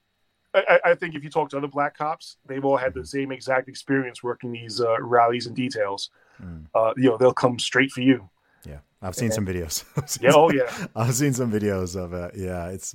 I, 0.54 0.80
I, 0.84 0.94
think 0.94 1.14
if 1.14 1.24
you 1.24 1.30
talk 1.30 1.48
to 1.50 1.56
other 1.56 1.66
black 1.66 1.96
cops, 1.96 2.36
they've 2.46 2.62
all 2.62 2.76
had 2.76 2.92
the 2.92 3.00
mm-hmm. 3.00 3.06
same 3.06 3.32
exact 3.32 3.70
experience 3.70 4.22
working 4.22 4.52
these 4.52 4.82
uh, 4.82 5.00
rallies 5.00 5.46
and 5.46 5.56
details. 5.56 6.10
Mm. 6.44 6.66
Uh, 6.74 6.92
you 6.94 7.08
know, 7.08 7.16
they'll 7.16 7.32
come 7.32 7.58
straight 7.58 7.90
for 7.90 8.02
you. 8.02 8.28
Yeah, 8.66 8.80
I've 9.00 9.14
seen 9.14 9.26
and, 9.26 9.34
some 9.34 9.46
videos. 9.46 9.84
seen 10.08 10.24
yeah, 10.24 10.32
oh 10.34 10.52
yeah, 10.52 10.70
I've 10.94 11.14
seen 11.14 11.32
some 11.32 11.50
videos 11.50 11.96
of 11.96 12.12
it. 12.12 12.34
Yeah, 12.36 12.68
it's 12.68 12.94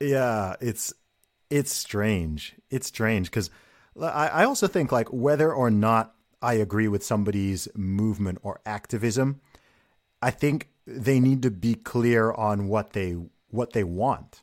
yeah, 0.00 0.56
it's 0.60 0.94
it's 1.50 1.72
strange. 1.72 2.54
It's 2.70 2.86
strange 2.86 3.30
because 3.30 3.50
I 4.02 4.44
also 4.44 4.66
think 4.66 4.92
like 4.92 5.08
whether 5.08 5.52
or 5.52 5.70
not 5.70 6.14
I 6.42 6.54
agree 6.54 6.88
with 6.88 7.04
somebody's 7.04 7.68
movement 7.74 8.38
or 8.42 8.60
activism, 8.64 9.40
I 10.22 10.30
think 10.30 10.68
they 10.86 11.20
need 11.20 11.42
to 11.42 11.50
be 11.50 11.74
clear 11.74 12.32
on 12.32 12.68
what 12.68 12.92
they 12.92 13.16
what 13.50 13.72
they 13.72 13.84
want. 13.84 14.42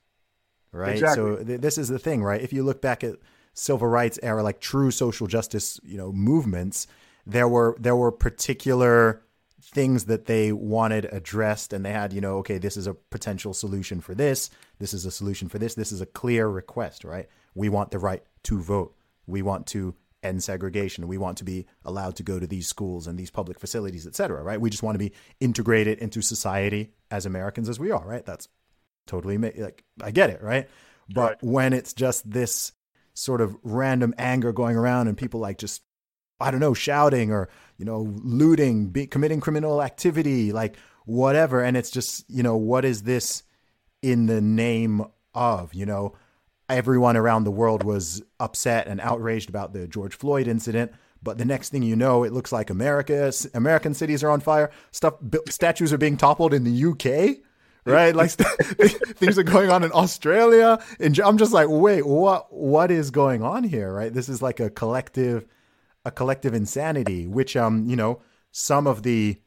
Right? 0.72 0.94
Exactly. 0.94 1.38
So 1.38 1.44
th- 1.44 1.62
this 1.62 1.78
is 1.78 1.88
the 1.88 2.00
thing, 2.00 2.24
right? 2.24 2.42
If 2.42 2.54
you 2.54 2.64
look 2.64 2.82
back 2.82 3.04
at 3.04 3.16
civil 3.54 3.88
rights 3.88 4.20
era 4.22 4.44
like 4.44 4.60
true 4.60 4.92
social 4.92 5.28
justice, 5.28 5.80
you 5.84 5.98
know, 5.98 6.12
movements, 6.12 6.88
there 7.26 7.48
were 7.48 7.76
there 7.80 7.96
were 7.96 8.12
particular 8.12 9.24
things 9.62 10.06
that 10.06 10.26
they 10.26 10.52
wanted 10.52 11.06
addressed 11.12 11.74
and 11.74 11.84
they 11.84 11.92
had, 11.92 12.14
you 12.14 12.22
know, 12.22 12.38
okay, 12.38 12.58
this 12.58 12.78
is 12.78 12.88
a 12.88 12.94
potential 12.94 13.54
solution 13.54 14.00
for 14.00 14.16
this, 14.16 14.50
this 14.80 14.94
is 14.94 15.06
a 15.06 15.12
solution 15.12 15.50
for 15.50 15.60
this, 15.60 15.76
this 15.76 15.92
is 15.92 16.00
a 16.00 16.06
clear 16.06 16.48
request, 16.48 17.04
right? 17.04 17.28
We 17.54 17.68
want 17.68 17.92
the 17.92 18.00
right 18.00 18.24
to 18.44 18.62
vote 18.62 18.96
we 19.28 19.42
want 19.42 19.68
to 19.68 19.96
end 20.24 20.44
segregation. 20.44 21.08
We 21.08 21.18
want 21.18 21.38
to 21.40 21.44
be 21.44 21.66
allowed 21.86 22.16
to 22.18 22.24
go 22.24 22.40
to 22.40 22.48
these 22.48 22.68
schools 22.68 23.08
and 23.08 23.18
these 23.18 23.30
public 23.30 23.60
facilities, 23.60 24.08
et 24.08 24.16
cetera, 24.16 24.42
right? 24.42 24.60
We 24.60 24.70
just 24.70 24.84
want 24.84 24.96
to 24.96 25.00
be 25.00 25.14
integrated 25.40 26.00
into 26.00 26.22
society 26.22 26.92
as 27.12 27.26
Americans 27.26 27.70
as 27.70 27.80
we 27.80 27.92
are, 27.92 28.06
right? 28.06 28.26
That's 28.26 28.48
totally 29.06 29.38
like 29.38 29.84
I 30.02 30.12
get 30.12 30.30
it, 30.30 30.42
right? 30.42 30.68
But 31.10 31.22
right. 31.22 31.44
when 31.44 31.74
it's 31.74 31.94
just 31.94 32.30
this 32.30 32.74
sort 33.14 33.42
of 33.42 33.56
random 33.64 34.14
anger 34.18 34.52
going 34.52 34.76
around 34.76 35.08
and 35.08 35.18
people 35.18 35.40
like 35.40 35.58
just 35.58 35.82
I 36.40 36.52
don't 36.52 36.60
know, 36.60 36.74
shouting 36.74 37.32
or 37.32 37.50
you 37.78 37.86
know, 37.86 38.14
looting, 38.24 38.90
be, 38.90 39.08
committing 39.08 39.40
criminal 39.40 39.82
activity, 39.82 40.52
like 40.52 40.76
whatever, 41.06 41.64
and 41.64 41.76
it's 41.78 41.90
just 41.90 42.30
you 42.30 42.44
know, 42.44 42.58
what 42.58 42.86
is 42.86 43.04
this 43.04 43.44
in 44.02 44.26
the 44.26 44.42
name 44.42 45.04
of? 45.34 45.74
You 45.74 45.86
know, 45.86 46.16
everyone 46.70 47.18
around 47.18 47.44
the 47.44 47.52
world 47.52 47.84
was 47.84 48.22
upset 48.40 48.88
and 48.88 49.00
outraged 49.00 49.50
about 49.50 49.74
the 49.74 49.88
George 49.88 50.16
Floyd 50.16 50.48
incident. 50.48 50.92
But 51.24 51.38
the 51.38 51.46
next 51.46 51.70
thing 51.70 51.84
you 51.84 51.96
know, 51.96 52.24
it 52.24 52.32
looks 52.32 52.52
like 52.52 52.70
America, 52.70 53.32
American 53.54 53.94
cities 53.94 54.24
are 54.24 54.30
on 54.30 54.40
fire. 54.40 54.70
Stuff, 54.92 55.16
statues 55.50 55.92
are 55.92 55.98
being 55.98 56.18
toppled 56.18 56.54
in 56.54 56.64
the 56.64 56.86
UK 56.86 57.44
right? 57.88 58.16
Like 58.16 58.32
things 58.32 59.40
are 59.40 59.44
going 59.44 59.72
on 59.72 59.84
in 59.84 59.92
Australia, 59.94 60.80
and 61.00 61.18
I'm 61.20 61.38
just 61.38 61.54
like, 61.54 61.68
wait, 61.70 62.06
what? 62.06 62.54
What 62.54 62.92
is 62.92 63.10
going 63.12 63.42
on 63.42 63.64
here? 63.64 63.92
Right? 63.92 64.14
This 64.14 64.30
is 64.30 64.42
like 64.42 64.60
a 64.60 64.70
collective, 64.70 65.46
a 66.06 66.12
collective 66.12 66.54
insanity. 66.54 67.26
Which, 67.26 67.56
um, 67.56 67.90
you 67.90 67.96
know, 67.96 68.22
some 68.52 68.86
of 68.86 69.04
the, 69.04 69.38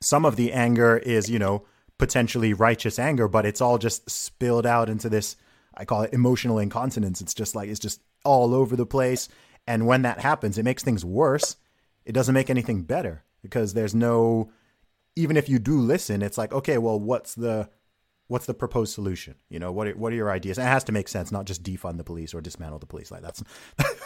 some 0.00 0.24
of 0.24 0.36
the 0.36 0.52
anger 0.52 0.98
is, 0.98 1.30
you 1.30 1.38
know, 1.38 1.64
potentially 1.98 2.52
righteous 2.52 2.98
anger, 2.98 3.26
but 3.26 3.46
it's 3.46 3.60
all 3.60 3.78
just 3.78 4.08
spilled 4.08 4.66
out 4.66 4.88
into 4.88 5.08
this. 5.08 5.36
I 5.76 5.84
call 5.84 6.02
it 6.02 6.12
emotional 6.12 6.58
incontinence. 6.58 7.20
It's 7.20 7.34
just 7.34 7.54
like 7.54 7.68
it's 7.68 7.80
just 7.80 8.02
all 8.24 8.54
over 8.54 8.76
the 8.76 8.86
place, 8.86 9.28
and 9.66 9.86
when 9.86 10.02
that 10.02 10.20
happens, 10.20 10.58
it 10.58 10.64
makes 10.64 10.82
things 10.82 11.04
worse. 11.04 11.56
It 12.04 12.12
doesn't 12.12 12.34
make 12.34 12.50
anything 12.50 12.82
better 12.82 13.24
because 13.42 13.74
there's 13.74 13.94
no 13.94 14.50
even 15.16 15.36
if 15.36 15.48
you 15.48 15.58
do 15.58 15.78
listen, 15.78 16.22
it's 16.22 16.38
like, 16.38 16.52
okay, 16.52 16.78
well, 16.78 16.98
what's 16.98 17.34
the 17.34 17.68
what's 18.28 18.46
the 18.46 18.54
proposed 18.54 18.94
solution? 18.94 19.34
You 19.50 19.58
know, 19.58 19.70
what 19.72 19.88
are, 19.88 19.92
what 19.92 20.12
are 20.12 20.16
your 20.16 20.30
ideas? 20.30 20.56
And 20.56 20.66
it 20.66 20.70
has 20.70 20.84
to 20.84 20.92
make 20.92 21.06
sense, 21.06 21.30
not 21.30 21.44
just 21.44 21.62
defund 21.62 21.98
the 21.98 22.04
police 22.04 22.32
or 22.32 22.40
dismantle 22.40 22.78
the 22.78 22.86
police. 22.86 23.10
Like 23.10 23.22
that's 23.22 23.42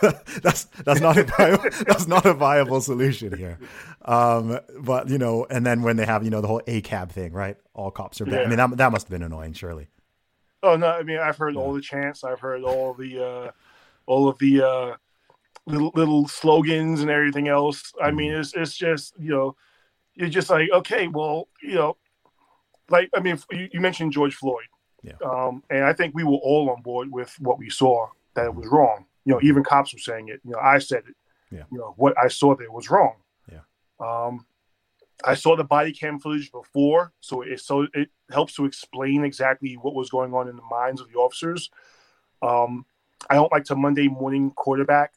that's 0.43 0.65
that's 0.85 1.01
not 1.01 1.17
a 1.17 1.25
viable, 1.25 1.71
that's 1.87 2.09
not 2.09 2.27
a 2.27 2.35
viable 2.35 2.81
solution 2.81 3.37
here. 3.37 3.59
Um, 4.05 4.59
but 4.81 5.09
you 5.09 5.19
know, 5.19 5.47
and 5.49 5.65
then 5.65 5.83
when 5.83 5.97
they 5.97 6.07
have 6.07 6.25
you 6.25 6.31
know 6.31 6.41
the 6.41 6.49
whole 6.49 6.63
ACAB 6.67 7.11
thing, 7.11 7.33
right? 7.33 7.57
All 7.75 7.91
cops 7.91 8.21
are 8.21 8.25
bad. 8.25 8.35
Yeah. 8.35 8.43
I 8.43 8.47
mean, 8.49 8.57
that 8.57 8.77
that 8.77 8.93
must 8.93 9.07
have 9.07 9.11
been 9.11 9.23
annoying, 9.23 9.53
surely. 9.53 9.89
Oh 10.67 10.77
no, 10.77 10.89
I 10.89 11.03
mean, 11.03 11.19
I've 11.19 11.37
heard 11.37 11.57
all 11.57 11.73
the 11.73 11.81
chants. 11.81 12.25
I've 12.25 12.41
heard 12.41 12.63
all 12.63 12.95
the 12.95 13.25
uh, 13.25 13.51
all 14.07 14.29
of 14.29 14.39
the 14.39 14.63
uh, 14.63 14.97
little 15.67 15.93
little 15.95 16.27
slogans 16.27 17.01
and 17.01 17.11
everything 17.11 17.49
else. 17.49 17.93
I 18.03 18.11
mean, 18.11 18.33
mm-hmm. 18.33 18.41
it's 18.41 18.55
it's 18.55 18.77
just 18.77 19.15
you 19.19 19.31
know 19.31 19.57
you're 20.15 20.29
just 20.29 20.51
like, 20.51 20.71
okay, 20.73 21.09
well, 21.09 21.49
you 21.63 21.75
know, 21.75 21.97
like 22.89 23.11
I 23.15 23.21
mean, 23.21 23.39
you, 23.51 23.69
you 23.73 23.81
mentioned 23.81 24.13
George 24.13 24.35
Floyd, 24.35 24.67
yeah. 25.03 25.13
um, 25.25 25.63
and 25.71 25.85
I 25.85 25.93
think 25.93 26.15
we 26.15 26.25
were 26.25 26.33
all 26.33 26.71
on 26.71 26.83
board 26.83 27.13
with 27.13 27.35
what 27.39 27.59
we 27.59 27.71
saw 27.71 28.09
that 28.35 28.47
it 28.47 28.55
was 28.55 28.67
wrong. 28.67 29.05
You 29.25 29.35
know, 29.35 29.41
even 29.43 29.63
cops 29.63 29.93
were 29.93 29.99
saying 29.99 30.29
it. 30.29 30.41
You 30.45 30.53
know, 30.53 30.59
I 30.59 30.79
said 30.79 31.05
it. 31.09 31.15
Yeah. 31.51 31.65
You 31.71 31.79
know, 31.79 31.95
what 31.97 32.19
I 32.19 32.29
saw 32.29 32.57
there 32.57 32.71
was 32.71 32.91
wrong. 32.91 33.15
Yeah. 33.51 33.61
Um, 34.01 34.47
I 35.25 35.35
saw 35.35 35.57
the 35.57 35.65
body 35.65 35.93
cam 35.93 36.19
footage 36.19 36.53
before, 36.53 37.13
so 37.21 37.43
it 37.43 37.61
so 37.61 37.87
it 37.95 38.11
helps 38.31 38.55
to 38.57 38.65
explain 38.65 39.25
exactly 39.25 39.75
what 39.75 39.95
was 39.95 40.11
going 40.11 40.35
on 40.35 40.49
in 40.49 40.57
the 40.57 40.63
minds 40.63 41.01
of 41.01 41.09
the 41.11 41.19
officers. 41.19 41.71
Um, 42.43 42.85
I 43.31 43.35
don't 43.35 43.53
like 43.53 43.65
to 43.65 43.77
Monday 43.77 44.09
morning 44.09 44.51
quarterback 44.51 45.15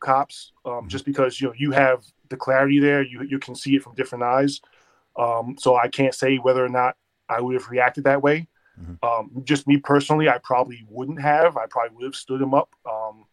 cops 0.00 0.52
um, 0.64 0.72
mm-hmm. 0.72 0.88
just 0.88 1.04
because 1.04 1.40
you 1.40 1.48
know 1.48 1.54
you 1.56 1.70
have 1.72 2.04
the 2.28 2.36
clarity 2.36 2.80
there. 2.80 3.02
You 3.02 3.22
you 3.22 3.38
can 3.38 3.54
see 3.54 3.76
it 3.76 3.82
from 3.82 3.94
different 3.94 4.24
eyes. 4.24 4.60
Um, 5.16 5.56
so 5.58 5.76
I 5.76 5.88
can't 5.88 6.14
say 6.14 6.36
whether 6.36 6.64
or 6.64 6.68
not 6.68 6.96
I 7.28 7.40
would 7.40 7.54
have 7.54 7.70
reacted 7.70 8.04
that 8.04 8.22
way. 8.22 8.48
Mm-hmm. 8.80 9.04
Um, 9.06 9.44
just 9.44 9.66
me 9.66 9.78
personally, 9.78 10.28
I 10.28 10.38
probably 10.38 10.84
wouldn't 10.88 11.20
have. 11.20 11.56
I 11.56 11.66
probably 11.66 11.96
would 11.96 12.04
have 12.04 12.16
stood 12.16 12.42
him 12.42 12.52
up. 12.52 12.70
Um, 12.90 13.24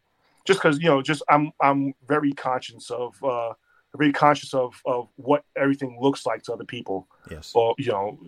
just 0.45 0.59
because 0.59 0.79
you 0.79 0.87
know, 0.87 1.01
just 1.01 1.23
I'm 1.29 1.51
I'm 1.59 1.93
very 2.07 2.33
conscious 2.33 2.89
of 2.91 3.21
uh, 3.23 3.53
very 3.95 4.11
conscious 4.11 4.53
of 4.53 4.81
of 4.85 5.09
what 5.15 5.43
everything 5.55 5.97
looks 6.01 6.25
like 6.25 6.43
to 6.43 6.53
other 6.53 6.65
people. 6.65 7.07
Yes. 7.29 7.51
Or 7.53 7.75
you 7.77 7.91
know, 7.91 8.19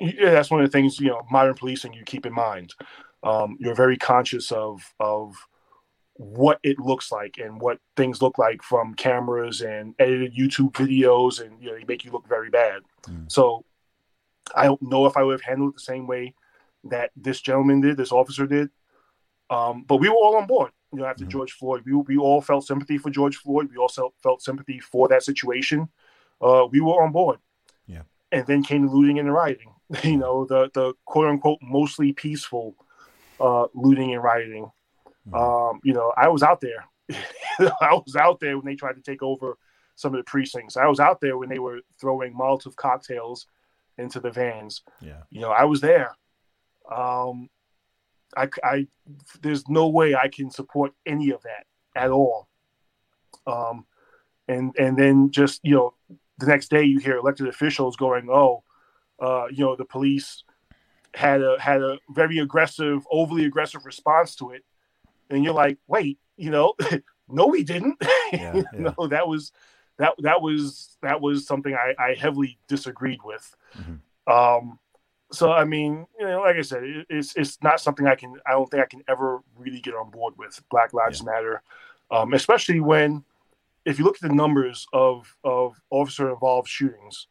yeah, 0.00 0.30
that's 0.30 0.50
one 0.50 0.60
of 0.60 0.66
the 0.66 0.72
things 0.72 0.98
you 1.00 1.08
know 1.08 1.22
modern 1.30 1.54
policing 1.54 1.92
you 1.92 2.04
keep 2.04 2.26
in 2.26 2.32
mind. 2.32 2.74
Um, 3.22 3.56
you're 3.60 3.74
very 3.74 3.96
conscious 3.96 4.50
of 4.52 4.82
of 4.98 5.34
what 6.14 6.58
it 6.62 6.78
looks 6.78 7.10
like 7.10 7.38
and 7.38 7.60
what 7.60 7.78
things 7.96 8.20
look 8.20 8.36
like 8.36 8.62
from 8.62 8.94
cameras 8.94 9.62
and 9.62 9.94
edited 9.98 10.34
YouTube 10.34 10.72
videos, 10.72 11.40
and 11.40 11.60
you 11.62 11.70
know, 11.70 11.76
they 11.76 11.84
make 11.84 12.04
you 12.04 12.12
look 12.12 12.28
very 12.28 12.50
bad. 12.50 12.82
Mm. 13.08 13.30
So 13.30 13.64
I 14.54 14.64
don't 14.64 14.82
know 14.82 15.06
if 15.06 15.16
I 15.16 15.22
would 15.22 15.32
have 15.32 15.42
handled 15.42 15.70
it 15.70 15.76
the 15.76 15.80
same 15.80 16.06
way 16.06 16.34
that 16.84 17.10
this 17.16 17.40
gentleman 17.40 17.80
did, 17.80 17.96
this 17.96 18.12
officer 18.12 18.46
did. 18.46 18.70
Um, 19.48 19.84
but 19.86 19.96
we 19.96 20.08
were 20.08 20.14
all 20.14 20.36
on 20.36 20.46
board. 20.46 20.72
You 20.92 21.00
know, 21.00 21.06
after 21.06 21.24
mm. 21.24 21.28
George 21.28 21.52
Floyd, 21.52 21.82
we 21.86 21.94
we 21.94 22.16
all 22.16 22.40
felt 22.40 22.66
sympathy 22.66 22.98
for 22.98 23.10
George 23.10 23.36
Floyd. 23.36 23.68
We 23.70 23.76
also 23.76 24.12
felt 24.22 24.42
sympathy 24.42 24.80
for 24.80 25.08
that 25.08 25.22
situation. 25.22 25.88
Uh, 26.40 26.66
we 26.70 26.80
were 26.80 27.02
on 27.02 27.12
board. 27.12 27.38
Yeah. 27.86 28.02
And 28.32 28.46
then 28.46 28.62
came 28.62 28.86
the 28.86 28.92
looting 28.92 29.18
and 29.18 29.28
the 29.28 29.32
rioting. 29.32 29.74
you 30.02 30.16
know, 30.16 30.44
the 30.44 30.70
the 30.74 30.94
quote 31.04 31.28
unquote 31.28 31.58
mostly 31.62 32.12
peaceful 32.12 32.74
uh, 33.40 33.66
looting 33.74 34.14
and 34.14 34.22
rioting 34.22 34.70
Mm-hmm. 35.28 35.34
Um, 35.34 35.80
you 35.84 35.92
know, 35.92 36.12
I 36.16 36.28
was 36.28 36.42
out 36.42 36.60
there. 36.60 36.84
I 37.80 37.94
was 37.94 38.16
out 38.16 38.40
there 38.40 38.56
when 38.56 38.66
they 38.66 38.76
tried 38.76 38.94
to 38.94 39.02
take 39.02 39.22
over 39.22 39.58
some 39.96 40.14
of 40.14 40.18
the 40.18 40.24
precincts. 40.24 40.76
I 40.76 40.86
was 40.86 41.00
out 41.00 41.20
there 41.20 41.36
when 41.36 41.48
they 41.48 41.58
were 41.58 41.80
throwing 42.00 42.34
Molotov 42.34 42.76
cocktails 42.76 43.46
into 43.98 44.20
the 44.20 44.30
vans. 44.30 44.82
Yeah. 45.00 45.22
You 45.30 45.40
know, 45.40 45.50
I 45.50 45.64
was 45.64 45.80
there. 45.80 46.16
Um, 46.90 47.50
I, 48.36 48.48
I, 48.62 48.86
there's 49.42 49.68
no 49.68 49.88
way 49.88 50.14
I 50.14 50.28
can 50.28 50.50
support 50.50 50.92
any 51.06 51.30
of 51.30 51.42
that 51.42 51.66
at 51.94 52.10
all. 52.10 52.48
Um, 53.46 53.86
and 54.48 54.74
and 54.78 54.96
then 54.96 55.30
just 55.30 55.60
you 55.62 55.74
know, 55.74 55.94
the 56.38 56.46
next 56.46 56.68
day 56.68 56.82
you 56.82 56.98
hear 56.98 57.16
elected 57.16 57.48
officials 57.48 57.96
going, 57.96 58.28
"Oh, 58.30 58.64
uh, 59.20 59.46
you 59.50 59.64
know, 59.64 59.76
the 59.76 59.84
police 59.84 60.44
had 61.14 61.42
a 61.42 61.60
had 61.60 61.82
a 61.82 61.98
very 62.10 62.38
aggressive, 62.38 63.06
overly 63.10 63.44
aggressive 63.44 63.86
response 63.86 64.34
to 64.36 64.50
it." 64.50 64.64
and 65.30 65.44
you're 65.44 65.54
like, 65.54 65.78
wait, 65.86 66.18
you 66.36 66.50
know, 66.50 66.74
no, 67.28 67.46
we 67.46 67.64
didn't. 67.64 67.96
Yeah, 68.32 68.62
yeah. 68.72 68.92
no, 68.96 69.08
that 69.08 69.26
was 69.26 69.50
that 69.98 70.14
that 70.18 70.40
was 70.40 70.96
that 71.02 71.20
was 71.20 71.48
something 71.48 71.74
I, 71.74 71.94
I 72.00 72.14
heavily 72.14 72.60
disagreed 72.68 73.18
with. 73.24 73.56
Mm-hmm. 73.76 74.32
Um, 74.32 74.78
so 75.32 75.52
I 75.52 75.64
mean, 75.64 76.06
you 76.18 76.26
know, 76.26 76.40
like 76.40 76.56
I 76.56 76.62
said, 76.62 76.84
it, 76.84 77.06
it's 77.08 77.36
it's 77.36 77.62
not 77.62 77.80
something 77.80 78.06
I 78.06 78.14
can. 78.14 78.34
I 78.46 78.52
don't 78.52 78.70
think 78.70 78.82
I 78.82 78.86
can 78.86 79.02
ever 79.08 79.40
really 79.56 79.80
get 79.80 79.94
on 79.94 80.10
board 80.10 80.34
with. 80.36 80.60
Black 80.70 80.92
Lives 80.92 81.20
yeah. 81.20 81.32
Matter, 81.32 81.62
um, 82.10 82.34
especially 82.34 82.80
when, 82.80 83.24
if 83.84 83.98
you 83.98 84.04
look 84.04 84.16
at 84.16 84.28
the 84.28 84.34
numbers 84.34 84.86
of 84.92 85.36
of 85.44 85.80
officer 85.90 86.30
involved 86.30 86.68
shootings, 86.68 87.28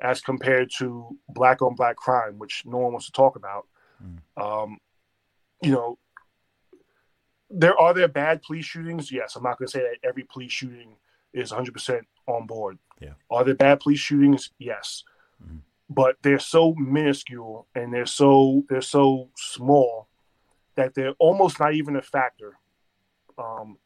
as 0.00 0.20
compared 0.20 0.70
to 0.78 1.16
black 1.28 1.62
on 1.62 1.74
black 1.74 1.96
crime, 1.96 2.38
which 2.38 2.62
no 2.66 2.78
one 2.78 2.92
wants 2.92 3.06
to 3.06 3.12
talk 3.12 3.36
about. 3.36 3.66
Mm. 4.02 4.42
Um, 4.42 4.78
you 5.62 5.72
know, 5.72 5.98
there 7.50 7.78
are 7.78 7.92
there 7.92 8.08
bad 8.08 8.42
police 8.42 8.64
shootings. 8.64 9.10
Yes, 9.10 9.36
I'm 9.36 9.42
not 9.42 9.58
going 9.58 9.66
to 9.66 9.72
say 9.72 9.80
that 9.80 10.06
every 10.06 10.24
police 10.24 10.52
shooting 10.52 10.96
is 11.32 11.50
100 11.50 11.72
percent 11.72 12.06
on 12.26 12.46
board. 12.46 12.78
Yeah. 13.00 13.14
Are 13.30 13.44
there 13.44 13.54
bad 13.54 13.80
police 13.80 13.98
shootings? 13.98 14.50
Yes, 14.58 15.04
mm-hmm. 15.42 15.58
But 15.90 16.16
they're 16.22 16.38
so 16.38 16.72
minuscule 16.76 17.66
and 17.74 17.92
they're 17.92 18.06
so 18.06 18.64
they're 18.68 18.80
so 18.80 19.28
small 19.36 20.08
that 20.76 20.94
they're 20.94 21.14
almost 21.18 21.58
not 21.58 21.74
even 21.74 21.96
a 21.96 22.02
factor. 22.02 22.54
Um, 23.36 23.76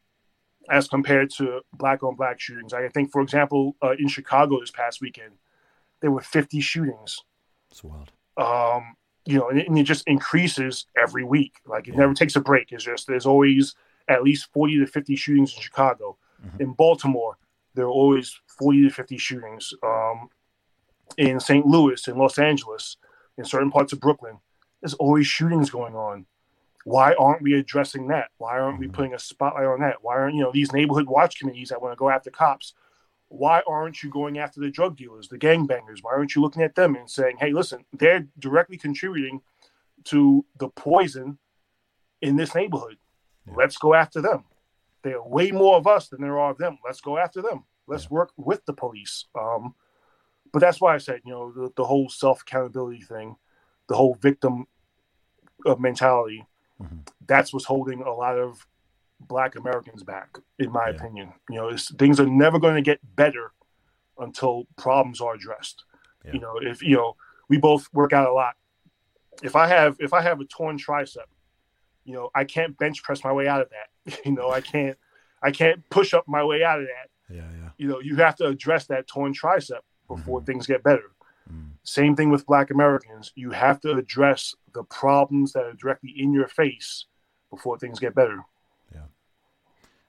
as 0.70 0.86
compared 0.86 1.30
to 1.30 1.61
black 1.72 2.02
on 2.02 2.14
black 2.14 2.40
shootings, 2.40 2.72
I 2.72 2.88
think, 2.88 3.11
for 3.11 3.20
example, 3.20 3.76
uh, 3.82 3.94
in 3.98 4.09
Chicago 4.09 4.61
this 4.61 4.70
past 4.70 5.00
weekend, 5.00 5.32
there 6.00 6.11
were 6.11 6.20
50 6.20 6.61
shootings. 6.61 7.18
It's 7.70 7.84
wild. 7.84 8.11
Um, 8.36 8.96
you 9.24 9.38
know, 9.38 9.48
and 9.48 9.61
it, 9.61 9.68
and 9.68 9.78
it, 9.78 9.84
just 9.84 10.07
increases 10.07 10.86
every 11.00 11.24
week. 11.24 11.55
Like 11.66 11.88
it 11.88 11.92
yeah. 11.92 12.00
never 12.00 12.14
takes 12.14 12.36
a 12.36 12.40
break. 12.40 12.72
It's 12.72 12.84
just 12.84 13.07
there's 13.07 13.26
always 13.26 13.74
at 14.09 14.22
least 14.22 14.52
40 14.52 14.80
to 14.80 14.86
50 14.86 15.16
shootings 15.16 15.55
in 15.55 15.62
Chicago. 15.62 16.16
Mm-hmm. 16.44 16.62
In 16.62 16.72
Baltimore, 16.72 17.38
there 17.74 17.86
are 17.86 17.90
always 17.90 18.38
40 18.59 18.82
to 18.82 18.90
50 18.90 19.18
shootings. 19.18 19.72
Um, 19.82 20.28
in 21.16 21.40
St. 21.40 21.66
Louis, 21.66 22.07
in 22.09 22.16
Los 22.16 22.38
Angeles, 22.38 22.96
in 23.36 23.44
certain 23.44 23.70
parts 23.70 23.92
of 23.92 24.00
Brooklyn, 24.00 24.38
there's 24.80 24.94
always 24.94 25.26
shootings 25.26 25.70
going 25.70 25.94
on. 25.94 26.26
Why 26.84 27.14
aren't 27.14 27.42
we 27.42 27.55
addressing 27.55 28.09
that? 28.09 28.28
Why 28.36 28.59
aren't 28.59 28.74
mm-hmm. 28.74 28.80
we 28.82 28.88
putting 28.88 29.14
a 29.14 29.18
spotlight 29.18 29.66
on 29.66 29.80
that? 29.80 30.02
Why 30.02 30.14
aren't 30.14 30.34
you 30.34 30.42
know 30.42 30.52
these 30.52 30.72
neighborhood 30.72 31.07
watch 31.07 31.38
committees 31.38 31.70
that 31.70 31.80
want 31.80 31.92
to 31.92 31.96
go 31.96 32.11
after 32.11 32.30
cops? 32.30 32.74
why 33.28 33.62
aren't 33.66 34.02
you 34.02 34.11
going 34.11 34.38
after 34.38 34.61
the 34.61 34.70
drug 34.70 34.96
dealers, 34.96 35.28
the 35.28 35.38
gangbangers? 35.38 35.98
Why 36.02 36.12
aren't 36.12 36.34
you 36.34 36.42
looking 36.42 36.62
at 36.62 36.74
them 36.74 36.94
and 36.94 37.11
saying, 37.11 37.38
hey, 37.40 37.52
listen, 37.52 37.84
they're 37.92 38.26
directly 38.38 38.76
contributing 38.76 39.40
to 40.05 40.44
the 40.59 40.68
poison 40.68 41.38
in 42.22 42.36
this 42.36 42.55
neighborhood. 42.55 42.96
Yeah. 43.46 43.55
Let's 43.57 43.76
go 43.76 43.94
after 43.94 44.20
them. 44.20 44.44
there 45.02 45.18
are 45.18 45.28
way 45.28 45.50
more 45.50 45.76
of 45.76 45.86
us 45.86 46.09
than 46.09 46.22
there 46.22 46.38
are 46.38 46.50
of 46.50 46.59
them. 46.59 46.78
Let's 46.84 47.00
go 47.00 47.18
after 47.18 47.42
them. 47.42 47.64
Let's 47.86 48.11
work 48.11 48.30
with 48.36 48.64
the 48.64 48.72
police. 48.72 49.26
Um, 49.38 49.74
but 50.55 50.61
that's 50.61 50.80
why 50.80 50.94
I 50.94 50.98
said, 50.98 51.20
you 51.24 51.32
know, 51.32 51.50
the, 51.50 51.72
the 51.74 51.82
whole 51.82 52.09
self 52.09 52.42
accountability 52.42 53.00
thing, 53.00 53.34
the 53.88 53.96
whole 53.96 54.14
victim 54.14 54.68
uh, 55.66 55.74
mentality, 55.74 56.46
mm-hmm. 56.80 56.98
that's 57.26 57.52
what's 57.52 57.64
holding 57.64 58.02
a 58.02 58.12
lot 58.12 58.38
of 58.38 58.64
Black 59.18 59.57
Americans 59.57 60.05
back, 60.05 60.38
in 60.61 60.70
my 60.70 60.90
yeah. 60.90 60.94
opinion. 60.94 61.32
You 61.50 61.57
know, 61.57 61.76
things 61.98 62.20
are 62.20 62.26
never 62.26 62.61
going 62.61 62.76
to 62.76 62.82
get 62.82 63.00
better 63.16 63.50
until 64.16 64.68
problems 64.76 65.20
are 65.20 65.34
addressed. 65.34 65.86
Yeah. 66.24 66.34
You 66.34 66.38
know, 66.38 66.61
if 66.62 66.84
you 66.84 66.94
know, 66.94 67.16
we 67.48 67.59
both 67.59 67.92
work 67.92 68.12
out 68.12 68.28
a 68.28 68.32
lot. 68.32 68.55
If 69.42 69.57
I 69.57 69.66
have 69.66 69.96
if 69.98 70.12
I 70.12 70.22
have 70.22 70.40
a 70.40 70.44
torn 70.44 70.78
tricep, 70.78 71.26
you 72.05 72.14
know, 72.14 72.30
I 72.32 72.44
can't 72.44 72.78
bench 72.78 73.02
press 73.02 73.24
my 73.24 73.32
way 73.32 73.48
out 73.48 73.61
of 73.61 73.70
that. 73.70 74.20
you 74.24 74.30
know, 74.30 74.52
I 74.52 74.61
can't 74.61 74.96
I 75.42 75.50
can't 75.50 75.82
push 75.90 76.14
up 76.14 76.28
my 76.28 76.44
way 76.44 76.62
out 76.62 76.78
of 76.78 76.86
that. 76.86 77.34
Yeah, 77.34 77.42
yeah. 77.61 77.70
You 77.76 77.88
know, 77.88 77.98
you 77.98 78.14
have 78.16 78.36
to 78.36 78.46
address 78.46 78.86
that 78.86 79.09
torn 79.09 79.34
tricep 79.34 79.80
before 80.09 80.40
mm-hmm. 80.40 80.46
things 80.46 80.66
get 80.66 80.82
better. 80.82 81.11
Mm. 81.50 81.72
Same 81.82 82.16
thing 82.16 82.30
with 82.30 82.46
Black 82.46 82.70
Americans. 82.70 83.32
You 83.34 83.50
have 83.50 83.80
to 83.80 83.92
address 83.92 84.55
the 84.72 84.84
problems 84.84 85.52
that 85.52 85.64
are 85.64 85.72
directly 85.74 86.14
in 86.16 86.32
your 86.32 86.48
face 86.48 87.07
before 87.50 87.78
things 87.78 87.98
get 87.98 88.14
better. 88.14 88.44
Yeah. 88.92 89.07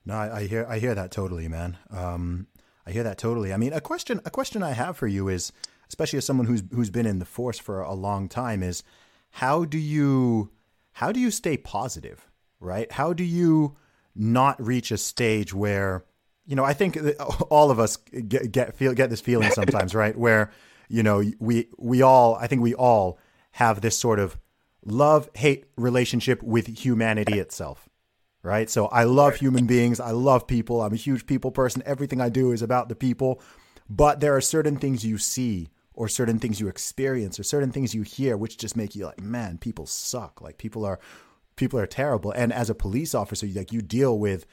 No, 0.05 0.15
I, 0.15 0.37
I 0.37 0.47
hear 0.47 0.65
I 0.69 0.79
hear 0.79 0.95
that 0.95 1.11
totally, 1.11 1.47
man. 1.47 1.77
Um, 1.91 2.47
I 2.85 2.91
hear 2.91 3.03
that 3.03 3.17
totally. 3.17 3.53
I 3.53 3.57
mean, 3.57 3.73
a 3.73 3.81
question 3.81 4.21
a 4.25 4.29
question 4.29 4.63
I 4.63 4.71
have 4.71 4.97
for 4.97 5.07
you 5.07 5.27
is, 5.27 5.51
especially 5.89 6.17
as 6.17 6.25
someone 6.25 6.47
who's 6.47 6.63
who's 6.71 6.89
been 6.89 7.05
in 7.05 7.19
the 7.19 7.25
force 7.25 7.59
for 7.59 7.81
a 7.81 7.93
long 7.93 8.29
time, 8.29 8.63
is 8.63 8.83
how 9.31 9.65
do 9.65 9.77
you 9.77 10.51
how 10.93 11.11
do 11.11 11.19
you 11.19 11.31
stay 11.31 11.57
positive, 11.57 12.29
right? 12.59 12.91
How 12.91 13.11
do 13.11 13.23
you 13.23 13.75
not 14.15 14.63
reach 14.65 14.91
a 14.91 14.97
stage 14.97 15.53
where 15.53 16.05
you 16.45 16.55
know, 16.55 16.63
I 16.63 16.73
think 16.73 16.97
all 17.49 17.71
of 17.71 17.79
us 17.79 17.97
get, 17.97 18.51
get 18.51 18.75
feel 18.75 18.93
get 18.93 19.09
this 19.09 19.21
feeling 19.21 19.49
sometimes, 19.53 19.95
right? 19.95 20.17
Where 20.17 20.51
you 20.87 21.03
know 21.03 21.23
we 21.39 21.67
we 21.77 22.01
all 22.01 22.35
I 22.35 22.47
think 22.47 22.61
we 22.61 22.73
all 22.75 23.19
have 23.51 23.81
this 23.81 23.97
sort 23.97 24.19
of 24.19 24.37
love 24.85 25.29
hate 25.33 25.65
relationship 25.77 26.43
with 26.43 26.67
humanity 26.83 27.39
itself, 27.39 27.89
right? 28.43 28.69
So 28.69 28.87
I 28.87 29.03
love 29.05 29.35
human 29.35 29.65
beings, 29.65 29.99
I 29.99 30.11
love 30.11 30.45
people, 30.45 30.81
I'm 30.81 30.93
a 30.93 30.97
huge 30.97 31.25
people 31.25 31.51
person. 31.51 31.81
Everything 31.85 32.21
I 32.21 32.29
do 32.29 32.51
is 32.51 32.61
about 32.61 32.89
the 32.89 32.95
people, 32.95 33.41
but 33.89 34.19
there 34.19 34.35
are 34.35 34.41
certain 34.41 34.77
things 34.77 35.05
you 35.05 35.17
see 35.17 35.69
or 35.93 36.07
certain 36.07 36.39
things 36.39 36.59
you 36.59 36.67
experience 36.67 37.39
or 37.39 37.43
certain 37.43 37.71
things 37.71 37.95
you 37.95 38.03
hear 38.03 38.37
which 38.37 38.57
just 38.57 38.75
make 38.75 38.95
you 38.95 39.05
like, 39.05 39.21
man, 39.21 39.57
people 39.57 39.85
suck. 39.85 40.41
Like 40.41 40.57
people 40.57 40.85
are 40.85 40.99
people 41.55 41.79
are 41.79 41.87
terrible. 41.87 42.31
And 42.31 42.53
as 42.53 42.69
a 42.69 42.75
police 42.75 43.15
officer, 43.15 43.47
like 43.47 43.71
you 43.71 43.81
deal 43.81 44.19
with 44.19 44.45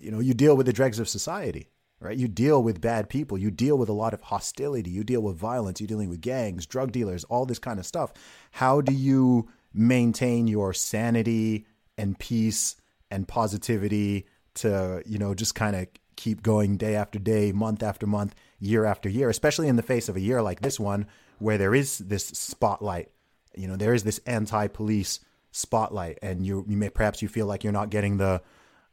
you 0.00 0.10
know, 0.10 0.20
you 0.20 0.34
deal 0.34 0.56
with 0.56 0.66
the 0.66 0.72
dregs 0.72 0.98
of 0.98 1.08
society, 1.08 1.68
right? 2.00 2.16
You 2.16 2.28
deal 2.28 2.62
with 2.62 2.80
bad 2.80 3.08
people. 3.08 3.38
You 3.38 3.50
deal 3.50 3.76
with 3.76 3.88
a 3.88 3.94
lot 3.94 4.14
of 4.14 4.22
hostility. 4.22 4.90
You 4.90 5.04
deal 5.04 5.20
with 5.20 5.36
violence. 5.36 5.80
You're 5.80 5.88
dealing 5.88 6.08
with 6.08 6.20
gangs, 6.20 6.66
drug 6.66 6.92
dealers, 6.92 7.24
all 7.24 7.46
this 7.46 7.58
kind 7.58 7.78
of 7.78 7.86
stuff. 7.86 8.12
How 8.52 8.80
do 8.80 8.92
you 8.92 9.48
maintain 9.72 10.48
your 10.48 10.72
sanity 10.72 11.66
and 11.96 12.18
peace 12.18 12.76
and 13.10 13.28
positivity 13.28 14.26
to, 14.54 15.02
you 15.06 15.18
know, 15.18 15.34
just 15.34 15.54
kind 15.54 15.76
of 15.76 15.86
keep 16.16 16.42
going 16.42 16.76
day 16.76 16.96
after 16.96 17.18
day, 17.18 17.52
month 17.52 17.82
after 17.82 18.06
month, 18.06 18.34
year 18.58 18.84
after 18.84 19.08
year, 19.08 19.30
especially 19.30 19.68
in 19.68 19.76
the 19.76 19.82
face 19.82 20.08
of 20.08 20.16
a 20.16 20.20
year 20.20 20.42
like 20.42 20.60
this 20.60 20.80
one 20.80 21.06
where 21.38 21.58
there 21.58 21.74
is 21.74 21.98
this 21.98 22.26
spotlight, 22.26 23.10
you 23.56 23.66
know, 23.66 23.76
there 23.76 23.94
is 23.94 24.04
this 24.04 24.20
anti-police 24.26 25.20
spotlight 25.52 26.18
and 26.22 26.46
you 26.46 26.64
you 26.68 26.76
may 26.76 26.88
perhaps 26.88 27.22
you 27.22 27.28
feel 27.28 27.46
like 27.46 27.64
you're 27.64 27.72
not 27.72 27.90
getting 27.90 28.18
the 28.18 28.40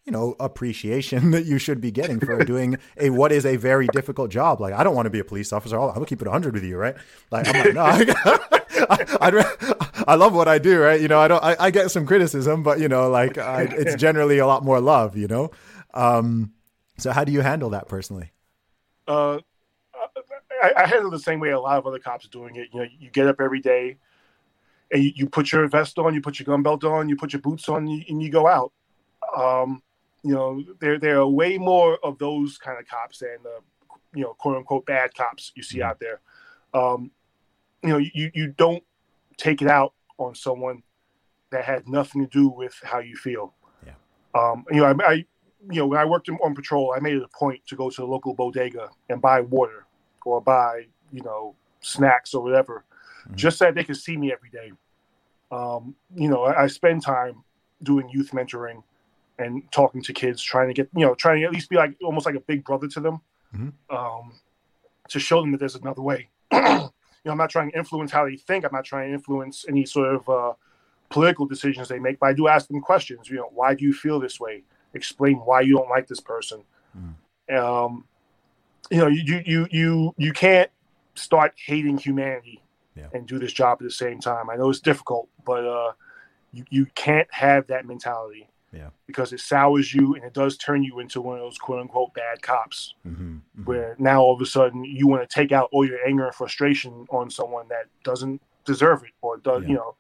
you 0.08 0.14
know 0.14 0.36
appreciation 0.40 1.32
that 1.32 1.46
you 1.46 1.60
should 1.60 1.80
be 1.80 1.92
getting 1.92 2.20
for 2.20 2.44
doing 2.44 2.78
a 2.98 3.12
what 3.12 3.32
is 3.32 3.46
a 3.46 3.58
very 3.58 3.88
difficult 3.88 4.32
job. 4.32 4.60
Like 4.60 4.74
I 4.74 4.84
don't 4.84 4.96
want 4.96 5.06
to 5.06 5.12
be 5.12 5.20
a 5.20 5.24
police 5.24 5.54
officer. 5.54 5.78
I'm 5.80 5.94
gonna 5.94 6.06
keep 6.06 6.22
it 6.22 6.28
100 6.28 6.56
with 6.56 6.64
you, 6.64 6.78
right? 6.78 6.96
Like 7.30 7.48
I'm 7.54 7.76
like 7.76 8.08
no. 8.08 8.38
I, 8.90 9.18
I, 9.22 10.04
I, 10.08 10.16
love 10.16 10.34
what 10.34 10.48
I 10.48 10.60
do, 10.60 10.80
right? 10.80 11.02
You 11.02 11.08
know, 11.08 11.20
I 11.20 11.28
don't. 11.28 11.44
I, 11.44 11.56
I 11.60 11.72
get 11.72 11.90
some 11.92 12.06
criticism, 12.06 12.64
but 12.64 12.80
you 12.80 12.88
know, 12.88 13.10
like 13.10 13.38
I, 13.38 13.64
it's 13.64 13.96
generally 14.02 14.38
a 14.38 14.48
lot 14.48 14.64
more 14.64 14.80
love. 14.80 15.18
You 15.18 15.28
know, 15.28 15.52
um, 15.94 16.54
so 16.98 17.12
how 17.12 17.24
do 17.24 17.32
you 17.32 17.42
handle 17.42 17.72
that 17.72 17.88
personally? 17.88 18.32
Uh, 19.08 19.40
I, 20.62 20.74
I 20.78 20.86
handle 20.86 21.10
the 21.10 21.20
same 21.20 21.40
way 21.40 21.50
a 21.50 21.60
lot 21.60 21.78
of 21.78 21.88
other 21.88 22.00
cops 22.00 22.26
are 22.26 22.30
doing 22.30 22.56
it. 22.56 22.70
You 22.72 22.82
know, 22.82 22.88
you 23.00 23.10
get 23.10 23.28
up 23.28 23.42
every 23.42 23.60
day, 23.60 23.98
and 24.92 25.04
you, 25.04 25.12
you 25.16 25.30
put 25.30 25.52
your 25.52 25.68
vest 25.68 25.98
on, 25.98 26.14
you 26.14 26.22
put 26.22 26.40
your 26.40 26.46
gun 26.46 26.62
belt 26.62 26.84
on, 26.84 27.10
you 27.10 27.16
put 27.16 27.34
your 27.34 27.42
boots 27.42 27.68
on, 27.68 27.88
and 27.88 27.92
you, 27.92 28.04
and 28.10 28.22
you 28.22 28.30
go 28.30 28.48
out. 28.48 28.72
Um, 29.36 29.82
you 30.28 30.34
know, 30.34 30.62
there 30.80 31.00
there 31.00 31.20
are 31.20 31.28
way 31.28 31.58
more 31.58 31.98
of 32.04 32.18
those 32.18 32.58
kind 32.58 32.78
of 32.78 32.86
cops 32.86 33.20
than 33.20 33.38
the 33.44 33.60
you 34.14 34.24
know 34.24 34.34
quote 34.34 34.58
unquote 34.58 34.86
bad 34.86 35.14
cops 35.16 35.54
you 35.56 35.64
see 35.64 35.78
mm-hmm. 35.78 35.88
out 35.88 36.02
there. 36.02 36.20
Um, 36.74 37.12
you 37.82 37.90
know, 37.90 37.98
you 37.98 38.30
you 38.34 38.48
don't 38.58 38.84
take 39.38 39.62
it 39.62 39.70
out 39.70 39.94
on 40.18 40.36
someone 40.36 40.84
that 41.52 41.64
had 41.64 41.88
nothing 41.88 42.22
to 42.26 42.30
do 42.30 42.50
with 42.50 42.76
how 42.84 43.00
you 43.00 43.16
feel. 43.16 43.54
Yeah. 43.86 43.94
Um, 44.36 44.66
you 44.70 44.82
know, 44.82 44.86
I, 44.86 45.10
I 45.10 45.14
you 45.14 45.80
know 45.80 45.88
when 45.88 46.00
I 46.00 46.04
worked 46.04 46.28
on 46.30 46.56
patrol, 46.56 46.94
I 46.94 47.00
made 47.00 47.16
it 47.16 47.24
a 47.24 47.38
point 47.38 47.62
to 47.68 47.78
go 47.78 47.90
to 47.90 48.02
the 48.02 48.08
local 48.08 48.34
bodega 48.34 48.90
and 49.10 49.22
buy 49.22 49.40
water 49.40 49.86
or 50.26 50.42
buy 50.42 50.88
you 51.14 51.22
know 51.22 51.56
snacks 51.80 52.34
or 52.34 52.44
whatever, 52.44 52.84
mm-hmm. 53.24 53.36
just 53.36 53.60
so 53.60 53.66
that 53.66 53.76
they 53.76 53.86
could 53.86 53.96
see 53.96 54.18
me 54.18 54.34
every 54.34 54.50
day. 54.50 54.74
Um, 55.52 55.96
you 56.14 56.28
know, 56.28 56.44
I, 56.44 56.64
I 56.64 56.68
spend 56.68 57.02
time 57.02 57.46
doing 57.82 58.10
youth 58.10 58.32
mentoring 58.32 58.84
and 59.40 59.64
talking 59.72 60.02
to 60.04 60.14
kids, 60.14 60.42
trying 60.42 60.68
to 60.68 60.74
get 60.74 60.90
you 60.96 61.06
know, 61.06 61.16
trying 61.16 61.40
to 61.42 61.46
at 61.46 61.52
least 61.52 61.70
be 61.70 61.76
like 61.76 61.96
almost 62.04 62.26
like 62.26 62.36
a 62.36 62.40
big 62.40 62.64
brother 62.64 62.88
to 62.88 63.00
them, 63.00 63.22
mm-hmm. 63.56 63.96
um, 63.96 64.34
to 65.10 65.20
show 65.20 65.42
them 65.42 65.52
that 65.52 65.60
there's 65.60 65.76
another 65.76 66.02
way. 66.02 66.30
you 66.52 66.60
know, 66.60 66.92
I'm 67.26 67.38
not 67.38 67.50
trying 67.50 67.72
to 67.72 67.78
influence 67.78 68.12
how 68.12 68.26
they 68.26 68.38
think. 68.38 68.66
I'm 68.66 68.72
not 68.74 68.86
trying 68.86 69.10
to 69.10 69.14
influence 69.14 69.66
any 69.68 69.86
sort 69.86 70.16
of 70.16 70.30
uh, 70.30 70.54
political 71.10 71.46
decisions 71.46 71.88
they 71.88 72.00
make, 72.00 72.20
but 72.20 72.28
I 72.28 72.34
do 72.34 72.48
ask 72.48 72.68
them 72.68 72.82
questions. 72.82 73.30
You 73.30 73.38
know, 73.38 73.50
why 73.54 73.74
do 73.74 73.86
you 73.86 73.94
feel 73.94 74.20
this 74.20 74.40
way? 74.40 74.64
Explain 74.94 75.38
why 75.38 75.62
you 75.62 75.78
don't 75.78 75.90
like 75.90 76.08
this 76.08 76.20
person. 76.20 76.64
Mm. 76.98 77.58
Um, 77.58 78.06
you 78.90 78.98
know, 78.98 79.08
you 79.08 79.42
you 79.46 79.68
you 79.72 80.16
you 80.18 80.34
can't 80.34 80.70
start 81.16 81.54
hating 81.58 81.98
humanity 81.98 82.62
yeah. 82.96 83.08
and 83.14 83.28
do 83.28 83.40
this 83.40 83.54
job 83.54 83.78
at 83.82 83.86
the 83.86 83.92
same 83.92 84.20
time. 84.20 84.50
I 84.50 84.56
know 84.56 84.70
it's 84.70 84.80
difficult, 84.80 85.30
but 85.46 85.66
uh, 85.66 85.92
you 86.54 86.66
you 86.70 86.86
can't 86.96 87.28
have 87.32 87.68
that 87.68 87.86
mentality. 87.86 88.50
Yeah. 88.78 88.90
Because 89.08 89.34
it 89.34 89.40
sours 89.40 89.94
you 89.94 90.16
and 90.16 90.24
it 90.24 90.34
does 90.34 90.58
turn 90.58 90.84
you 90.84 91.00
into 91.00 91.22
one 91.22 91.38
of 91.38 91.44
those 91.44 91.58
quote 91.58 91.80
unquote 91.80 92.14
bad 92.14 92.42
cops. 92.42 92.94
Mm-hmm. 93.06 93.24
Mm-hmm. 93.24 93.64
Where 93.64 93.96
now 93.98 94.22
all 94.22 94.36
of 94.36 94.42
a 94.42 94.46
sudden 94.46 94.86
you 94.86 95.08
want 95.08 95.28
to 95.28 95.34
take 95.34 95.52
out 95.52 95.70
all 95.72 95.86
your 95.86 96.00
anger 96.06 96.26
and 96.26 96.36
frustration 96.36 97.06
on 97.10 97.30
someone 97.30 97.68
that 97.70 97.86
doesn't 98.04 98.42
deserve 98.66 99.04
it 99.04 99.12
or 99.22 99.38
does, 99.38 99.64
yeah. 99.64 99.70
you 99.70 99.76
know, 99.76 99.96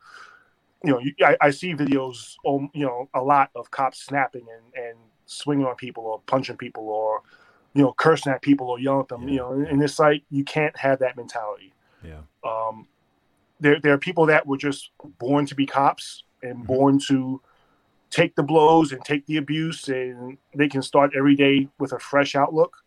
you 0.84 0.92
know, 0.92 1.28
I, 1.28 1.38
I 1.42 1.50
see 1.50 1.74
videos, 1.74 2.36
um, 2.48 2.70
you 2.74 2.86
know, 2.86 3.10
a 3.14 3.22
lot 3.22 3.50
of 3.56 3.72
cops 3.72 4.04
snapping 4.04 4.46
and, 4.56 4.86
and 4.86 4.98
swinging 5.26 5.66
on 5.66 5.76
people 5.76 6.04
or 6.04 6.22
punching 6.28 6.58
people 6.58 6.90
or, 6.90 7.22
you 7.74 7.82
know, 7.82 7.94
cursing 7.94 8.32
at 8.32 8.42
people 8.42 8.70
or 8.70 8.80
yelling 8.80 9.02
at 9.02 9.08
them, 9.08 9.24
yeah. 9.24 9.30
you 9.30 9.38
know, 9.38 9.52
and 9.52 9.82
it's 9.82 9.98
like 9.98 10.24
you 10.30 10.44
can't 10.44 10.78
have 10.78 11.00
that 11.00 11.18
mentality. 11.18 11.74
Yeah. 12.04 12.22
Um, 12.44 12.88
there, 13.60 13.80
there 13.80 13.94
are 13.94 13.98
people 13.98 14.28
that 14.28 14.46
were 14.46 14.58
just 14.58 14.92
born 15.18 15.48
to 15.48 15.56
be 15.56 15.66
cops 15.66 16.24
and 16.44 16.58
mm-hmm. 16.58 16.66
born 16.68 17.00
to 17.08 17.42
take 18.10 18.36
the 18.36 18.44
blows 18.44 18.92
and 18.92 19.04
take 19.04 19.26
the 19.26 19.38
abuse 19.38 19.88
and 19.90 20.38
they 20.56 20.68
can 20.68 20.82
start 20.82 21.12
every 21.16 21.36
day 21.36 21.68
with 21.80 21.94
a 21.94 22.00
fresh 22.00 22.36
outlook. 22.36 22.84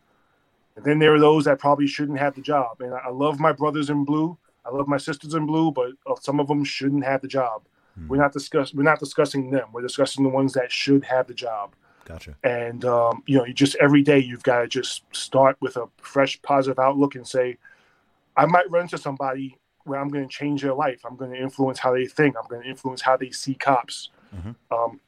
And 0.76 0.84
then 0.84 0.98
there 0.98 1.14
are 1.14 1.20
those 1.20 1.44
that 1.44 1.58
probably 1.58 1.86
shouldn't 1.86 2.18
have 2.18 2.34
the 2.34 2.40
job. 2.40 2.80
And 2.80 2.94
I 2.94 3.10
love 3.10 3.38
my 3.38 3.52
brothers 3.52 3.90
in 3.90 4.04
blue. 4.04 4.38
I 4.64 4.70
love 4.70 4.88
my 4.88 4.96
sisters 4.96 5.34
in 5.34 5.46
blue, 5.46 5.72
but 5.72 5.90
uh, 6.06 6.14
some 6.20 6.40
of 6.40 6.48
them 6.48 6.64
shouldn't 6.64 7.04
have 7.04 7.22
the 7.22 7.28
job. 7.28 7.62
Mm. 7.98 8.08
We're 8.08 8.18
not 8.18 8.32
discuss 8.32 8.72
we're 8.72 8.82
not 8.82 8.98
discussing 8.98 9.50
them. 9.50 9.68
We're 9.72 9.82
discussing 9.82 10.22
the 10.22 10.30
ones 10.30 10.52
that 10.54 10.70
should 10.70 11.04
have 11.04 11.26
the 11.26 11.34
job. 11.34 11.74
Gotcha. 12.04 12.34
And 12.44 12.84
um, 12.84 13.22
you 13.26 13.38
know, 13.38 13.44
you 13.44 13.52
just 13.52 13.76
every 13.76 14.02
day 14.02 14.18
you've 14.18 14.42
got 14.42 14.60
to 14.60 14.68
just 14.68 15.04
start 15.12 15.56
with 15.60 15.76
a 15.76 15.88
fresh, 15.98 16.40
positive 16.42 16.78
outlook 16.78 17.14
and 17.14 17.26
say, 17.26 17.58
I 18.36 18.46
might 18.46 18.70
run 18.70 18.82
into 18.82 18.98
somebody 18.98 19.58
where 19.84 19.98
I'm 19.98 20.08
going 20.08 20.26
to 20.26 20.32
change 20.32 20.62
their 20.62 20.74
life. 20.74 21.00
I'm 21.04 21.16
going 21.16 21.32
to 21.32 21.40
influence 21.40 21.78
how 21.78 21.92
they 21.92 22.06
think. 22.06 22.36
I'm 22.36 22.48
going 22.48 22.62
to 22.62 22.68
influence 22.68 23.00
how 23.00 23.16
they 23.16 23.30
see 23.30 23.54
cops. 23.54 24.10
Mm-hmm. 24.34 24.52
Um, 24.72 25.00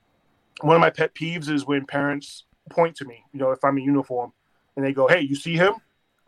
one 0.62 0.76
of 0.76 0.80
my 0.80 0.90
pet 0.90 1.14
peeves 1.14 1.48
is 1.48 1.66
when 1.66 1.86
parents 1.86 2.44
point 2.70 2.96
to 2.96 3.04
me, 3.04 3.24
you 3.32 3.40
know, 3.40 3.50
if 3.50 3.64
I'm 3.64 3.76
in 3.78 3.84
uniform 3.84 4.32
and 4.76 4.84
they 4.84 4.92
go, 4.92 5.08
Hey, 5.08 5.20
you 5.20 5.34
see 5.34 5.56
him? 5.56 5.74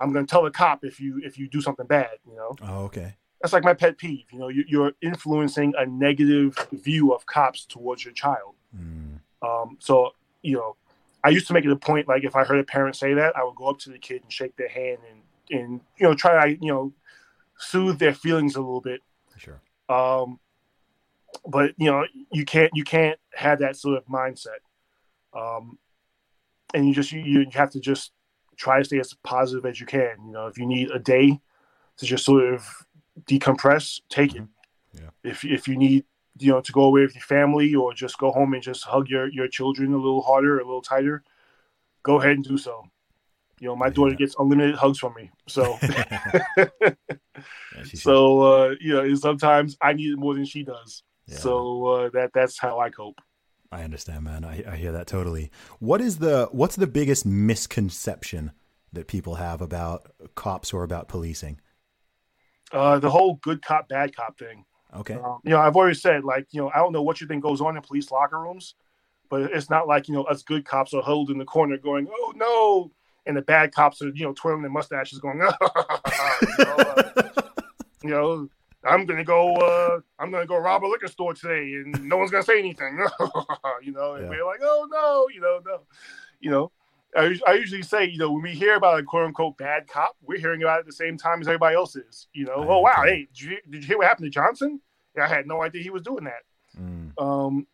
I'm 0.00 0.12
going 0.12 0.26
to 0.26 0.30
tell 0.30 0.42
the 0.42 0.50
cop 0.50 0.84
if 0.84 1.00
you, 1.00 1.20
if 1.24 1.38
you 1.38 1.48
do 1.48 1.60
something 1.60 1.86
bad, 1.86 2.10
you 2.28 2.34
know? 2.34 2.56
Oh, 2.62 2.84
okay. 2.84 3.14
That's 3.40 3.52
like 3.52 3.64
my 3.64 3.74
pet 3.74 3.96
peeve. 3.96 4.24
You 4.32 4.38
know, 4.38 4.48
you, 4.48 4.82
are 4.82 4.92
influencing 5.02 5.74
a 5.78 5.86
negative 5.86 6.68
view 6.72 7.12
of 7.12 7.26
cops 7.26 7.64
towards 7.64 8.04
your 8.04 8.14
child. 8.14 8.54
Mm. 8.76 9.20
Um, 9.42 9.76
so, 9.78 10.14
you 10.42 10.56
know, 10.56 10.76
I 11.22 11.28
used 11.28 11.46
to 11.46 11.52
make 11.52 11.64
it 11.64 11.70
a 11.70 11.76
point, 11.76 12.08
like 12.08 12.24
if 12.24 12.36
I 12.36 12.44
heard 12.44 12.58
a 12.58 12.64
parent 12.64 12.96
say 12.96 13.14
that, 13.14 13.36
I 13.36 13.44
would 13.44 13.54
go 13.54 13.68
up 13.68 13.78
to 13.80 13.90
the 13.90 13.98
kid 13.98 14.22
and 14.22 14.32
shake 14.32 14.56
their 14.56 14.68
hand 14.68 14.98
and, 15.10 15.60
and, 15.60 15.80
you 15.98 16.06
know, 16.06 16.14
try 16.14 16.54
to, 16.54 16.64
you 16.64 16.72
know, 16.72 16.92
soothe 17.58 17.98
their 17.98 18.14
feelings 18.14 18.56
a 18.56 18.60
little 18.60 18.80
bit. 18.80 19.00
Sure. 19.38 19.60
Um, 19.88 20.40
but 21.46 21.72
you 21.76 21.90
know 21.90 22.04
you 22.32 22.44
can't 22.44 22.70
you 22.74 22.84
can't 22.84 23.18
have 23.34 23.58
that 23.58 23.76
sort 23.76 23.98
of 23.98 24.04
mindset 24.06 24.60
um, 25.34 25.78
and 26.72 26.86
you 26.86 26.94
just 26.94 27.12
you, 27.12 27.20
you 27.20 27.46
have 27.52 27.70
to 27.70 27.80
just 27.80 28.12
try 28.56 28.78
to 28.78 28.84
stay 28.84 28.98
as 28.98 29.14
positive 29.22 29.66
as 29.66 29.80
you 29.80 29.86
can. 29.86 30.16
You 30.26 30.32
know, 30.32 30.46
if 30.46 30.58
you 30.58 30.66
need 30.66 30.90
a 30.90 30.98
day 30.98 31.40
to 31.96 32.06
just 32.06 32.24
sort 32.24 32.54
of 32.54 32.66
decompress, 33.22 34.00
take 34.08 34.32
mm-hmm. 34.32 34.44
it. 34.44 35.02
Yeah. 35.02 35.30
If 35.30 35.44
if 35.44 35.68
you 35.68 35.76
need 35.76 36.04
you 36.38 36.52
know 36.52 36.60
to 36.60 36.72
go 36.72 36.82
away 36.82 37.02
with 37.02 37.14
your 37.14 37.22
family 37.22 37.74
or 37.74 37.94
just 37.94 38.18
go 38.18 38.30
home 38.30 38.54
and 38.54 38.62
just 38.62 38.84
hug 38.84 39.08
your 39.08 39.28
your 39.28 39.48
children 39.48 39.92
a 39.92 39.96
little 39.96 40.22
harder, 40.22 40.58
a 40.58 40.64
little 40.64 40.82
tighter, 40.82 41.22
go 42.02 42.20
ahead 42.20 42.32
and 42.32 42.44
do 42.44 42.56
so. 42.56 42.84
You 43.60 43.68
know, 43.68 43.76
my 43.76 43.88
daughter 43.88 44.14
gets 44.14 44.34
unlimited 44.38 44.74
hugs 44.74 44.98
from 44.98 45.14
me, 45.14 45.30
so 45.48 45.78
yeah, 45.82 46.94
so 47.94 48.40
uh, 48.40 48.74
you 48.80 48.94
know, 48.94 49.14
sometimes 49.14 49.76
I 49.80 49.92
need 49.92 50.12
it 50.12 50.18
more 50.18 50.34
than 50.34 50.44
she 50.44 50.64
does. 50.64 51.02
Yeah. 51.26 51.38
So 51.38 51.86
uh, 51.86 52.10
that 52.10 52.32
that's 52.34 52.58
how 52.58 52.78
I 52.78 52.90
cope. 52.90 53.20
I 53.72 53.82
understand, 53.82 54.24
man. 54.24 54.44
I, 54.44 54.62
I 54.68 54.76
hear 54.76 54.92
that 54.92 55.06
totally. 55.06 55.50
What 55.80 56.00
is 56.00 56.18
the 56.18 56.48
what's 56.52 56.76
the 56.76 56.86
biggest 56.86 57.26
misconception 57.26 58.52
that 58.92 59.08
people 59.08 59.36
have 59.36 59.60
about 59.60 60.12
cops 60.34 60.72
or 60.72 60.84
about 60.84 61.08
policing? 61.08 61.60
Uh, 62.72 62.98
the 62.98 63.10
whole 63.10 63.34
good 63.42 63.62
cop, 63.62 63.88
bad 63.88 64.14
cop 64.14 64.38
thing. 64.38 64.64
Okay. 64.94 65.14
Um, 65.14 65.40
you 65.44 65.50
know, 65.50 65.60
I've 65.60 65.76
always 65.76 66.00
said, 66.00 66.24
like, 66.24 66.46
you 66.52 66.60
know, 66.60 66.70
I 66.74 66.78
don't 66.78 66.92
know 66.92 67.02
what 67.02 67.20
you 67.20 67.26
think 67.26 67.42
goes 67.42 67.60
on 67.60 67.76
in 67.76 67.82
police 67.82 68.10
locker 68.10 68.40
rooms, 68.40 68.74
but 69.28 69.42
it's 69.42 69.70
not 69.70 69.88
like, 69.88 70.08
you 70.08 70.14
know, 70.14 70.22
us 70.24 70.42
good 70.42 70.64
cops 70.64 70.94
are 70.94 71.02
huddled 71.02 71.30
in 71.30 71.38
the 71.38 71.44
corner 71.44 71.76
going, 71.76 72.08
oh, 72.10 72.32
no. 72.36 72.92
And 73.26 73.36
the 73.36 73.42
bad 73.42 73.72
cops 73.72 74.02
are, 74.02 74.08
you 74.08 74.24
know, 74.24 74.34
twirling 74.34 74.62
their 74.62 74.70
mustaches 74.70 75.18
going, 75.18 75.38
you, 75.38 75.44
know, 75.44 75.56
uh, 76.58 77.12
you 78.04 78.10
know, 78.10 78.48
I'm 78.84 79.06
gonna 79.06 79.24
go. 79.24 79.54
Uh, 79.54 80.00
I'm 80.18 80.30
gonna 80.30 80.46
go 80.46 80.58
rob 80.58 80.84
a 80.84 80.86
liquor 80.86 81.08
store 81.08 81.34
today, 81.34 81.74
and 81.74 82.04
no 82.04 82.16
one's 82.16 82.30
gonna 82.30 82.44
say 82.44 82.58
anything. 82.58 82.98
you 83.82 83.92
know, 83.92 84.14
and 84.14 84.24
yeah. 84.24 84.30
we're 84.30 84.46
like, 84.46 84.60
oh 84.62 84.86
no, 84.90 85.26
you 85.34 85.40
know, 85.40 85.60
no, 85.64 85.80
you 86.40 86.50
know. 86.50 86.70
I, 87.16 87.38
I 87.46 87.52
usually 87.52 87.82
say, 87.82 88.06
you 88.06 88.18
know, 88.18 88.32
when 88.32 88.42
we 88.42 88.54
hear 88.54 88.74
about 88.74 88.98
a 88.98 89.02
quote 89.04 89.26
unquote 89.26 89.56
bad 89.56 89.86
cop, 89.86 90.16
we're 90.20 90.38
hearing 90.38 90.62
about 90.62 90.78
it 90.78 90.80
at 90.80 90.86
the 90.86 90.92
same 90.92 91.16
time 91.16 91.40
as 91.40 91.46
everybody 91.46 91.76
else 91.76 91.94
is. 91.94 92.26
You 92.32 92.46
know, 92.46 92.54
I 92.54 92.66
oh 92.66 92.80
wow, 92.80 93.02
hey, 93.04 93.28
did 93.32 93.40
you, 93.40 93.56
did 93.70 93.82
you 93.82 93.86
hear 93.86 93.98
what 93.98 94.08
happened 94.08 94.26
to 94.26 94.30
Johnson? 94.30 94.80
Yeah, 95.16 95.24
I 95.24 95.28
had 95.28 95.46
no 95.46 95.62
idea 95.62 95.82
he 95.82 95.90
was 95.90 96.02
doing 96.02 96.24
that. 96.24 96.42
Mm. 96.76 97.12
Um, 97.22 97.66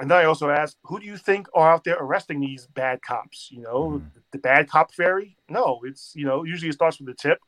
and 0.00 0.10
then 0.10 0.18
I 0.18 0.24
also 0.24 0.50
asked, 0.50 0.78
who 0.84 1.00
do 1.00 1.06
you 1.06 1.16
think 1.16 1.48
are 1.52 1.72
out 1.72 1.84
there 1.84 1.96
arresting 1.98 2.40
these 2.40 2.66
bad 2.66 3.02
cops? 3.02 3.48
You 3.50 3.62
know, 3.62 4.00
mm. 4.02 4.10
the, 4.30 4.38
bad 4.38 4.68
cop 4.68 4.94
fairy? 4.94 5.36
No, 5.48 5.80
it's 5.84 6.12
you 6.14 6.24
know 6.24 6.44
usually 6.44 6.68
it 6.68 6.74
starts 6.74 7.00
with 7.00 7.08
a 7.08 7.14
tip. 7.14 7.38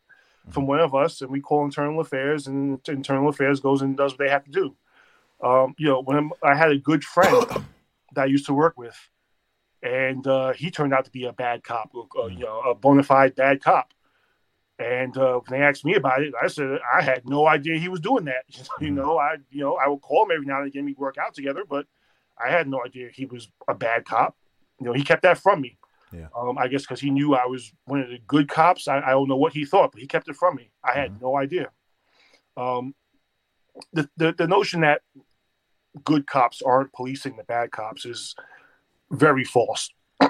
From 0.50 0.66
one 0.66 0.80
of 0.80 0.94
us, 0.94 1.20
and 1.20 1.30
we 1.30 1.40
call 1.40 1.64
internal 1.64 2.00
affairs, 2.00 2.46
and 2.46 2.80
internal 2.88 3.28
affairs 3.28 3.60
goes 3.60 3.82
and 3.82 3.96
does 3.96 4.12
what 4.12 4.18
they 4.18 4.28
have 4.28 4.44
to 4.44 4.50
do. 4.50 4.76
Um, 5.42 5.74
you 5.78 5.88
know, 5.88 6.02
when 6.02 6.30
I 6.42 6.54
had 6.54 6.70
a 6.70 6.78
good 6.78 7.04
friend 7.04 7.46
that 8.14 8.22
I 8.22 8.26
used 8.26 8.46
to 8.46 8.54
work 8.54 8.76
with 8.76 8.96
and 9.82 10.26
uh, 10.26 10.52
he 10.52 10.70
turned 10.70 10.94
out 10.94 11.04
to 11.04 11.10
be 11.10 11.24
a 11.24 11.32
bad 11.32 11.64
cop, 11.64 11.90
uh, 11.94 12.26
you 12.26 12.40
know, 12.40 12.60
a 12.60 12.74
bona 12.74 13.02
fide 13.02 13.34
bad 13.34 13.62
cop. 13.62 13.92
And 14.78 15.16
uh, 15.16 15.40
when 15.40 15.60
they 15.60 15.64
asked 15.64 15.84
me 15.84 15.94
about 15.94 16.22
it, 16.22 16.32
I 16.40 16.46
said 16.46 16.78
I 16.92 17.02
had 17.02 17.28
no 17.28 17.46
idea 17.46 17.78
he 17.78 17.88
was 17.88 18.00
doing 18.00 18.24
that. 18.24 18.44
you 18.48 18.64
mm-hmm. 18.64 18.94
know, 18.94 19.18
I 19.18 19.36
you 19.50 19.60
know 19.60 19.76
I 19.76 19.88
would 19.88 20.00
call 20.00 20.24
him 20.24 20.30
every 20.32 20.46
now 20.46 20.58
and 20.58 20.68
again. 20.68 20.84
We 20.84 20.94
work 20.94 21.18
out 21.18 21.34
together, 21.34 21.64
but 21.68 21.86
I 22.42 22.50
had 22.50 22.68
no 22.68 22.80
idea 22.84 23.10
he 23.12 23.26
was 23.26 23.48
a 23.68 23.74
bad 23.74 24.04
cop. 24.04 24.36
You 24.80 24.86
know, 24.86 24.92
he 24.92 25.02
kept 25.02 25.22
that 25.22 25.38
from 25.38 25.60
me. 25.60 25.78
Yeah. 26.12 26.26
Um, 26.36 26.58
I 26.58 26.68
guess 26.68 26.82
because 26.82 27.00
he 27.00 27.10
knew 27.10 27.34
I 27.34 27.46
was 27.46 27.72
one 27.84 28.00
of 28.00 28.08
the 28.08 28.18
good 28.26 28.48
cops. 28.48 28.88
I, 28.88 29.00
I, 29.00 29.10
don't 29.10 29.28
know 29.28 29.36
what 29.36 29.52
he 29.52 29.64
thought, 29.64 29.92
but 29.92 30.00
he 30.00 30.06
kept 30.06 30.28
it 30.28 30.36
from 30.36 30.56
me. 30.56 30.70
I 30.84 30.92
had 30.92 31.12
mm-hmm. 31.12 31.24
no 31.24 31.36
idea. 31.36 31.70
Um, 32.56 32.94
the, 33.92 34.08
the 34.16 34.32
the 34.32 34.46
notion 34.46 34.82
that 34.82 35.02
good 36.04 36.26
cops 36.26 36.62
aren't 36.62 36.92
policing 36.92 37.36
the 37.36 37.44
bad 37.44 37.70
cops 37.70 38.04
is 38.04 38.34
very 39.10 39.44
false. 39.44 39.90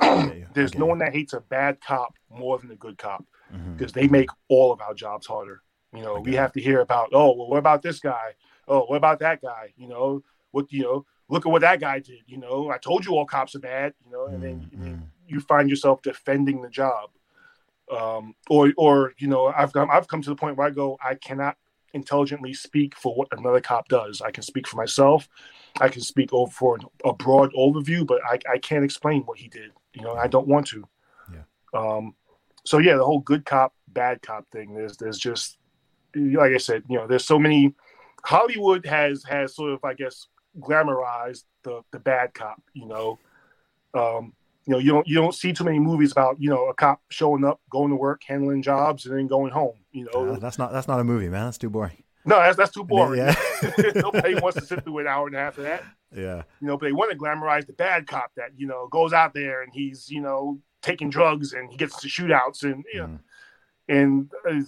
There's 0.55 0.75
no 0.75 0.87
one 0.87 0.99
that 0.99 1.13
hates 1.13 1.33
a 1.33 1.41
bad 1.41 1.81
cop 1.81 2.15
more 2.31 2.59
than 2.59 2.71
a 2.71 2.77
good 2.77 2.99
cop 2.99 3.25
because 3.51 3.93
mm-hmm. 3.93 4.01
they 4.01 4.09
make 4.09 4.31
all 4.49 4.73
of 4.73 4.81
our 4.81 4.95
jobs 4.95 5.27
harder. 5.27 5.63
You 5.95 6.03
know, 6.03 6.21
we 6.21 6.35
have 6.35 6.53
to 6.53 6.61
hear 6.61 6.81
about, 6.81 7.11
oh, 7.13 7.37
well, 7.37 7.49
what 7.49 7.59
about 7.59 7.83
this 7.83 8.01
guy? 8.01 8.33
Oh, 8.67 8.85
what 8.87 8.97
about 8.97 9.19
that 9.19 9.43
guy? 9.43 9.75
You 9.77 9.89
know, 9.89 10.23
what, 10.51 10.73
you 10.73 10.83
know, 10.83 11.05
look 11.29 11.45
at 11.45 11.53
what 11.53 11.61
that 11.61 11.81
guy 11.81 11.99
did. 11.99 12.21
You 12.27 12.39
know, 12.39 12.71
I 12.71 12.79
told 12.79 13.05
you 13.05 13.13
all 13.13 13.27
cops 13.27 13.55
are 13.55 13.61
bad, 13.61 13.93
you 14.05 14.13
know, 14.13 14.27
and 14.27 14.43
mm-hmm. 14.43 14.75
and 14.75 14.83
then 14.83 15.11
you 15.33 15.41
find 15.41 15.69
yourself 15.69 16.03
defending 16.03 16.63
the 16.63 16.69
job. 16.69 17.11
Um, 17.91 18.35
or, 18.49 18.73
or, 18.77 19.13
you 19.19 19.29
know, 19.29 19.47
I've 19.47 19.73
come, 19.73 19.91
I've 19.91 20.09
come 20.09 20.23
to 20.23 20.31
the 20.31 20.37
point 20.37 20.57
where 20.57 20.67
I 20.67 20.71
go, 20.71 20.97
I 21.05 21.15
cannot 21.15 21.57
intelligently 21.95 22.55
speak 22.55 22.97
for 22.97 23.15
what 23.15 23.29
another 23.37 23.61
cop 23.61 23.89
does. 23.89 24.21
I 24.21 24.31
can 24.31 24.43
speak 24.43 24.67
for 24.67 24.77
myself. 24.77 25.29
I 25.81 25.89
can 25.89 26.03
speak 26.03 26.33
over 26.33 26.51
for 26.51 26.79
a 27.05 27.13
broad 27.13 27.53
overview, 27.55 28.07
but 28.07 28.21
I, 28.25 28.39
I 28.51 28.59
can't 28.59 28.85
explain 28.85 29.23
what 29.23 29.39
he 29.39 29.49
did. 29.49 29.73
You 29.95 30.03
know, 30.03 30.15
I 30.15 30.27
don't 30.27 30.49
want 30.49 30.67
to. 30.69 30.87
Yeah. 31.33 31.43
Um, 31.75 32.15
so 32.65 32.79
yeah, 32.79 32.97
the 32.97 33.05
whole 33.05 33.21
good 33.21 33.45
cop, 33.45 33.75
bad 33.89 34.23
cop 34.23 34.51
thing. 34.51 34.75
There's 34.75 34.97
there's 34.97 35.19
just 35.19 35.59
like 36.15 36.53
I 36.53 36.59
said, 36.59 36.85
you 36.89 36.99
know, 36.99 37.07
there's 37.07 37.25
so 37.25 37.39
many. 37.39 37.75
Hollywood 38.25 38.87
has 38.87 39.25
has 39.25 39.57
sort 39.57 39.73
of 39.73 39.85
I 39.85 39.95
guess 39.95 40.29
glamorized 40.61 41.45
the 41.63 41.83
the 41.91 41.99
bad 41.99 42.35
cop. 42.35 42.63
You 42.75 42.87
know, 42.87 43.19
um, 43.95 44.35
you 44.67 44.73
know 44.73 44.79
you 44.79 44.93
don't 44.93 45.07
you 45.07 45.15
don't 45.17 45.35
see 45.35 45.53
too 45.53 45.65
many 45.65 45.79
movies 45.79 46.13
about 46.13 46.41
you 46.41 46.49
know 46.49 46.69
a 46.69 46.75
cop 46.75 47.01
showing 47.09 47.45
up, 47.45 47.61
going 47.71 47.91
to 47.91 47.97
work, 47.97 48.23
handling 48.27 48.63
jobs, 48.63 49.07
and 49.07 49.17
then 49.17 49.27
going 49.27 49.53
home. 49.53 49.75
You 49.91 50.09
know, 50.13 50.35
uh, 50.35 50.39
that's 50.39 50.59
not 50.59 50.73
that's 50.73 50.89
not 50.89 51.01
a 51.01 51.05
movie, 51.05 51.29
man. 51.29 51.47
That's 51.47 51.59
too 51.59 51.71
boring. 51.71 52.03
No, 52.25 52.37
that's 52.37 52.57
that's 52.57 52.71
too 52.71 52.85
boring. 52.85 53.19
Yeah. 53.19 53.35
Nobody 53.97 54.35
wants 54.37 54.59
to 54.59 54.65
sit 54.65 54.85
through 54.85 54.99
an 54.99 55.07
hour 55.07 55.27
and 55.27 55.35
a 55.35 55.39
half 55.39 55.59
of 55.59 55.65
that. 55.65 55.83
Yeah. 56.15 56.43
You 56.61 56.69
know, 56.69 56.77
but 56.77 56.87
they 56.87 56.93
want 56.93 57.11
to 57.11 57.19
glamorize 57.19 57.67
the 57.67 57.73
bad 57.73 58.07
cop 58.07 58.31
that 58.37 58.51
you 58.57 58.67
know 58.67 58.89
goes 58.89 59.13
out 59.13 59.35
there 59.35 59.63
and 59.63 59.73
he's 59.75 60.09
you 60.11 60.21
know 60.21 60.61
taking 60.83 61.11
drugs 61.11 61.53
and 61.53 61.71
he 61.71 61.77
gets 61.77 62.01
to 62.01 62.09
shootouts 62.09 62.63
and 62.63 62.85
you 62.93 63.01
know, 63.01 63.07
mm. 63.07 63.21
and 63.89 64.31
uh, 64.49 64.63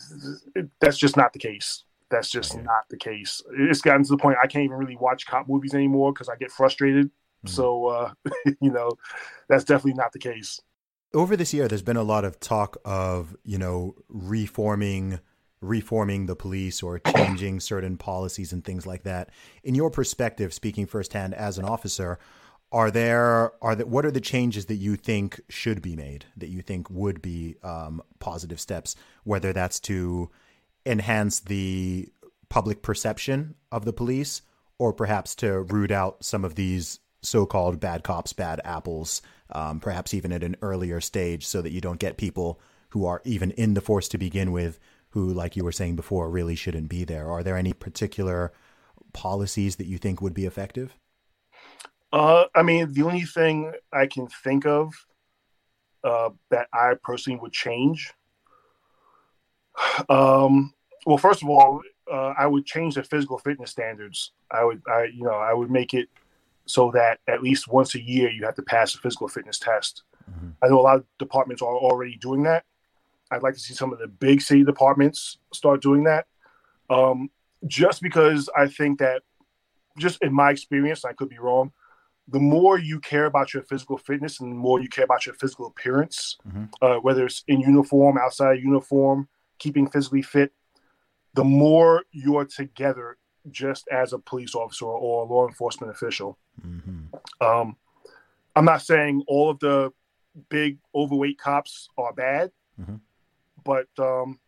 it, 0.57 0.69
that's 0.81 0.99
just 0.99 1.17
not 1.17 1.33
the 1.33 1.39
case. 1.39 1.85
That's 2.11 2.31
just 2.31 2.57
not 2.57 2.89
the 2.91 2.97
case. 2.97 3.43
It's 3.59 3.81
gotten 3.81 4.05
to 4.05 4.11
the 4.11 4.19
point 4.19 4.37
I 4.41 4.47
can't 4.47 4.65
even 4.65 4.77
really 4.77 4.97
watch 4.97 5.27
cop 5.27 5.49
movies 5.49 5.75
anymore 5.75 6.13
because 6.13 6.29
I 6.29 6.37
get 6.37 6.53
frustrated. 6.53 7.11
Mm. 7.45 7.49
So 7.49 7.87
uh, 7.87 8.13
you 8.61 8.71
know, 8.71 8.91
that's 9.49 9.65
definitely 9.65 9.95
not 9.95 10.13
the 10.13 10.19
case. 10.19 10.61
Over 11.13 11.37
this 11.37 11.55
year, 11.55 11.69
there's 11.69 11.83
been 11.83 11.97
a 11.97 12.03
lot 12.03 12.25
of 12.25 12.41
talk 12.41 12.77
of 12.85 13.37
you 13.45 13.59
know 13.59 13.95
reforming 14.09 15.21
reforming 15.61 16.27
the 16.27 16.37
police 16.37 16.83
or 16.83 16.99
changing 16.99 17.59
certain 17.59 17.97
policies 17.97 18.53
and 18.53 18.63
things 18.65 18.87
like 18.87 19.03
that. 19.05 19.31
In 19.63 19.75
your 19.75 19.91
perspective, 19.91 20.53
speaking 20.53 20.87
firsthand 20.87 21.35
as 21.35 21.57
an 21.57 21.65
officer, 21.65 22.19
are 22.71 22.91
there 22.91 23.53
are 23.63 23.75
there, 23.75 23.87
what 23.87 24.05
are 24.05 24.11
the 24.11 24.21
changes 24.21 24.67
that 24.67 24.77
you 24.77 24.97
think 24.97 25.41
should 25.49 25.81
be 25.81 25.97
made 25.97 26.27
that 26.37 26.49
you 26.49 26.61
think 26.61 26.91
would 26.91 27.23
be 27.23 27.57
um, 27.63 28.03
positive 28.19 28.61
steps? 28.61 28.97
Whether 29.23 29.53
that's 29.53 29.81
to 29.81 30.31
enhance 30.85 31.41
the 31.41 32.09
public 32.49 32.83
perception 32.83 33.55
of 33.73 33.85
the 33.85 33.93
police, 33.93 34.43
or 34.79 34.93
perhaps 34.93 35.35
to 35.37 35.63
root 35.63 35.91
out 35.91 36.25
some 36.25 36.45
of 36.45 36.57
these 36.57 37.01
so-called 37.25 37.81
bad 37.81 38.05
cops, 38.05 38.33
bad 38.33 38.61
apples, 38.65 39.23
um, 39.51 39.81
perhaps 39.81 40.15
even 40.15 40.33
at 40.33 40.45
an 40.45 40.57
earlier 40.63 41.01
stage, 41.01 41.47
so 41.47 41.63
that 41.63 41.73
you 41.73 41.81
don't 41.81 41.99
get 41.99 42.17
people 42.17 42.61
who 42.91 43.07
are 43.07 43.23
even 43.25 43.51
in 43.53 43.75
the 43.75 43.81
force 43.81 44.09
to 44.09 44.19
begin 44.19 44.53
with 44.53 44.79
who, 45.11 45.33
like 45.33 45.57
you 45.57 45.65
were 45.65 45.73
saying 45.73 45.97
before, 45.97 46.29
really 46.29 46.57
shouldn't 46.57 46.89
be 46.89 47.05
there? 47.05 47.31
Are 47.31 47.43
there 47.43 47.57
any 47.57 47.73
particular 47.73 48.53
policies 49.13 49.77
that 49.77 49.87
you 49.87 49.97
think 49.99 50.21
would 50.21 50.35
be 50.35 50.45
effective? 50.45 50.95
Uh, 52.13 52.45
I 52.55 52.63
mean, 52.63 52.93
the 52.93 53.03
only 53.03 53.23
thing 53.23 53.73
I 53.93 54.07
can 54.07 54.29
think 54.29 54.67
of 54.67 54.93
uh, 56.05 56.31
that 56.51 56.69
I 56.73 56.95
personally 57.03 57.39
would 57.41 57.53
change. 57.53 58.13
Um, 60.09 60.75
well, 61.07 61.19
first 61.19 61.43
of 61.43 61.49
all, 61.49 61.81
uh, 62.13 62.35
I 62.37 62.47
would 62.47 62.67
change 62.67 62.95
the 62.95 63.03
physical 63.03 63.39
fitness 63.39 63.71
standards. 63.71 64.33
I 64.51 64.65
would, 64.65 64.83
I, 64.87 65.05
you 65.05 65.25
know, 65.25 65.35
I 65.35 65.53
would 65.53 65.71
make 65.71 65.95
it 65.95 66.09
so 66.67 66.91
that 66.93 67.19
at 67.29 67.43
least 67.43 67.69
once 67.69 67.95
a 67.95 68.01
year 68.01 68.31
you 68.31 68.45
have 68.45 68.55
to 68.55 68.63
pass 68.63 68.95
a 68.95 68.99
physical 68.99 69.29
fitness 69.29 69.59
test. 69.59 70.03
Mm-hmm. 70.31 70.51
I 70.63 70.69
know 70.69 70.81
a 70.81 70.83
lot 70.83 70.97
of 70.97 71.05
departments 71.19 71.63
are 71.63 71.77
already 71.77 72.17
doing 72.17 72.45
that, 72.45 72.65
I'd 73.31 73.43
like 73.43 73.55
to 73.55 73.61
see 73.61 73.75
some 73.75 73.93
of 73.93 73.99
the 73.99 74.07
big 74.07 74.41
city 74.41 74.65
departments 74.65 75.39
start 75.53 75.83
doing 75.83 76.05
that. 76.05 76.27
Um, 76.91 77.31
just 77.67 78.03
because 78.03 78.49
I 78.57 78.67
think 78.67 78.99
that, 78.99 79.23
just 79.99 80.23
in 80.23 80.33
my 80.33 80.51
experience, 80.51 81.05
I 81.05 81.13
could 81.13 81.29
be 81.29 81.39
wrong, 81.39 81.73
the 82.29 82.41
more 82.41 82.79
you 82.79 83.01
care 83.01 83.27
about 83.27 83.55
your 83.55 83.63
physical 83.63 83.97
fitness 83.97 84.41
and 84.41 84.51
the 84.51 84.57
more 84.57 84.81
you 84.81 84.89
care 84.89 85.05
about 85.05 85.27
your 85.27 85.35
physical 85.35 85.67
appearance, 85.67 86.37
mm-hmm. 86.47 86.65
uh, 86.83 86.97
whether 86.97 87.27
it's 87.27 87.45
in 87.49 87.61
uniform, 87.61 88.19
outside 88.19 88.61
uniform, 88.61 89.29
keeping 89.59 89.89
physically 89.89 90.23
fit, 90.23 90.53
the 91.35 91.45
more 91.45 92.03
you're 92.13 92.45
together 92.45 93.19
just 93.51 93.89
as 93.89 94.13
a 94.13 94.19
police 94.19 94.55
officer 94.55 94.87
or 94.87 95.25
a 95.25 95.27
law 95.27 95.47
enforcement 95.47 95.93
official. 95.93 96.39
Mm-hmm. 96.67 97.45
Um, 97.45 97.77
I'm 98.57 98.65
not 98.65 98.83
saying 98.83 99.25
all 99.27 99.51
of 99.51 99.59
the 99.59 99.93
big 100.49 100.79
overweight 100.95 101.39
cops 101.39 101.89
are 101.99 102.13
bad. 102.13 102.51
Mm-hmm. 102.81 102.97
But 103.65 103.89
um, 103.99 104.39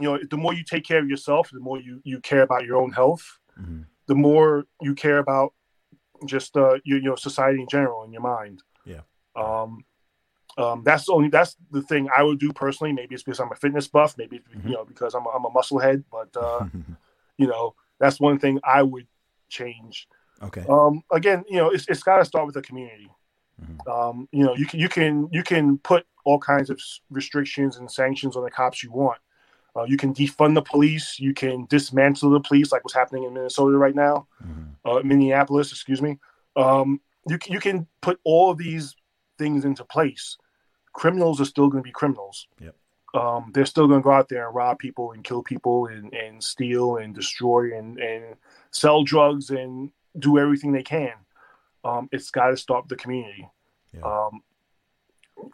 you 0.00 0.08
know, 0.08 0.18
the 0.30 0.36
more 0.36 0.54
you 0.54 0.64
take 0.64 0.84
care 0.84 0.98
of 0.98 1.08
yourself, 1.08 1.50
the 1.52 1.60
more 1.60 1.80
you 1.80 2.00
you 2.04 2.20
care 2.20 2.42
about 2.42 2.64
your 2.64 2.76
own 2.76 2.92
health, 2.92 3.38
mm-hmm. 3.60 3.82
the 4.06 4.14
more 4.14 4.66
you 4.80 4.94
care 4.94 5.18
about 5.18 5.54
just 6.26 6.56
uh, 6.56 6.74
you, 6.84 6.96
you 6.96 7.02
know 7.02 7.16
society 7.16 7.60
in 7.60 7.68
general 7.68 8.04
in 8.04 8.12
your 8.12 8.22
mind. 8.22 8.62
Yeah. 8.84 9.02
Um, 9.36 9.84
Um, 10.58 10.82
that's 10.84 11.06
the 11.06 11.12
only 11.12 11.30
that's 11.30 11.56
the 11.70 11.80
thing 11.80 12.08
I 12.14 12.22
would 12.22 12.38
do 12.38 12.52
personally. 12.52 12.92
Maybe 12.92 13.14
it's 13.14 13.24
because 13.24 13.40
I'm 13.40 13.52
a 13.52 13.56
fitness 13.56 13.88
buff. 13.88 14.18
Maybe 14.18 14.38
Mm-hmm. 14.38 14.68
you 14.68 14.74
know 14.74 14.84
because 14.84 15.14
I'm 15.14 15.24
a, 15.24 15.30
I'm 15.30 15.46
a 15.46 15.50
musclehead. 15.50 16.04
But 16.10 16.36
uh, 16.36 16.66
you 17.38 17.46
know 17.46 17.74
that's 18.02 18.20
one 18.20 18.38
thing 18.38 18.60
I 18.64 18.82
would 18.82 19.06
change. 19.48 20.06
okay. 20.42 20.66
Um, 20.68 21.02
again, 21.10 21.44
you 21.48 21.56
know 21.56 21.70
it's 21.70 21.86
it's 21.88 22.02
got 22.02 22.18
to 22.18 22.24
start 22.24 22.44
with 22.46 22.54
the 22.54 22.62
community. 22.62 23.08
Mhm. 23.62 23.78
Um, 23.92 24.28
you 24.32 24.44
know 24.44 24.54
you 24.54 24.66
can 24.66 24.78
you 24.80 24.88
can 24.88 25.28
you 25.32 25.42
can 25.42 25.78
put 25.78 26.04
all 26.24 26.38
kinds 26.38 26.68
of 26.70 26.78
restrictions 27.10 27.76
and 27.78 27.90
sanctions 27.90 28.36
on 28.36 28.44
the 28.44 28.50
cops 28.50 28.82
you 28.82 28.90
want. 28.92 29.20
Uh, 29.74 29.84
you 29.84 29.96
can 29.96 30.12
defund 30.12 30.54
the 30.54 30.62
police. 30.62 31.18
You 31.18 31.32
can 31.32 31.66
dismantle 31.70 32.30
the 32.30 32.40
police, 32.40 32.72
like 32.72 32.84
what's 32.84 32.94
happening 32.94 33.24
in 33.24 33.32
Minnesota 33.32 33.78
right 33.78 33.94
now 33.94 34.26
Mhm. 34.44 34.76
uh, 34.84 35.00
Minneapolis, 35.04 35.70
excuse 35.72 36.02
me. 36.02 36.18
Um, 36.56 37.00
you 37.28 37.38
you 37.46 37.60
can 37.60 37.86
put 38.00 38.20
all 38.24 38.50
of 38.50 38.58
these 38.58 38.94
things 39.38 39.64
into 39.64 39.84
place. 39.84 40.36
Criminals 40.92 41.40
are 41.40 41.46
still 41.46 41.68
going 41.68 41.82
to 41.82 41.88
be 41.88 41.92
criminals. 41.92 42.48
Yep. 42.60 42.74
Um, 43.14 43.50
they're 43.52 43.66
still 43.66 43.86
going 43.86 44.00
to 44.00 44.04
go 44.04 44.10
out 44.12 44.28
there 44.28 44.46
and 44.46 44.54
rob 44.56 44.78
people 44.78 45.12
and 45.12 45.22
kill 45.22 45.42
people 45.42 45.86
and, 45.86 46.12
and 46.14 46.42
steal 46.42 46.96
and 46.96 47.14
destroy 47.14 47.76
and, 47.76 47.98
and 47.98 48.36
sell 48.70 49.04
drugs 49.04 49.50
and 49.50 49.90
do 50.18 50.38
everything 50.38 50.72
they 50.72 50.82
can. 50.82 51.12
Um, 51.84 52.08
it's 52.10 52.30
got 52.30 52.48
to 52.48 52.56
stop 52.56 52.88
the 52.88 52.96
community. 52.96 53.48
Yeah. 53.92 54.00
Um, 54.02 54.40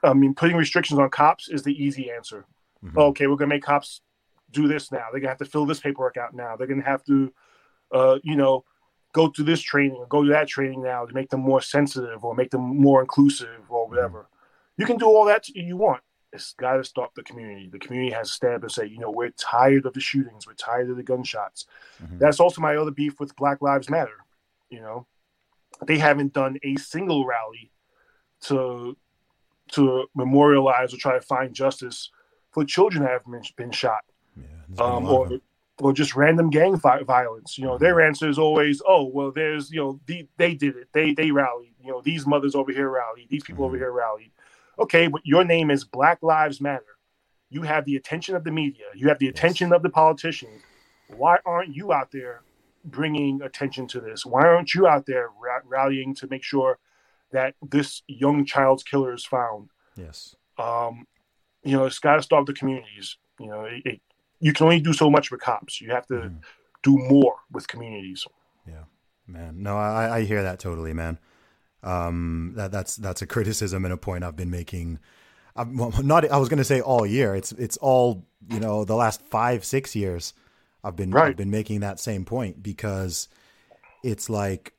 I 0.04 0.12
mean, 0.12 0.34
putting 0.34 0.56
restrictions 0.56 1.00
on 1.00 1.10
cops 1.10 1.48
is 1.48 1.62
the 1.62 1.74
easy 1.82 2.10
answer. 2.10 2.44
Mhm. 2.84 2.96
Okay, 2.96 3.26
we're 3.26 3.36
going 3.36 3.50
to 3.50 3.56
make 3.56 3.64
cops 3.64 4.02
do 4.52 4.68
this 4.68 4.92
now. 4.92 5.06
They're 5.10 5.20
going 5.20 5.22
to 5.24 5.28
have 5.30 5.38
to 5.38 5.44
fill 5.44 5.66
this 5.66 5.80
paperwork 5.80 6.16
out 6.16 6.34
now. 6.34 6.56
They're 6.56 6.66
going 6.66 6.80
to 6.80 6.86
have 6.86 7.04
to, 7.04 7.32
uh, 7.92 8.18
you 8.22 8.36
know, 8.36 8.64
go 9.12 9.28
through 9.28 9.46
this 9.46 9.60
training 9.60 9.96
or 9.96 10.06
go 10.06 10.22
to 10.22 10.30
that 10.30 10.48
training 10.48 10.82
now 10.82 11.06
to 11.06 11.14
make 11.14 11.30
them 11.30 11.40
more 11.40 11.60
sensitive 11.60 12.24
or 12.24 12.34
make 12.34 12.50
them 12.50 12.60
more 12.60 13.00
inclusive 13.00 13.62
or 13.68 13.88
whatever. 13.88 14.28
You 14.76 14.86
can 14.86 14.96
do 14.96 15.06
all 15.06 15.24
that 15.24 15.48
you 15.48 15.76
want. 15.76 16.02
It's 16.32 16.52
got 16.54 16.74
to 16.76 16.84
stop 16.84 17.14
the 17.14 17.22
community. 17.22 17.68
The 17.70 17.78
community 17.78 18.12
has 18.12 18.28
to 18.28 18.34
stand 18.34 18.54
up 18.54 18.62
and 18.62 18.70
say, 18.72 18.86
you 18.86 18.98
know, 18.98 19.10
we're 19.10 19.30
tired 19.30 19.86
of 19.86 19.94
the 19.94 20.00
shootings. 20.00 20.46
We're 20.46 20.54
tired 20.54 20.90
of 20.90 20.96
the 20.96 21.02
gunshots. 21.02 21.66
Mhm. 22.02 22.18
That's 22.18 22.38
also 22.40 22.60
my 22.60 22.76
other 22.76 22.90
beef 22.90 23.18
with 23.18 23.34
Black 23.36 23.62
Lives 23.62 23.88
Matter. 23.88 24.18
You 24.68 24.80
know, 24.80 25.06
they 25.86 25.98
haven't 25.98 26.34
done 26.34 26.58
a 26.62 26.76
single 26.76 27.24
rally 27.26 27.72
to 28.42 28.96
to 29.72 30.06
memorialize 30.14 30.94
or 30.94 30.96
try 30.96 31.12
to 31.12 31.20
find 31.20 31.54
justice 31.54 32.10
for 32.52 32.64
children 32.64 33.02
that 33.04 33.12
have 33.12 33.24
been, 33.26 33.42
been 33.56 33.70
shot 33.70 34.02
Yeah, 34.34 34.44
there's 34.66 34.78
been 34.78 34.86
a 34.86 34.96
um, 34.96 35.06
or 35.06 35.30
or 35.80 35.92
just 35.92 36.16
random 36.16 36.50
gang 36.50 36.76
vi- 36.76 37.02
violence. 37.04 37.56
You 37.56 37.64
know, 37.66 37.78
their 37.78 38.00
answer 38.00 38.28
is 38.28 38.38
always, 38.38 38.82
"Oh, 38.86 39.04
well, 39.04 39.30
there's 39.30 39.70
you 39.70 39.78
know, 39.80 40.00
the, 40.06 40.26
they 40.36 40.54
did 40.54 40.76
it. 40.76 40.88
They 40.92 41.12
they 41.14 41.30
rallied. 41.30 41.74
You 41.80 41.92
know, 41.92 42.00
these 42.00 42.26
mothers 42.26 42.54
over 42.54 42.72
here 42.72 42.90
rallied. 42.90 43.28
These 43.28 43.44
people 43.44 43.64
over 43.64 43.76
Mhm. 43.76 43.80
here 43.80 43.92
rallied." 43.92 44.32
Okay, 44.78 45.08
but 45.08 45.20
your 45.24 45.44
name 45.44 45.70
is 45.70 45.84
Black 45.84 46.22
Lives 46.22 46.60
Matter. 46.60 46.84
You 47.50 47.62
have 47.62 47.84
the 47.84 47.96
attention 47.96 48.36
of 48.36 48.44
the 48.44 48.50
media. 48.50 48.84
You 48.94 49.08
have 49.08 49.18
the 49.18 49.26
Yes. 49.26 49.34
attention 49.34 49.72
of 49.72 49.82
the 49.82 49.88
politicians. 49.90 50.62
Why 51.08 51.38
aren't 51.46 51.74
you 51.74 51.92
out 51.92 52.10
there 52.12 52.42
bringing 52.84 53.42
attention 53.42 53.88
to 53.88 54.00
this? 54.00 54.24
Why 54.26 54.46
aren't 54.46 54.74
you 54.74 54.86
out 54.86 55.06
there 55.06 55.28
ra- 55.40 55.60
rallying 55.64 56.14
to 56.16 56.26
make 56.28 56.42
sure 56.44 56.78
that 57.32 57.54
this 57.62 58.02
young 58.06 58.44
child's 58.44 58.82
killer 58.82 59.12
is 59.12 59.24
found? 59.24 59.70
Yes. 59.96 60.34
um, 60.58 61.06
you 61.62 61.76
know, 61.76 61.84
it's 61.86 61.98
got 62.00 62.16
to 62.16 62.22
start 62.22 62.46
the 62.46 62.52
communities. 62.52 63.16
You 63.38 63.46
know, 63.46 63.64
it, 63.64 63.82
it, 63.84 64.00
you 64.40 64.52
can 64.52 64.64
only 64.64 64.80
do 64.80 64.92
so 64.92 65.08
much 65.08 65.30
with 65.30 65.40
cops. 65.40 65.80
You 65.80 65.90
have 65.92 66.06
to 66.08 66.14
Mhm. 66.14 66.40
do 66.82 66.96
more 66.98 67.36
with 67.52 67.68
communities. 67.68 68.26
Yeah, 68.66 68.84
man, 69.26 69.62
no, 69.62 69.76
I, 69.76 70.18
I 70.18 70.24
hear 70.24 70.42
that 70.42 70.58
totally, 70.58 70.92
man. 70.92 71.18
Um, 71.82 72.52
that 72.56 72.72
that's 72.72 72.96
that's 72.96 73.22
a 73.22 73.26
criticism 73.26 73.84
and 73.84 73.94
a 73.94 73.96
point 73.96 74.24
I've 74.24 74.36
been 74.36 74.50
making. 74.50 74.98
I'm 75.54 75.76
well, 75.76 75.92
not. 76.02 76.28
I 76.30 76.38
was 76.38 76.48
going 76.48 76.58
to 76.58 76.64
say 76.64 76.80
all 76.80 77.06
year. 77.06 77.34
It's 77.34 77.52
it's 77.52 77.76
all 77.76 78.26
you 78.50 78.60
know. 78.60 78.84
The 78.84 78.96
last 78.96 79.22
five 79.22 79.64
six 79.64 79.94
years, 79.94 80.34
I've 80.82 80.96
been 80.96 81.10
Right. 81.10 81.30
I've 81.30 81.36
been 81.36 81.50
making 81.50 81.80
that 81.80 82.00
same 82.00 82.24
point 82.24 82.62
because 82.62 83.28
it's 84.02 84.28
like, 84.28 84.72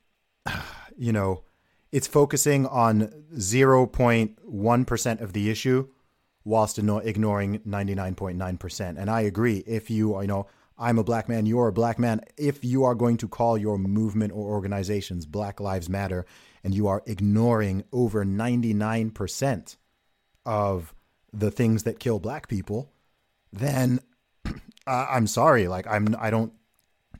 you 0.97 1.11
know, 1.13 1.43
it's 1.91 2.07
focusing 2.07 2.65
on 2.67 3.11
zero 3.37 3.85
point 3.85 4.37
one 4.43 4.85
percent 4.85 5.21
of 5.21 5.33
the 5.33 5.49
issue, 5.49 5.87
whilst 6.43 6.77
ignoring 6.77 7.61
ninety 7.65 7.95
nine 7.95 8.15
point 8.15 8.37
nine 8.37 8.57
percent. 8.57 8.97
And 8.97 9.09
I 9.09 9.21
agree. 9.21 9.63
If 9.65 9.89
you 9.89 10.19
you 10.21 10.27
know, 10.27 10.47
I'm 10.79 10.97
a 10.97 11.03
black 11.03 11.27
man, 11.27 11.45
you're 11.45 11.67
a 11.67 11.73
black 11.73 11.99
man. 11.99 12.21
If 12.37 12.63
you 12.63 12.85
are 12.85 12.95
going 12.95 13.17
to 13.17 13.27
call 13.27 13.57
your 13.57 13.77
movement 13.77 14.31
or 14.31 14.47
organizations 14.47 15.25
Black 15.25 15.59
Lives 15.59 15.89
Matter 15.89 16.25
and 16.63 16.73
you 16.73 16.87
are 16.87 17.03
ignoring 17.05 17.83
over 17.91 18.23
99% 18.23 19.75
of 20.45 20.95
the 21.33 21.51
things 21.51 21.83
that 21.83 21.99
kill 21.99 22.19
black 22.19 22.47
people, 22.47 22.89
then 23.51 23.99
uh, 24.45 25.07
I'm 25.09 25.27
sorry. 25.27 25.67
Like 25.67 25.85
I'm, 25.85 26.15
I 26.17 26.29
don't, 26.29 26.53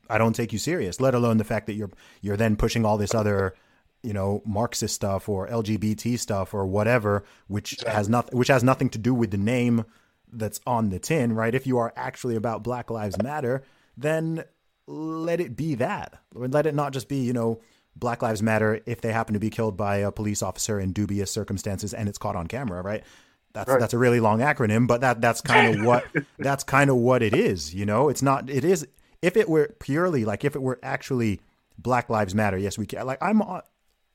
I 0.08 0.16
don't 0.16 0.34
take 0.34 0.54
you 0.54 0.58
serious, 0.58 0.98
let 0.98 1.14
alone 1.14 1.36
the 1.36 1.44
fact 1.44 1.66
that 1.66 1.74
you're, 1.74 1.90
you're 2.22 2.38
then 2.38 2.56
pushing 2.56 2.86
all 2.86 2.96
this 2.96 3.14
other, 3.14 3.54
you 4.02 4.14
know, 4.14 4.40
Marxist 4.46 4.94
stuff 4.94 5.28
or 5.28 5.46
LGBT 5.46 6.18
stuff 6.18 6.54
or 6.54 6.66
whatever, 6.66 7.24
which 7.46 7.76
has 7.86 8.08
nothing, 8.08 8.38
which 8.38 8.48
has 8.48 8.64
nothing 8.64 8.88
to 8.88 8.98
do 8.98 9.12
with 9.12 9.30
the 9.30 9.38
name 9.38 9.84
that's 10.32 10.60
on 10.66 10.90
the 10.90 10.98
tin, 10.98 11.34
right? 11.34 11.54
If 11.54 11.66
you 11.66 11.78
are 11.78 11.92
actually 11.96 12.36
about 12.36 12.62
Black 12.62 12.90
Lives 12.90 13.20
Matter, 13.22 13.62
then 13.96 14.44
let 14.86 15.40
it 15.40 15.56
be 15.56 15.74
that. 15.76 16.20
Let 16.34 16.66
it 16.66 16.74
not 16.74 16.92
just 16.92 17.08
be, 17.08 17.18
you 17.18 17.32
know, 17.32 17.60
Black 17.96 18.22
Lives 18.22 18.42
Matter 18.42 18.80
if 18.86 19.00
they 19.00 19.12
happen 19.12 19.34
to 19.34 19.40
be 19.40 19.50
killed 19.50 19.76
by 19.76 19.96
a 19.96 20.12
police 20.12 20.42
officer 20.42 20.78
in 20.80 20.92
dubious 20.92 21.30
circumstances 21.30 21.92
and 21.92 22.08
it's 22.08 22.18
caught 22.18 22.36
on 22.36 22.46
camera, 22.46 22.82
right? 22.82 23.04
That's 23.52 23.68
Right. 23.68 23.80
that's 23.80 23.94
a 23.94 23.98
really 23.98 24.20
long 24.20 24.38
acronym, 24.40 24.86
but 24.86 25.00
that 25.00 25.20
that's 25.20 25.40
kind 25.40 25.74
of 25.74 25.84
what 25.84 26.04
that's 26.38 26.62
kind 26.64 26.88
of 26.88 26.96
what 26.96 27.22
it 27.22 27.34
is, 27.34 27.74
you 27.74 27.84
know? 27.84 28.08
It's 28.08 28.22
not 28.22 28.48
it 28.48 28.64
is 28.64 28.86
if 29.22 29.36
it 29.36 29.48
were 29.48 29.74
purely 29.80 30.24
like 30.24 30.44
if 30.44 30.54
it 30.54 30.62
were 30.62 30.78
actually 30.82 31.40
Black 31.78 32.08
Lives 32.08 32.34
Matter, 32.34 32.56
yes, 32.58 32.78
we 32.78 32.86
can. 32.86 33.06
Like 33.06 33.18
I'm 33.20 33.42
on 33.42 33.62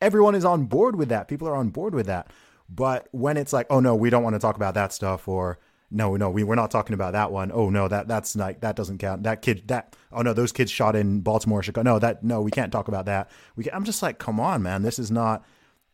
everyone 0.02 0.36
is 0.36 0.46
on 0.46 0.66
board 0.66 0.96
with 0.96 1.10
that. 1.10 1.28
People 1.28 1.48
are 1.48 1.56
on 1.56 1.70
board 1.70 1.94
with 1.94 2.06
that. 2.06 2.32
But 2.70 3.08
when 3.12 3.38
it's 3.38 3.54
like, 3.54 3.68
oh 3.70 3.80
no, 3.80 3.94
we 3.94 4.10
don't 4.10 4.24
want 4.24 4.36
to 4.36 4.40
talk 4.40 4.56
about 4.56 4.74
that 4.76 4.94
stuff, 4.94 5.28
or 5.28 5.60
no, 5.92 6.16
no, 6.16 6.30
we 6.30 6.44
we're 6.44 6.56
not 6.56 6.72
talking 6.72 6.94
about 6.94 7.14
that 7.14 7.32
one. 7.32 7.52
Oh 7.54 7.70
no, 7.70 7.88
that 7.88 8.08
that's 8.08 8.36
like 8.36 8.62
that 8.62 8.76
doesn't 8.76 8.98
count. 8.98 9.24
That 9.24 9.42
kid, 9.42 9.68
that 9.68 9.96
oh 10.12 10.22
no, 10.22 10.34
those 10.34 10.52
kids 10.52 10.72
shot 10.72 10.96
in 10.96 11.22
Baltimore, 11.22 11.62
Chicago. 11.62 11.94
No, 11.94 12.00
that 12.00 12.24
no, 12.24 12.42
we 12.42 12.52
can't 12.52 12.72
talk 12.72 12.88
about 12.88 13.06
that. 13.06 13.30
We 13.56 13.64
can, 13.64 13.74
I'm 13.74 13.84
just 13.84 14.02
like, 14.02 14.18
come 14.18 14.40
on, 14.40 14.64
man, 14.64 14.82
this 14.82 15.00
is 15.00 15.12
not. 15.12 15.44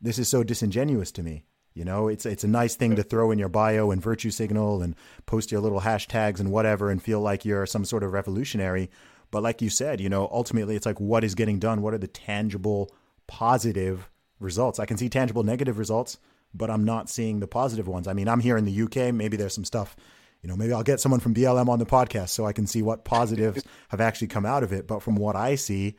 This 0.01 0.17
is 0.17 0.29
so 0.29 0.43
disingenuous 0.43 1.11
to 1.11 1.23
me. 1.23 1.43
You 1.73 1.85
know, 1.85 2.07
it's 2.07 2.25
it's 2.25 2.43
a 2.43 2.49
nice 2.49 2.75
thing 2.75 2.95
to 2.95 3.03
throw 3.03 3.31
in 3.31 3.39
your 3.39 3.49
bio 3.49 3.91
and 3.91 4.01
virtue 4.01 4.31
signal 4.31 4.81
and 4.81 4.95
post 5.25 5.51
your 5.51 5.61
little 5.61 5.81
hashtags 5.81 6.39
and 6.39 6.51
whatever 6.51 6.89
and 6.89 7.01
feel 7.01 7.21
like 7.21 7.45
you're 7.45 7.65
some 7.65 7.85
sort 7.85 8.03
of 8.03 8.11
revolutionary. 8.11 8.89
But 9.29 9.43
like 9.43 9.61
you 9.61 9.69
said, 9.69 10.01
you 10.01 10.09
know, 10.09 10.27
ultimately 10.31 10.75
it's 10.75 10.85
like 10.85 10.99
what 10.99 11.23
is 11.23 11.35
getting 11.35 11.59
done? 11.59 11.81
What 11.81 11.93
are 11.93 11.97
the 11.97 12.07
tangible 12.07 12.93
positive 13.27 14.09
results? 14.39 14.79
I 14.79 14.85
can 14.85 14.97
see 14.97 15.07
tangible 15.07 15.43
negative 15.43 15.77
results, 15.77 16.17
but 16.53 16.69
I'm 16.69 16.85
not 16.85 17.09
seeing 17.09 17.39
the 17.39 17.47
positive 17.47 17.87
ones. 17.87 18.07
I 18.07 18.13
mean, 18.13 18.27
I'm 18.27 18.39
here 18.39 18.57
in 18.57 18.65
the 18.65 18.81
UK, 18.83 19.13
maybe 19.13 19.37
there's 19.37 19.53
some 19.53 19.65
stuff, 19.65 19.95
you 20.41 20.49
know, 20.49 20.55
maybe 20.55 20.73
I'll 20.73 20.83
get 20.83 20.99
someone 20.99 21.19
from 21.19 21.33
BLM 21.33 21.69
on 21.69 21.79
the 21.79 21.85
podcast 21.85 22.29
so 22.29 22.45
I 22.45 22.53
can 22.53 22.67
see 22.67 22.81
what 22.81 23.05
positives 23.05 23.63
have 23.89 24.01
actually 24.01 24.27
come 24.27 24.45
out 24.45 24.63
of 24.63 24.73
it, 24.73 24.87
but 24.87 25.01
from 25.01 25.15
what 25.15 25.35
I 25.35 25.55
see, 25.55 25.95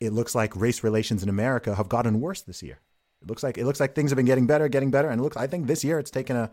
it 0.00 0.12
looks 0.12 0.34
like 0.34 0.56
race 0.56 0.82
relations 0.82 1.22
in 1.22 1.28
America 1.28 1.74
have 1.74 1.88
gotten 1.88 2.20
worse 2.20 2.42
this 2.42 2.62
year. 2.62 2.80
It 3.22 3.28
looks 3.28 3.42
like 3.42 3.56
it 3.56 3.64
looks 3.64 3.78
like 3.78 3.94
things 3.94 4.10
have 4.10 4.16
been 4.16 4.26
getting 4.26 4.48
better, 4.48 4.68
getting 4.68 4.90
better, 4.90 5.08
and 5.08 5.20
it 5.20 5.22
looks. 5.22 5.36
I 5.36 5.46
think 5.46 5.68
this 5.68 5.84
year 5.84 6.00
it's 6.00 6.10
taken 6.10 6.36
a, 6.36 6.50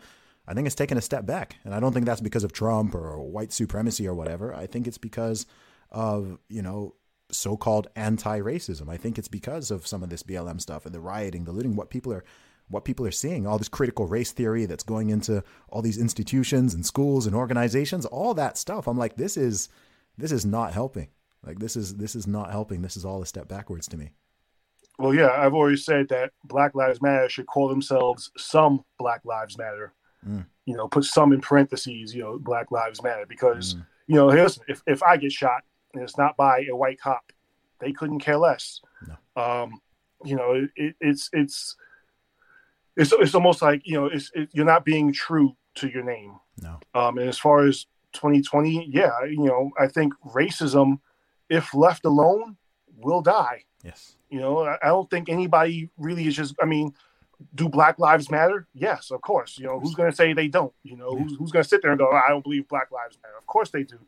I 0.47 0.53
think 0.53 0.67
it's 0.67 0.75
taken 0.75 0.99
a 0.99 1.01
step 1.01 1.25
back, 1.25 1.55
and 1.63 1.73
I 1.73 1.79
don't 1.79 1.93
think 1.93 2.05
that's 2.05 2.21
because 2.21 2.43
of 2.43 2.53
Trump 2.53 2.93
or 2.93 3.19
white 3.19 3.51
supremacy 3.51 4.07
or 4.07 4.13
whatever. 4.13 4.53
I 4.53 4.67
think 4.67 4.85
it's 4.85 4.99
because 4.99 5.47
of 5.91 6.37
you 6.47 6.61
know 6.61 6.93
so-called 7.31 7.87
anti-racism. 7.95 8.89
I 8.89 8.97
think 8.97 9.17
it's 9.17 9.27
because 9.27 9.71
of 9.71 9.85
some 9.85 10.03
of 10.03 10.09
this 10.09 10.23
BLM 10.23 10.59
stuff 10.61 10.85
and 10.85 10.93
the 10.93 10.99
rioting, 10.99 11.43
the 11.43 11.51
looting, 11.51 11.75
what 11.75 11.89
people 11.89 12.11
are, 12.13 12.23
what 12.69 12.85
people 12.85 13.05
are 13.05 13.11
seeing, 13.11 13.45
all 13.47 13.57
this 13.57 13.69
critical 13.69 14.07
race 14.07 14.31
theory 14.31 14.65
that's 14.65 14.83
going 14.83 15.09
into 15.09 15.43
all 15.69 15.81
these 15.81 15.97
institutions 15.97 16.73
and 16.73 16.85
schools 16.85 17.25
and 17.25 17.35
organizations, 17.35 18.05
all 18.05 18.33
that 18.35 18.57
stuff. 18.57 18.87
I'm 18.87 18.97
like, 18.97 19.15
this 19.15 19.35
is, 19.37 19.69
this 20.17 20.31
is 20.31 20.45
not 20.45 20.73
helping. 20.73 21.09
Like 21.45 21.59
this 21.59 21.75
is 21.75 21.95
this 21.95 22.15
is 22.15 22.27
not 22.27 22.51
helping. 22.51 22.81
This 22.81 22.97
is 22.97 23.05
all 23.05 23.21
a 23.21 23.25
step 23.25 23.47
backwards 23.47 23.87
to 23.89 23.97
me. 23.97 24.11
Well, 24.97 25.13
yeah, 25.13 25.29
I've 25.31 25.53
always 25.53 25.85
said 25.85 26.09
that 26.09 26.31
Black 26.43 26.75
Lives 26.75 27.01
Matter 27.01 27.29
should 27.29 27.47
call 27.47 27.69
themselves 27.69 28.29
some 28.37 28.83
Black 28.97 29.21
Lives 29.23 29.57
Matter. 29.57 29.93
Mm. 30.27 30.45
You 30.65 30.75
know, 30.75 30.89
put 30.89 31.05
some 31.05 31.31
in 31.31 31.39
parentheses. 31.39 32.13
You 32.13 32.23
know, 32.23 32.39
Black 32.39 32.71
Lives 32.71 33.01
Matter 33.01 33.25
because 33.25 33.75
Mm. 33.75 33.85
you 34.07 34.15
know, 34.15 34.27
listen, 34.27 34.63
if 34.67 34.83
if 34.85 35.01
I 35.01 35.15
get 35.15 35.31
shot 35.31 35.63
and 35.93 36.03
it's 36.03 36.17
not 36.17 36.35
by 36.35 36.65
a 36.69 36.75
white 36.75 36.99
cop, 36.99 37.31
they 37.79 37.93
couldn't 37.93 38.19
care 38.19 38.37
less. 38.37 38.81
Um, 39.37 39.79
you 40.25 40.35
know, 40.35 40.51
it, 40.53 40.69
it, 40.75 40.95
it's 40.99 41.29
it's 41.31 41.77
it's 42.99 43.13
it's 43.13 43.33
almost 43.33 43.61
like 43.61 43.81
you 43.85 43.93
know, 43.93 44.05
it's 44.05 44.31
it, 44.35 44.49
you're 44.51 44.65
not 44.65 44.85
being 44.85 45.13
true 45.13 45.55
to 45.75 45.87
your 45.87 46.03
name. 46.03 46.35
No. 46.61 46.79
Um, 46.93 47.17
and 47.17 47.29
as 47.29 47.37
far 47.37 47.65
as 47.65 47.85
2020, 48.13 48.89
yeah, 48.91 49.23
you 49.25 49.45
know, 49.45 49.71
I 49.79 49.87
think 49.87 50.13
racism, 50.25 50.99
if 51.49 51.73
left 51.73 52.05
alone, 52.05 52.57
will 52.97 53.21
die. 53.21 53.63
Yes. 53.83 54.17
You 54.29 54.39
know, 54.39 54.65
I, 54.65 54.77
I 54.83 54.87
don't 54.87 55.09
think 55.09 55.29
anybody 55.29 55.89
really 55.97 56.27
is 56.27 56.35
just. 56.35 56.55
I 56.61 56.65
mean, 56.65 56.93
do 57.55 57.69
Black 57.69 57.99
Lives 57.99 58.29
Matter? 58.29 58.67
Yes, 58.73 59.11
of 59.11 59.21
course. 59.21 59.57
You 59.57 59.67
know, 59.67 59.79
who's 59.79 59.95
going 59.95 60.09
to 60.09 60.15
say 60.15 60.33
they 60.33 60.49
don't? 60.49 60.73
You 60.83 60.97
know, 60.97 61.15
who's, 61.15 61.37
who's 61.37 61.51
going 61.51 61.63
to 61.63 61.69
sit 61.69 61.81
there 61.81 61.91
and 61.91 61.99
go, 61.99 62.11
I 62.11 62.27
don't 62.27 62.43
believe 62.43 62.67
Black 62.67 62.91
Lives 62.91 63.17
Matter? 63.23 63.37
Of 63.37 63.47
course 63.47 63.69
they 63.69 63.83
do. 63.83 63.99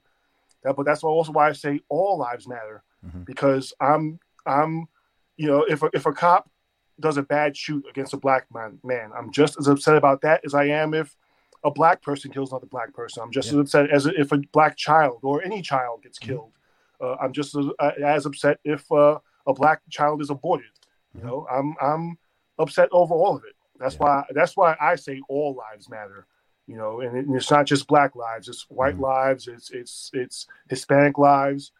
That, 0.63 0.75
but 0.75 0.85
that's 0.85 1.03
also 1.03 1.31
why 1.31 1.49
I 1.49 1.53
say 1.53 1.79
all 1.89 2.19
lives 2.19 2.47
matter 2.47 2.83
mm-hmm. 3.03 3.23
because 3.23 3.73
I'm, 3.79 4.19
I'm, 4.45 4.87
you 5.35 5.47
know, 5.47 5.63
if 5.63 5.81
a, 5.81 5.89
if 5.93 6.05
a 6.05 6.13
cop 6.13 6.51
does 6.99 7.17
a 7.17 7.23
bad 7.23 7.55
shoot 7.57 7.85
against 7.89 8.13
a 8.13 8.17
black 8.17 8.45
man, 8.53 8.79
man, 8.83 9.11
I'm 9.17 9.31
just 9.31 9.57
as 9.59 9.67
upset 9.67 9.95
about 9.95 10.21
that 10.21 10.41
as 10.45 10.53
I 10.53 10.65
am 10.65 10.93
if 10.93 11.15
a 11.63 11.71
black 11.71 12.01
person 12.01 12.31
kills 12.31 12.51
another 12.51 12.67
black 12.67 12.93
person. 12.93 13.23
I'm 13.23 13.31
just 13.31 13.51
yeah. 13.51 13.59
as 13.59 13.59
upset 13.59 13.89
as 13.89 14.05
if 14.05 14.31
a 14.31 14.37
black 14.51 14.77
child 14.77 15.19
or 15.23 15.43
any 15.43 15.61
child 15.61 16.03
gets 16.03 16.19
mm-hmm. 16.19 16.33
killed. 16.33 16.51
Uh, 16.99 17.15
I'm 17.15 17.33
just 17.33 17.55
as, 17.55 17.65
uh, 17.79 17.91
as 18.03 18.25
upset 18.25 18.59
if 18.63 18.89
uh, 18.91 19.19
a 19.47 19.53
black 19.53 19.81
child 19.89 20.21
is 20.21 20.29
aborted. 20.29 20.67
You 21.13 21.21
mm-hmm. 21.21 21.27
know, 21.27 21.47
I'm 21.51 21.75
I'm 21.81 22.17
upset 22.59 22.89
over 22.91 23.13
all 23.13 23.35
of 23.35 23.43
it. 23.43 23.55
That's 23.79 23.95
yeah. 23.95 24.03
why 24.03 24.23
that's 24.31 24.55
why 24.55 24.75
I 24.79 24.95
say 24.95 25.21
all 25.27 25.55
lives 25.55 25.89
matter. 25.89 26.27
You 26.67 26.77
know, 26.77 27.01
and, 27.01 27.17
it, 27.17 27.25
and 27.25 27.35
it's 27.35 27.51
not 27.51 27.65
just 27.65 27.87
black 27.87 28.15
lives; 28.15 28.47
it's 28.47 28.65
white 28.69 28.93
mm-hmm. 28.93 29.03
lives, 29.03 29.47
it's 29.47 29.71
it's 29.71 30.11
it's 30.13 30.47
Hispanic 30.69 31.17
lives. 31.17 31.71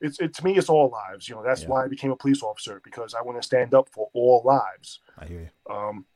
It's 0.00 0.20
it 0.20 0.34
to 0.34 0.44
me, 0.44 0.56
it's 0.56 0.68
all 0.68 0.90
lives. 0.90 1.28
You 1.28 1.34
know, 1.34 1.42
that's 1.42 1.62
yeah. 1.62 1.68
why 1.68 1.84
I 1.84 1.88
became 1.88 2.10
a 2.10 2.16
police 2.16 2.42
officer 2.42 2.80
because 2.84 3.14
I 3.14 3.22
want 3.22 3.40
to 3.40 3.46
stand 3.46 3.74
up 3.74 3.88
for 3.90 4.08
all 4.12 4.42
lives. 4.44 5.00
I 5.18 5.26
hear 5.26 5.40
you. 5.40 5.74
Um, 5.74 6.06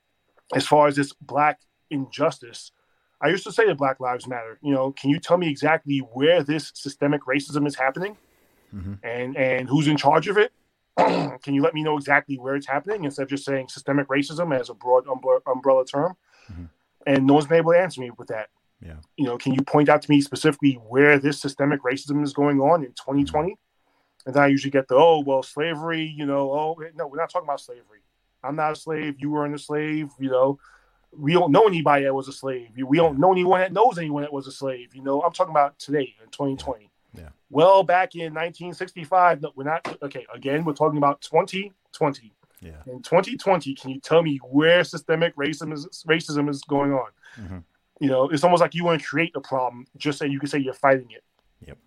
as 0.54 0.66
far 0.66 0.86
as 0.86 0.96
this 0.96 1.12
black 1.14 1.60
injustice, 1.90 2.72
I 3.20 3.28
used 3.28 3.44
to 3.44 3.52
say 3.52 3.66
that 3.66 3.78
Black 3.78 4.00
Lives 4.00 4.26
Matter. 4.26 4.58
You 4.62 4.74
know, 4.74 4.92
can 4.92 5.10
you 5.10 5.18
tell 5.18 5.38
me 5.38 5.48
exactly 5.48 5.98
where 5.98 6.42
this 6.42 6.72
systemic 6.74 7.22
racism 7.22 7.66
is 7.66 7.76
happening, 7.76 8.16
mm-hmm. 8.74 8.94
and 9.02 9.36
and 9.36 9.68
who's 9.68 9.88
in 9.88 9.96
charge 9.96 10.28
of 10.28 10.38
it? 10.38 10.52
can 10.96 11.54
you 11.54 11.62
let 11.62 11.72
me 11.72 11.82
know 11.82 11.96
exactly 11.96 12.36
where 12.36 12.54
it's 12.54 12.66
happening 12.66 13.04
instead 13.04 13.22
of 13.22 13.28
just 13.28 13.44
saying 13.44 13.68
systemic 13.68 14.08
racism 14.08 14.58
as 14.58 14.68
a 14.68 14.74
broad 14.74 15.04
umbrella 15.46 15.86
term? 15.86 16.14
Mm-hmm. 16.50 16.64
And 17.06 17.26
no 17.26 17.34
one's 17.34 17.46
been 17.46 17.58
able 17.58 17.72
to 17.72 17.78
answer 17.78 18.00
me 18.00 18.10
with 18.16 18.28
that. 18.28 18.48
Yeah. 18.84 18.96
You 19.16 19.24
know, 19.26 19.38
can 19.38 19.54
you 19.54 19.62
point 19.62 19.88
out 19.88 20.02
to 20.02 20.10
me 20.10 20.20
specifically 20.20 20.74
where 20.74 21.18
this 21.18 21.40
systemic 21.40 21.82
racism 21.82 22.22
is 22.24 22.32
going 22.32 22.60
on 22.60 22.84
in 22.84 22.90
2020? 22.90 23.56
And 24.26 24.34
then 24.34 24.42
I 24.42 24.46
usually 24.46 24.70
get 24.70 24.88
the, 24.88 24.94
oh, 24.94 25.22
well, 25.26 25.42
slavery, 25.42 26.14
you 26.16 26.26
know, 26.26 26.52
oh, 26.52 26.76
no, 26.94 27.06
we're 27.06 27.16
not 27.16 27.30
talking 27.30 27.46
about 27.46 27.60
slavery. 27.60 28.00
I'm 28.44 28.56
not 28.56 28.72
a 28.72 28.76
slave. 28.76 29.16
You 29.18 29.30
weren't 29.30 29.54
a 29.54 29.58
slave. 29.58 30.10
You 30.18 30.30
know, 30.30 30.58
we 31.16 31.32
don't 31.32 31.52
know 31.52 31.66
anybody 31.66 32.04
that 32.04 32.14
was 32.14 32.28
a 32.28 32.32
slave. 32.32 32.70
We 32.76 32.96
don't 32.96 33.18
know 33.18 33.32
anyone 33.32 33.60
that 33.60 33.72
knows 33.72 33.98
anyone 33.98 34.22
that 34.22 34.32
was 34.32 34.46
a 34.46 34.52
slave. 34.52 34.94
You 34.94 35.02
know, 35.02 35.22
I'm 35.22 35.32
talking 35.32 35.52
about 35.52 35.78
today 35.78 36.14
in 36.22 36.30
2020. 36.30 36.90
Yeah. 37.14 37.28
Well, 37.50 37.82
back 37.82 38.14
in 38.14 38.32
1965, 38.34 39.42
no, 39.42 39.52
we're 39.54 39.64
not. 39.64 39.98
Okay, 40.02 40.26
again, 40.34 40.64
we're 40.64 40.72
talking 40.72 40.98
about 40.98 41.20
2020. 41.20 42.32
Yeah. 42.60 42.70
In 42.86 43.02
2020, 43.02 43.74
can 43.74 43.90
you 43.90 44.00
tell 44.00 44.22
me 44.22 44.38
where 44.38 44.84
systemic 44.84 45.36
racism 45.36 45.72
is, 45.72 46.04
racism 46.08 46.48
is 46.48 46.62
going 46.62 46.92
on? 46.92 47.10
Mm-hmm. 47.38 47.58
You 48.00 48.08
know, 48.08 48.28
it's 48.28 48.44
almost 48.44 48.60
like 48.60 48.74
you 48.74 48.84
want 48.84 49.00
to 49.00 49.06
create 49.06 49.32
a 49.34 49.40
problem 49.40 49.86
just 49.96 50.18
so 50.18 50.24
you 50.24 50.38
can 50.38 50.48
say 50.48 50.58
you're 50.58 50.72
fighting 50.72 51.10
it. 51.10 51.24
Yep. 51.66 51.78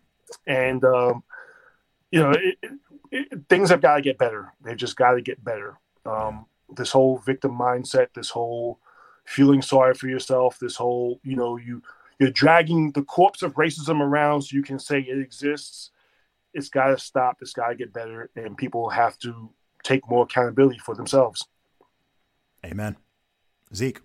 And 0.46 0.84
um, 0.84 1.24
you 2.16 2.24
know, 2.24 2.32
it, 2.32 2.58
it, 3.12 3.42
things 3.50 3.70
have 3.70 3.82
got 3.82 3.98
to 3.98 4.02
get 4.02 4.18
better. 4.18 4.54
They've 4.64 4.78
just 4.78 4.96
got 4.96 5.12
to 5.14 5.22
get 5.22 5.44
better. 5.44 5.78
Um. 6.06 6.48
This 6.76 6.92
whole 6.92 7.20
victim 7.20 7.52
mindset, 7.52 8.08
this 8.16 8.32
whole 8.32 8.80
feeling 9.24 9.62
sorry 9.62 9.94
for 9.94 10.08
yourself, 10.08 10.58
this 10.58 10.76
whole, 10.76 11.20
you 11.24 11.36
know, 11.36 11.58
you 11.58 11.84
you're 12.18 12.32
dragging 12.32 12.92
the 12.94 13.04
corpse 13.04 13.44
of 13.44 13.54
racism 13.54 14.02
around 14.02 14.42
so 14.42 14.56
you 14.56 14.64
can 14.64 14.80
say 14.80 15.00
it 15.00 15.20
exists. 15.20 15.92
It's 16.56 16.70
got 16.70 16.88
to 16.88 16.98
stop. 16.98 17.38
It's 17.40 17.54
got 17.54 17.70
to 17.70 17.76
get 17.76 17.94
better, 17.94 18.32
and 18.36 18.58
people 18.58 18.90
have 18.90 19.20
to 19.20 19.52
take 19.84 20.10
more 20.10 20.24
accountability 20.24 20.80
for 20.80 20.96
themselves. 20.96 21.48
Amen. 22.66 22.98
Zeke, 23.76 24.02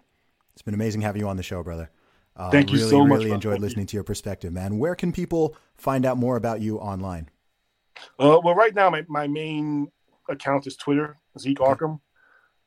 it's 0.53 0.63
been 0.63 0.75
amazing 0.75 1.01
having 1.01 1.23
you 1.23 1.29
on 1.29 1.39
the 1.39 1.43
show, 1.43 1.63
brother. 1.63 1.91
Uh, 2.37 2.51
Thank 2.51 2.73
you 2.73 2.77
really, 2.77 2.91
so 2.91 3.07
much. 3.07 3.21
Really 3.21 3.31
enjoyed 3.31 3.55
Thank 3.55 3.63
listening 3.63 3.85
you. 3.85 3.89
to 3.89 3.97
your 3.97 4.05
perspective, 4.05 4.53
man. 4.53 4.79
Where 4.79 4.95
can 4.95 5.13
people 5.13 5.57
find 5.79 6.05
out 6.05 6.19
more 6.19 6.37
about 6.37 6.61
you 6.61 6.79
online? 6.79 7.31
Uh, 8.19 8.41
well, 8.43 8.55
right 8.55 8.75
now 8.75 8.91
my, 8.91 9.05
my 9.09 9.27
main 9.27 9.91
account 10.29 10.67
is 10.67 10.77
Twitter, 10.77 11.19
Zeke 11.39 11.59
Arkham. 11.59 12.01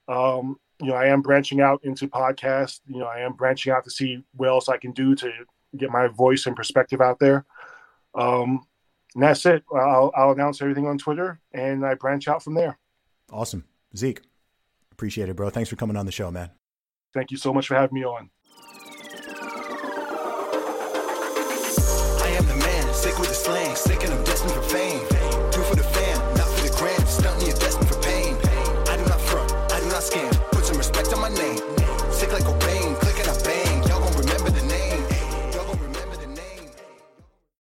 Um, 0.08 0.58
you 0.82 0.90
know, 0.90 0.96
I 0.96 1.08
am 1.08 1.22
branching 1.22 1.62
out 1.62 1.84
into 1.84 2.08
podcasts. 2.08 2.82
You 2.88 3.00
know, 3.00 3.06
I 3.06 3.20
am 3.20 3.34
branching 3.34 3.72
out 3.72 3.84
to 3.86 3.92
see 3.92 4.24
what 4.36 4.50
else 4.50 4.70
I 4.70 4.78
can 4.78 4.92
do 4.92 5.16
to 5.16 5.32
get 5.78 5.90
my 5.90 6.08
voice 6.08 6.46
and 6.46 6.56
perspective 6.56 7.02
out 7.02 7.20
there. 7.20 7.46
Um, 8.16 8.66
and 9.16 9.24
that's 9.24 9.46
it. 9.46 9.64
I'll, 9.74 10.12
I'll 10.16 10.32
announce 10.32 10.62
everything 10.62 10.88
on 10.88 10.98
Twitter 10.98 11.40
and 11.54 11.86
I 11.86 11.94
branch 11.94 12.28
out 12.28 12.44
from 12.44 12.56
there. 12.56 12.78
Awesome. 13.32 13.66
Zeke, 13.96 14.22
appreciate 14.92 15.30
it, 15.30 15.36
bro. 15.36 15.50
Thanks 15.50 15.70
for 15.70 15.76
coming 15.76 15.96
on 15.96 16.06
the 16.06 16.12
show, 16.12 16.32
man. 16.32 16.50
Thank 17.14 17.32
you 17.32 17.38
so 17.38 17.54
much 17.54 17.68
for 17.68 17.76
having 17.76 17.94
me 17.94 18.04
on. 18.04 18.30
I 22.22 22.36
am 22.38 22.46
the 22.48 22.56
man, 22.56 22.94
sick 22.94 23.18
with 23.20 23.30
the 23.30 23.36
slang, 23.36 23.76
sick 23.76 24.04
and 24.04 24.14
I'm 24.14 24.24
destined 24.24 24.52
for 24.52 24.62
fame. 24.64 24.93